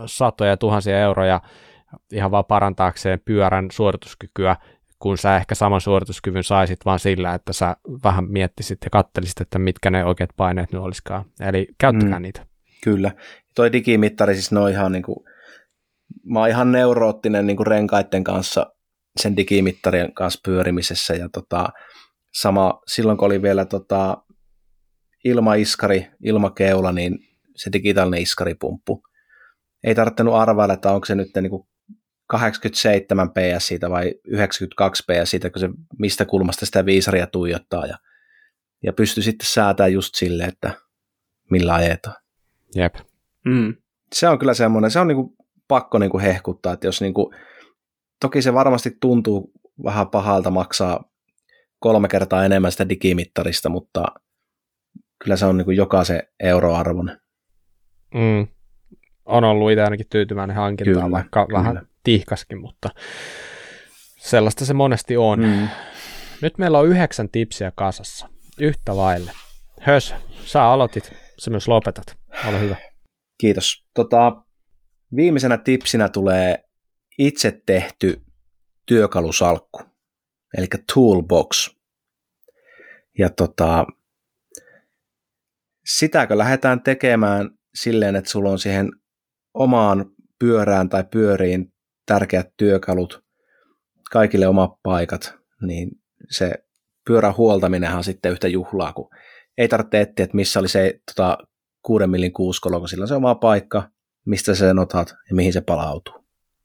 [0.07, 1.41] satoja ja tuhansia euroja
[2.13, 4.57] ihan vaan parantaakseen pyörän suorituskykyä,
[4.99, 9.59] kun sä ehkä saman suorituskyvyn saisit vaan sillä, että sä vähän miettisit ja kattelisit, että
[9.59, 11.25] mitkä ne oikeat paineet nyt olisikaan.
[11.41, 12.47] Eli käyttäkää mm, niitä.
[12.85, 13.13] Kyllä.
[13.55, 15.17] toi digimittari siis no ihan niin kuin,
[16.25, 18.67] mä oon ihan neuroottinen niin kuin renkaiden kanssa
[19.21, 21.69] sen digimittarien kanssa pyörimisessä ja tota,
[22.41, 24.23] sama silloin kun oli vielä tota,
[25.25, 27.19] ilmaiskari, ilmakeula, niin
[27.57, 29.03] se digitaalinen iskaripumppu.
[29.85, 31.69] Ei tarvinnut arvailla, että onko se nyt niin kuin
[32.27, 35.69] 87 ps siitä vai 92 ps siitä, kun se
[35.99, 37.99] mistä kulmasta sitä viisaria tuijottaa ja,
[38.83, 40.71] ja pystyi sitten säätämään just sille, että
[41.51, 42.17] millä ajetaan.
[42.75, 42.95] Jep.
[43.45, 43.75] Mm.
[44.13, 45.37] Se on kyllä semmoinen, se on niin kuin
[45.69, 47.35] pakko niin kuin hehkuttaa, että jos niin kuin,
[48.21, 49.53] toki se varmasti tuntuu
[49.85, 51.16] vähän pahalta maksaa
[51.87, 54.05] kolme kertaa enemmän sitä digimittarista, mutta
[55.25, 57.19] kyllä se on niin kuin jokaisen euroarvon.
[58.15, 58.47] Mm.
[59.25, 61.59] On ollut itse ainakin tyytyväinen hankintaan, kyllä, vaikka kyllä.
[61.59, 62.91] vähän tihkaskin, mutta
[64.19, 65.41] sellaista se monesti on.
[65.41, 65.69] Mm.
[66.43, 68.29] Nyt meillä on yhdeksän tipsiä kasassa,
[68.61, 69.31] yhtä vaille.
[69.81, 70.15] Hös,
[70.45, 72.17] sä aloitit, sä myös lopetat.
[72.49, 72.77] Ole hyvä.
[73.41, 73.85] Kiitos.
[73.95, 74.43] Tota,
[75.17, 76.65] viimeisenä tipsinä tulee
[77.19, 78.23] itse tehty
[78.87, 79.83] työkalusalkku,
[80.57, 81.76] eli toolbox.
[83.19, 83.87] Ja tota,
[85.85, 88.91] sitäkö lähdetään tekemään silleen, että sulla on siihen
[89.55, 91.73] omaan pyörään tai pyöriin
[92.07, 93.25] tärkeät työkalut,
[94.11, 95.91] kaikille omat paikat, niin
[96.31, 96.55] se
[97.07, 99.11] pyörän huoltaminenhan on sitten yhtä juhlaa, kun
[99.59, 101.39] ei tarvitse etsiä, että missä oli se tota,
[101.83, 103.91] 6 millin kuuskolo, kun sillä on se oma paikka,
[104.27, 106.15] mistä sen otat ja mihin se palautuu.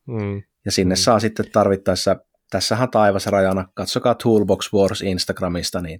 [0.07, 0.43] Mm.
[0.65, 0.97] Ja sinne mm.
[0.97, 2.15] saa sitten tarvittaessa,
[2.51, 5.99] tässähän taivas rajana, katsokaa Toolbox Wars Instagramista, niin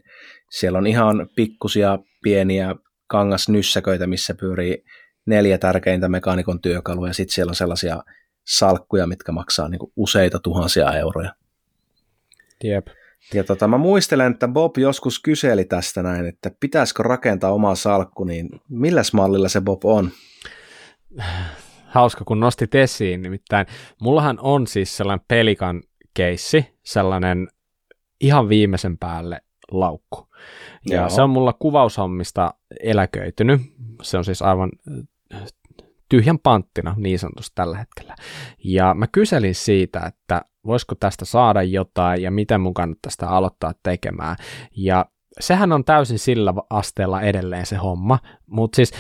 [0.49, 2.76] siellä on ihan pikkusia pieniä
[3.08, 4.84] kangasnyssäköitä, missä pyörii
[5.26, 8.04] neljä tärkeintä mekaanikon työkalua, ja sitten siellä on sellaisia
[8.47, 11.36] salkkuja, mitkä maksaa niin kuin useita tuhansia euroja.
[12.64, 12.88] Jep.
[13.34, 18.24] Ja tota, mä muistelen, että Bob joskus kyseli tästä näin, että pitäisikö rakentaa oma salkku,
[18.24, 20.12] niin milläs mallilla se Bob on?
[21.86, 23.66] Hauska, kun nostit esiin, nimittäin
[24.02, 25.84] mullahan on siis sellainen pelikan
[26.14, 27.47] keissi, sellainen
[28.22, 29.41] ihan viimeisen päälle
[29.72, 30.28] laukku.
[30.89, 31.09] Ja Joo.
[31.09, 32.53] se on mulla kuvaushommista
[32.84, 33.62] eläköitynyt.
[34.01, 34.72] Se on siis aivan
[36.09, 38.16] tyhjän panttina niin sanotusti tällä hetkellä.
[38.64, 43.74] Ja mä kyselin siitä, että voisiko tästä saada jotain ja miten mun kannattaa sitä aloittaa
[43.84, 44.36] tekemään.
[44.78, 45.05] Ja
[45.39, 48.93] sehän on täysin sillä asteella edelleen se homma, mutta siis,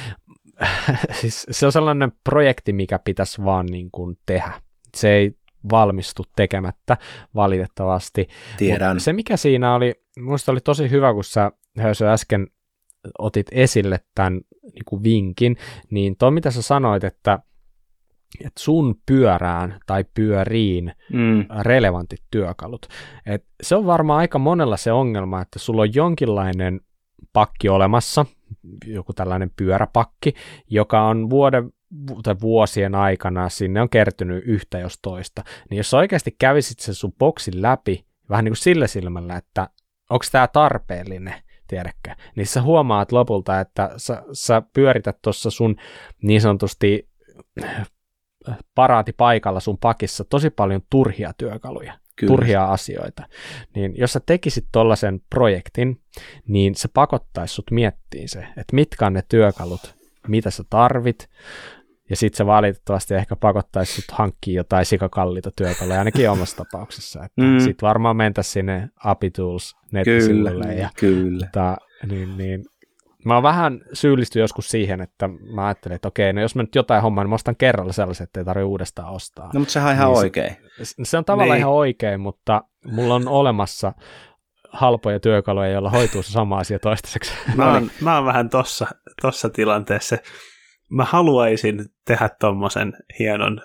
[1.21, 4.61] siis se on sellainen projekti, mikä pitäisi vaan niin kuin tehdä.
[4.95, 5.35] Se ei
[5.71, 6.97] valmistu tekemättä
[7.35, 8.27] valitettavasti.
[8.57, 8.95] Tiedän.
[8.95, 12.47] Mut se mikä siinä oli, minusta oli tosi hyvä, kun sä Hösö äsken
[13.19, 14.33] otit esille tämän
[14.63, 15.57] niin kuin vinkin,
[15.89, 17.39] niin tuo mitä sä sanoit, että,
[18.39, 21.45] että sun pyörään tai pyöriin mm.
[21.61, 22.87] relevantit työkalut.
[23.25, 26.81] Et se on varmaan aika monella se ongelma, että sulla on jonkinlainen
[27.33, 28.25] pakki olemassa,
[28.85, 30.33] joku tällainen pyöräpakki,
[30.69, 31.73] joka on vuoden
[32.23, 35.43] tai vuosien aikana sinne on kertynyt yhtä jos toista.
[35.69, 39.69] Niin jos oikeasti kävisit sen sun boksin läpi vähän niin kuin sillä silmällä, että
[40.09, 41.35] onko tämä tarpeellinen,
[41.67, 45.75] tiedäkään, niin sä huomaat lopulta, että sä, sä pyörität tuossa sun
[46.21, 47.09] niin sanotusti
[48.75, 52.31] paraati paikalla sun pakissa tosi paljon turhia työkaluja, Kyllä.
[52.31, 53.23] turhia asioita.
[53.75, 56.01] Niin jos sä tekisit tollaisen projektin,
[56.47, 59.95] niin se pakottaisi sut miettiin se, että mitkä on ne työkalut,
[60.27, 61.29] mitä sä tarvit,
[62.11, 67.23] ja sitten se valitettavasti ehkä pakottaisi sut hankkiin jotain sikakallita työkaluja, ainakin omassa tapauksessa.
[67.23, 67.59] Että mm.
[67.59, 70.51] Sitten varmaan mentäisiin sinne Apitools nettisivuille.
[70.51, 71.47] Kyllä, ja, kyllä.
[71.51, 72.65] Ta, niin, niin,
[73.25, 76.75] mä oon vähän syyllisty joskus siihen, että mä ajattelin, että okei, no jos mä nyt
[76.75, 79.49] jotain hommaa, niin mä ostan kerralla sellaiset, että ei tarvitse uudestaan ostaa.
[79.53, 80.57] No mutta sehän on ihan niin oikein.
[80.83, 81.59] Se, se on tavallaan niin.
[81.59, 83.93] ihan oikein, mutta mulla on olemassa
[84.71, 87.33] halpoja työkaluja, joilla hoituu se sama asia toistaiseksi.
[87.55, 88.87] Mä oon, mä oon vähän tossa,
[89.21, 90.17] tossa tilanteessa
[90.91, 93.61] mä haluaisin tehdä tommosen hienon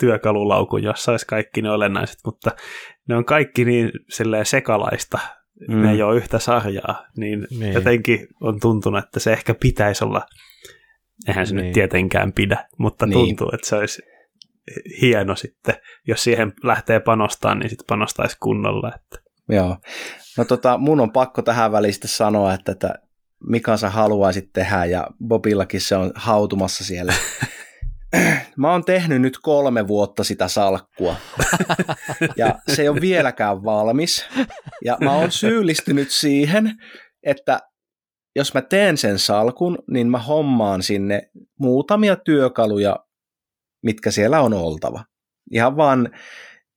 [0.00, 2.50] työkalulaukun, jossa olisi kaikki ne olennaiset, mutta
[3.08, 5.18] ne on kaikki niin silleen sekalaista,
[5.68, 5.82] mm.
[5.82, 10.26] ne ei ole yhtä sarjaa, niin, niin jotenkin on tuntunut, että se ehkä pitäisi olla,
[11.28, 11.64] eihän se niin.
[11.64, 13.14] nyt tietenkään pidä, mutta niin.
[13.14, 14.02] tuntuu, että se olisi
[15.02, 15.74] hieno sitten,
[16.06, 18.92] jos siihen lähtee panostaa, niin sitten panostaisi kunnolla.
[18.94, 19.28] Että.
[19.48, 19.76] Joo.
[20.38, 22.94] No tota, mun on pakko tähän välistä sanoa, että, että
[23.44, 27.14] mikä sä haluaisit tehdä, ja Bobillakin se on hautumassa siellä.
[28.56, 31.16] Mä oon tehnyt nyt kolme vuotta sitä salkkua,
[32.36, 34.26] ja se ei ole vieläkään valmis.
[34.84, 36.72] Ja mä oon syyllistynyt siihen,
[37.22, 37.60] että
[38.36, 41.22] jos mä teen sen salkun, niin mä hommaan sinne
[41.58, 42.96] muutamia työkaluja,
[43.82, 45.04] mitkä siellä on oltava.
[45.52, 46.10] Ihan vaan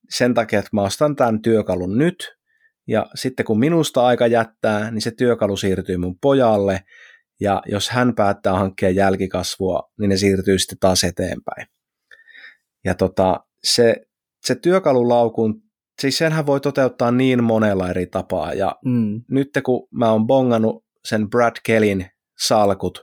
[0.09, 2.15] sen takia, että mä ostan tämän työkalun nyt,
[2.91, 6.83] ja sitten kun minusta aika jättää, niin se työkalu siirtyy mun pojalle,
[7.41, 11.67] ja jos hän päättää hankkia jälkikasvua, niin ne siirtyy sitten taas eteenpäin.
[12.85, 13.95] Ja tota, se,
[14.45, 15.61] se työkalulaukun,
[16.01, 19.21] siis senhän voi toteuttaa niin monella eri tapaa, ja mm.
[19.29, 22.05] nyt kun mä oon bongannut sen Brad Kellin
[22.45, 22.99] salkut,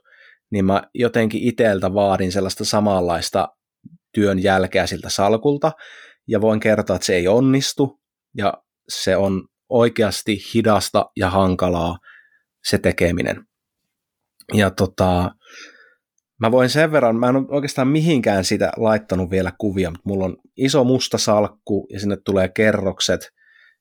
[0.50, 3.48] niin mä jotenkin iteltä vaadin sellaista samanlaista
[4.14, 5.72] työn jälkeä siltä salkulta,
[6.28, 8.00] ja voin kertoa, että se ei onnistu,
[8.36, 8.54] ja
[8.88, 11.98] se on oikeasti hidasta ja hankalaa
[12.64, 13.44] se tekeminen.
[14.54, 15.30] Ja tota,
[16.40, 20.24] mä voin sen verran, mä en ole oikeastaan mihinkään sitä laittanut vielä kuvia, mutta mulla
[20.24, 23.20] on iso musta salkku ja sinne tulee kerrokset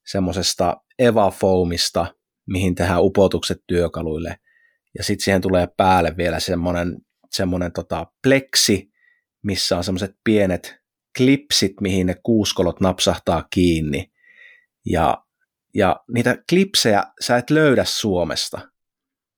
[0.05, 2.15] semmoisesta Eva Foamista,
[2.47, 4.37] mihin tehdään upotukset työkaluille.
[4.97, 6.97] Ja sitten siihen tulee päälle vielä semmoinen,
[7.31, 8.89] semmoinen tota pleksi,
[9.43, 10.75] missä on semmoiset pienet
[11.17, 14.11] klipsit, mihin ne kuuskolot napsahtaa kiinni.
[14.85, 15.17] Ja,
[15.77, 18.59] ja niitä klipsejä sä et löydä Suomesta,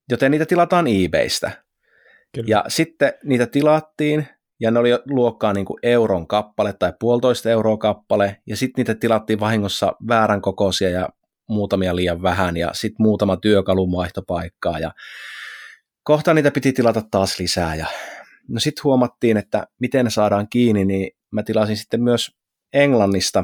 [0.09, 1.51] joten niitä tilataan eBaystä.
[2.35, 2.47] Kyllä.
[2.47, 4.27] Ja sitten niitä tilattiin,
[4.59, 8.95] ja ne oli luokkaa niin kuin euron kappale tai puolitoista euroa kappale, ja sitten niitä
[8.95, 11.09] tilattiin vahingossa väärän kokoisia ja
[11.49, 14.91] muutamia liian vähän, ja sitten muutama työkalun vaihtopaikkaa, ja
[16.03, 17.85] kohta niitä piti tilata taas lisää, ja
[18.47, 22.31] no sitten huomattiin, että miten ne saadaan kiinni, niin mä tilasin sitten myös
[22.73, 23.43] Englannista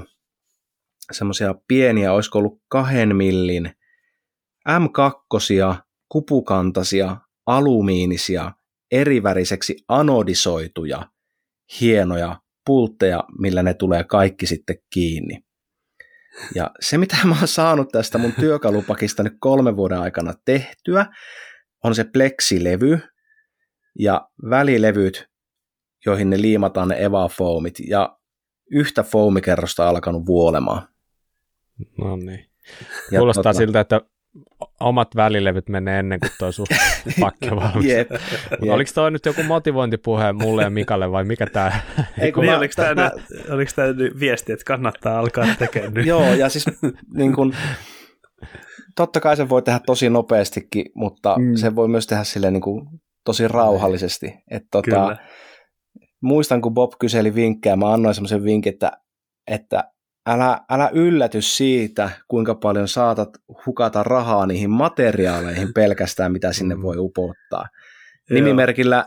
[1.11, 3.71] semmoisia pieniä, olisiko ollut kahden millin
[4.69, 5.75] M2,
[6.09, 8.51] kupukantaisia, alumiinisia,
[8.91, 11.09] eriväriseksi anodisoituja,
[11.81, 15.45] hienoja pultteja, millä ne tulee kaikki sitten kiinni.
[16.55, 21.05] Ja se, mitä mä oon saanut tästä mun työkalupakista nyt kolmen vuoden aikana tehtyä,
[21.83, 22.99] on se pleksilevy
[23.99, 25.27] ja välilevyt,
[26.05, 28.17] joihin ne liimataan ne Eva-foamit, ja
[28.71, 30.94] yhtä foamikerrosta alkanut vuolemaan.
[31.97, 32.45] No niin.
[33.09, 34.01] Kuulostaa tota, siltä, että
[34.79, 36.65] omat välilevyt menee ennen kuin tuo sun
[37.19, 37.85] pakki on valmis.
[37.85, 38.21] Yep, yep.
[38.69, 41.79] Oliko toi nyt joku motivointipuhe mulle ja Mikalle vai mikä tämä?
[42.19, 43.11] Ei, kun niin, mä, oliko, tämä mä...
[43.15, 46.05] nyt, oliko nyt viesti, että kannattaa alkaa tekemään nyt?
[46.05, 46.65] Joo, ja siis
[47.13, 47.55] niin kun,
[48.95, 51.55] totta kai se voi tehdä tosi nopeastikin, mutta mm.
[51.55, 52.87] se voi myös tehdä sille niin kuin,
[53.25, 54.33] tosi rauhallisesti.
[54.51, 55.17] Et, tota,
[56.21, 58.91] muistan, kun Bob kyseli vinkkejä, mä annoin semmoisen vinkin, että,
[59.47, 59.83] että
[60.25, 63.29] älä, älä ylläty siitä, kuinka paljon saatat
[63.65, 66.81] hukata rahaa niihin materiaaleihin pelkästään, mitä sinne mm.
[66.81, 67.67] voi upottaa.
[68.29, 69.05] Nimimerkillä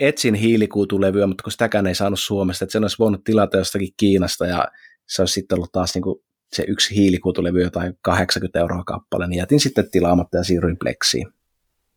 [0.00, 4.46] etsin hiilikuutulevyä, mutta kun sitäkään ei saanut Suomesta, että sen olisi voinut tilata jostakin Kiinasta
[4.46, 4.64] ja
[5.06, 6.22] se olisi sitten ollut taas niin kuin
[6.52, 11.26] se yksi hiilikuutulevy jotain 80 euroa kappale, niin jätin sitten tilaamatta ja siirryin Plexiin.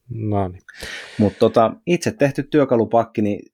[0.09, 0.61] No niin.
[1.17, 3.51] Mutta tota, itse tehty työkalupakki, niin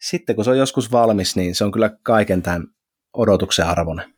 [0.00, 2.64] sitten kun se on joskus valmis, niin se on kyllä kaiken tämän
[3.12, 4.17] odotuksen arvoinen.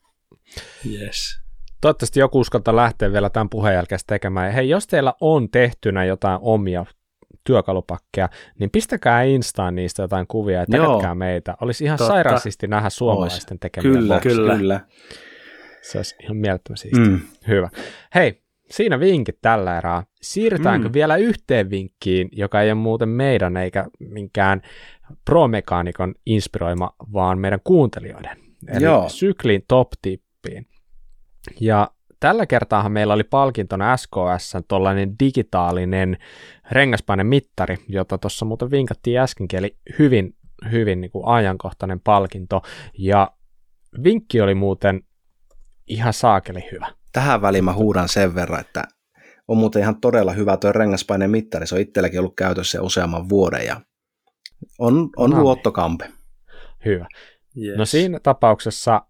[0.90, 1.40] Yes.
[1.81, 4.47] Toivottavasti joku uskaltaa lähteä vielä tämän puheen jälkeen tekemään.
[4.47, 6.86] Ja hei, jos teillä on tehtynä jotain omia
[7.44, 8.28] työkalupakkeja,
[8.59, 11.56] niin pistäkää Instaan niistä jotain kuvia ja teketkää meitä.
[11.60, 14.56] Olisi ihan sairaasisti nähdä suomalaisten tekemiä Kyllä, kyllä.
[14.56, 14.81] kyllä.
[15.82, 17.05] Se olisi ihan mielettömän siistiä.
[17.05, 17.20] Mm.
[17.48, 17.68] Hyvä.
[18.14, 20.02] Hei, siinä vinkit tällä erää.
[20.22, 20.93] Siirrytäänkö mm.
[20.93, 24.62] vielä yhteen vinkkiin, joka ei ole muuten meidän eikä minkään
[25.24, 28.36] promekaanikon inspiroima, vaan meidän kuuntelijoiden.
[28.68, 29.09] Eli Joo.
[29.09, 30.67] syklin top tip nappiin.
[31.61, 31.91] Ja
[32.21, 36.17] tällä kertaahan meillä oli palkintona SKS tuollainen digitaalinen
[36.71, 40.37] rengaspainemittari, jota tuossa muuten vinkattiin äskenkin, eli hyvin,
[40.71, 42.62] hyvin niin kuin ajankohtainen palkinto.
[42.99, 43.31] Ja
[44.05, 45.03] vinkki oli muuten
[45.87, 46.87] ihan saakeli hyvä.
[47.12, 48.85] Tähän väliin mä huudan sen verran, että
[49.49, 51.67] on muuten ihan todella hyvä tuo rengaspaineen mittari.
[51.67, 53.81] Se on itselläkin ollut käytössä jo useamman vuoden ja
[54.79, 56.11] on, on no, luottokampe.
[56.85, 57.07] Hyvä.
[57.57, 57.79] Yes.
[57.79, 59.03] No siinä tapauksessa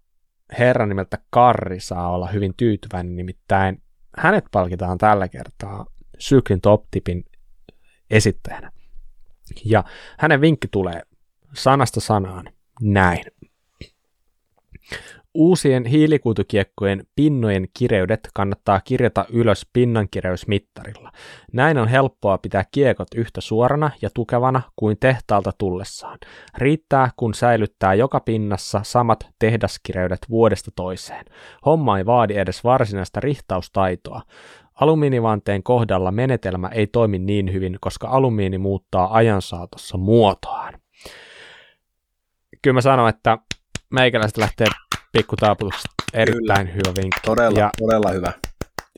[0.58, 3.82] herra nimeltä Karri saa olla hyvin tyytyväinen, nimittäin
[4.18, 5.86] hänet palkitaan tällä kertaa
[6.18, 7.24] syklin top-tipin
[8.10, 8.72] esittäjänä.
[9.64, 9.84] Ja
[10.18, 11.02] hänen vinkki tulee
[11.54, 13.24] sanasta sanaan näin.
[15.34, 21.12] Uusien hiilikuitukiekkojen pinnojen kireydet kannattaa kirjata ylös pinnankireysmittarilla.
[21.52, 26.18] Näin on helppoa pitää kiekot yhtä suorana ja tukevana kuin tehtaalta tullessaan.
[26.58, 31.24] Riittää, kun säilyttää joka pinnassa samat tehdaskireydet vuodesta toiseen.
[31.66, 34.22] Homma ei vaadi edes varsinaista rihtaustaitoa.
[34.80, 40.74] Alumiinivanteen kohdalla menetelmä ei toimi niin hyvin, koska alumiini muuttaa ajan saatossa muotoaan.
[42.62, 43.38] Kyllä mä sanon, että
[43.90, 44.66] meikäläistä lähtee
[45.12, 45.82] pikku taaputus,
[46.14, 46.72] erittäin Kyllä.
[46.72, 47.20] hyvä vinkki.
[47.24, 48.32] Todella, ja todella hyvä.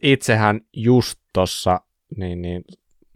[0.03, 1.81] Itsehän just tuossa
[2.17, 2.65] niin, niin,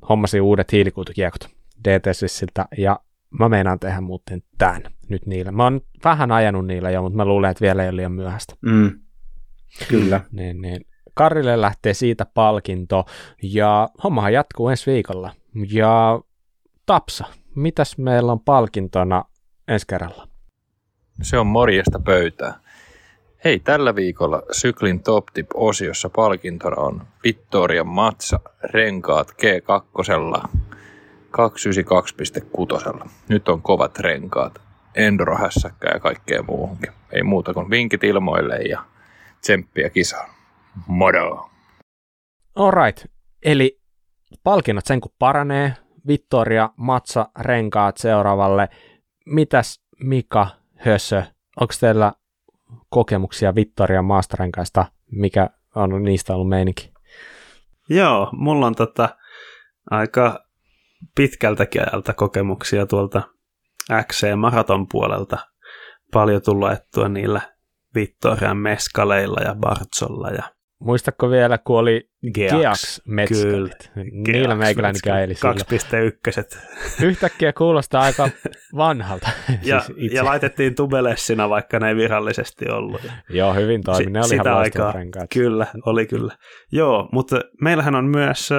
[0.09, 1.49] hommasin uudet hiilikuitukiekot
[1.85, 3.01] DTSiltä ja
[3.31, 5.53] mä meinaan tehdä muuten tämän nyt niillä.
[5.53, 8.55] Mä oon vähän ajanut niillä jo, mutta mä luulen, että vielä ei ole liian myöhäistä.
[8.61, 9.01] Mm.
[9.89, 10.21] Kyllä.
[10.33, 10.81] niin, niin.
[11.15, 13.05] Karille lähtee siitä palkinto
[13.43, 15.33] ja hommahan jatkuu ensi viikolla.
[15.71, 16.21] Ja
[16.87, 17.25] Tapsa,
[17.55, 19.25] mitäs meillä on palkintona
[19.69, 20.29] ensi kerralla?
[21.23, 22.55] Se on morjesta pöytää.
[23.45, 30.49] Hei, tällä viikolla Syklin Top Tip-osiossa palkintona on Vittoria Matsa renkaat G2
[31.33, 33.09] 292.6.
[33.29, 34.61] Nyt on kovat renkaat,
[34.95, 36.93] enduro-hässäkkä ja kaikkea muuhunkin.
[37.13, 38.85] Ei muuta kuin vinkit ilmoille ja
[39.41, 40.31] tsemppiä kisaan.
[40.87, 41.51] Modo!
[42.55, 43.05] Alright,
[43.43, 43.81] eli
[44.45, 45.73] palkinnot sen kun paranee,
[46.07, 48.69] Vittoria, Matsa, renkaat seuraavalle.
[49.27, 51.23] Mitäs Mika Hössö,
[51.61, 52.13] onko teillä
[52.89, 56.93] kokemuksia Vittoria maastarenkaista, mikä on niistä ollut meininki?
[57.89, 59.09] Joo, mulla on tota
[59.91, 60.47] aika
[61.15, 63.23] pitkältäkin ajalta kokemuksia tuolta
[64.07, 65.39] XC-maraton puolelta.
[66.13, 67.41] Paljon tullut ettua niillä
[67.95, 73.91] Vittorian meskaleilla ja Bartsolla ja Muistatko vielä, kun oli Geax metskalit?
[74.27, 76.59] Niillä meikäläinen käili 2.1.
[77.05, 78.29] Yhtäkkiä kuulostaa aika
[78.77, 79.29] vanhalta.
[79.63, 83.01] ja, siis ja laitettiin tubelessina, vaikka ne ei virallisesti ollut.
[83.31, 84.11] Joo, hyvin toimi.
[84.11, 84.43] Ne oli Sitä
[84.75, 86.37] ihan Kyllä, oli kyllä.
[86.73, 88.51] Joo, mutta meillähän on myös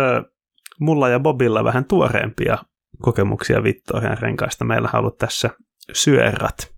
[0.79, 2.57] mulla ja Bobilla vähän tuoreempia
[3.01, 4.65] kokemuksia Vittorian renkaista.
[4.65, 5.49] Meillä on ollut tässä
[5.93, 6.71] syörrat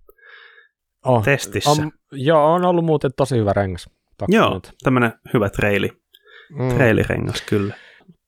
[1.04, 1.70] oh, testissä.
[1.70, 3.90] On, joo, on ollut muuten tosi hyvä rengas.
[4.28, 6.02] Joo, tämmöinen hyvä treili.
[6.50, 6.74] Mm.
[6.74, 7.74] Treilirengas, kyllä.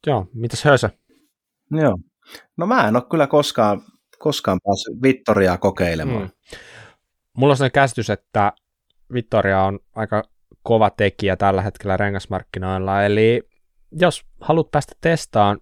[0.06, 0.90] Joo, mitäs Hösö?
[1.70, 1.98] Joo.
[2.56, 3.82] No mä en ole kyllä koskaan,
[4.18, 6.22] koskaan päässyt Vittoriaa kokeilemaan.
[6.22, 6.58] Mm.
[7.36, 8.52] Mulla on sellainen käsitys, että
[9.12, 10.22] Vittoria on aika
[10.62, 13.42] kova tekijä tällä hetkellä rengasmarkkinoilla, eli
[13.92, 15.60] jos haluat päästä testaan,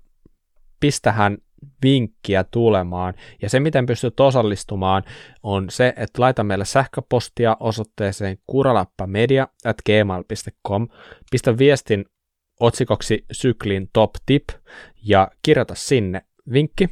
[0.81, 1.39] pistähän
[1.83, 3.15] vinkkiä tulemaan.
[3.43, 5.03] Ja se, miten pystyt osallistumaan,
[5.43, 10.89] on se, että laita meille sähköpostia osoitteeseen kuralappamedia.gmail.com,
[11.31, 12.05] pistä viestin
[12.61, 14.45] otsikoksi syklin top tip
[15.05, 16.23] ja kirjoita sinne
[16.53, 16.89] vinkki,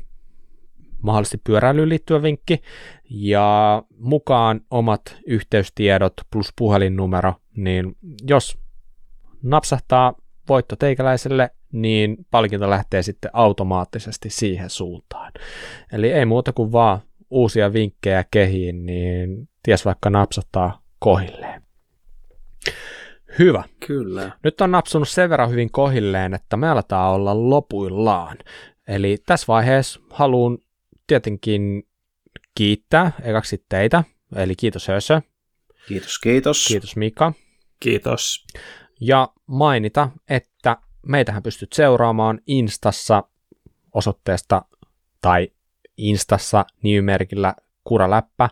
[1.03, 2.62] mahdollisesti pyöräilyyn liittyvä vinkki,
[3.11, 7.97] ja mukaan omat yhteystiedot plus puhelinnumero, niin
[8.28, 8.59] jos
[9.43, 10.15] napsahtaa
[10.49, 15.32] voitto teikäläiselle, niin palkinto lähtee sitten automaattisesti siihen suuntaan.
[15.93, 17.01] Eli ei muuta kuin vaan
[17.31, 21.62] uusia vinkkejä kehiin, niin ties vaikka napsattaa kohilleen.
[23.39, 23.65] Hyvä.
[23.86, 24.32] Kyllä.
[24.45, 28.39] Nyt on napsunut sen verran hyvin kohilleen, että me aletaan olla lopuillaan.
[28.89, 30.59] Eli tässä vaiheessa haluan
[31.07, 31.82] tietenkin
[32.55, 34.05] kiittää ekaksi teitä,
[34.36, 35.23] eli kiitos Hösö.
[35.89, 36.66] Kiitos, kiitos.
[36.69, 37.32] Kiitos Mika.
[37.81, 38.47] Kiitos.
[39.01, 40.77] Ja mainita, että
[41.07, 43.25] meitähän pystyt seuraamaan Instassa
[43.95, 44.62] osoitteesta
[45.20, 45.49] tai
[45.97, 47.55] Instassa nimimerkillä
[47.85, 48.49] kuraläppä.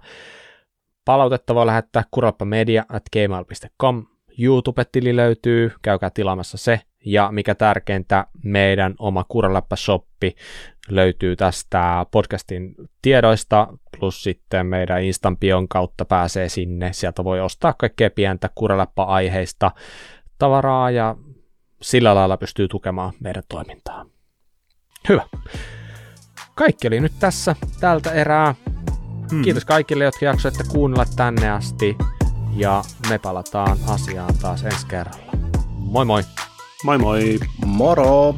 [1.04, 4.06] Palautetta voi lähettää kuralappamedia.gmail.com.
[4.38, 6.80] YouTube-tili löytyy, käykää tilaamassa se.
[7.04, 10.36] Ja mikä tärkeintä, meidän oma Kuraläppä-shoppi
[10.88, 13.68] löytyy tästä podcastin tiedoista,
[13.98, 16.92] plus sitten meidän Instampion kautta pääsee sinne.
[16.92, 19.70] Sieltä voi ostaa kaikkea pientä Kuraläppä-aiheista
[20.38, 21.16] tavaraa ja
[21.86, 24.06] sillä lailla pystyy tukemaan meidän toimintaa.
[25.08, 25.22] Hyvä.
[26.54, 28.54] Kaikki oli nyt tässä tältä erää.
[29.30, 29.42] Hmm.
[29.42, 31.96] Kiitos kaikille, jotka jaksoitte kuunnella tänne asti.
[32.56, 35.32] Ja me palataan asiaan taas ensi kerralla.
[35.68, 36.22] Moi moi!
[36.84, 37.38] Moi moi!
[37.66, 38.34] Moro!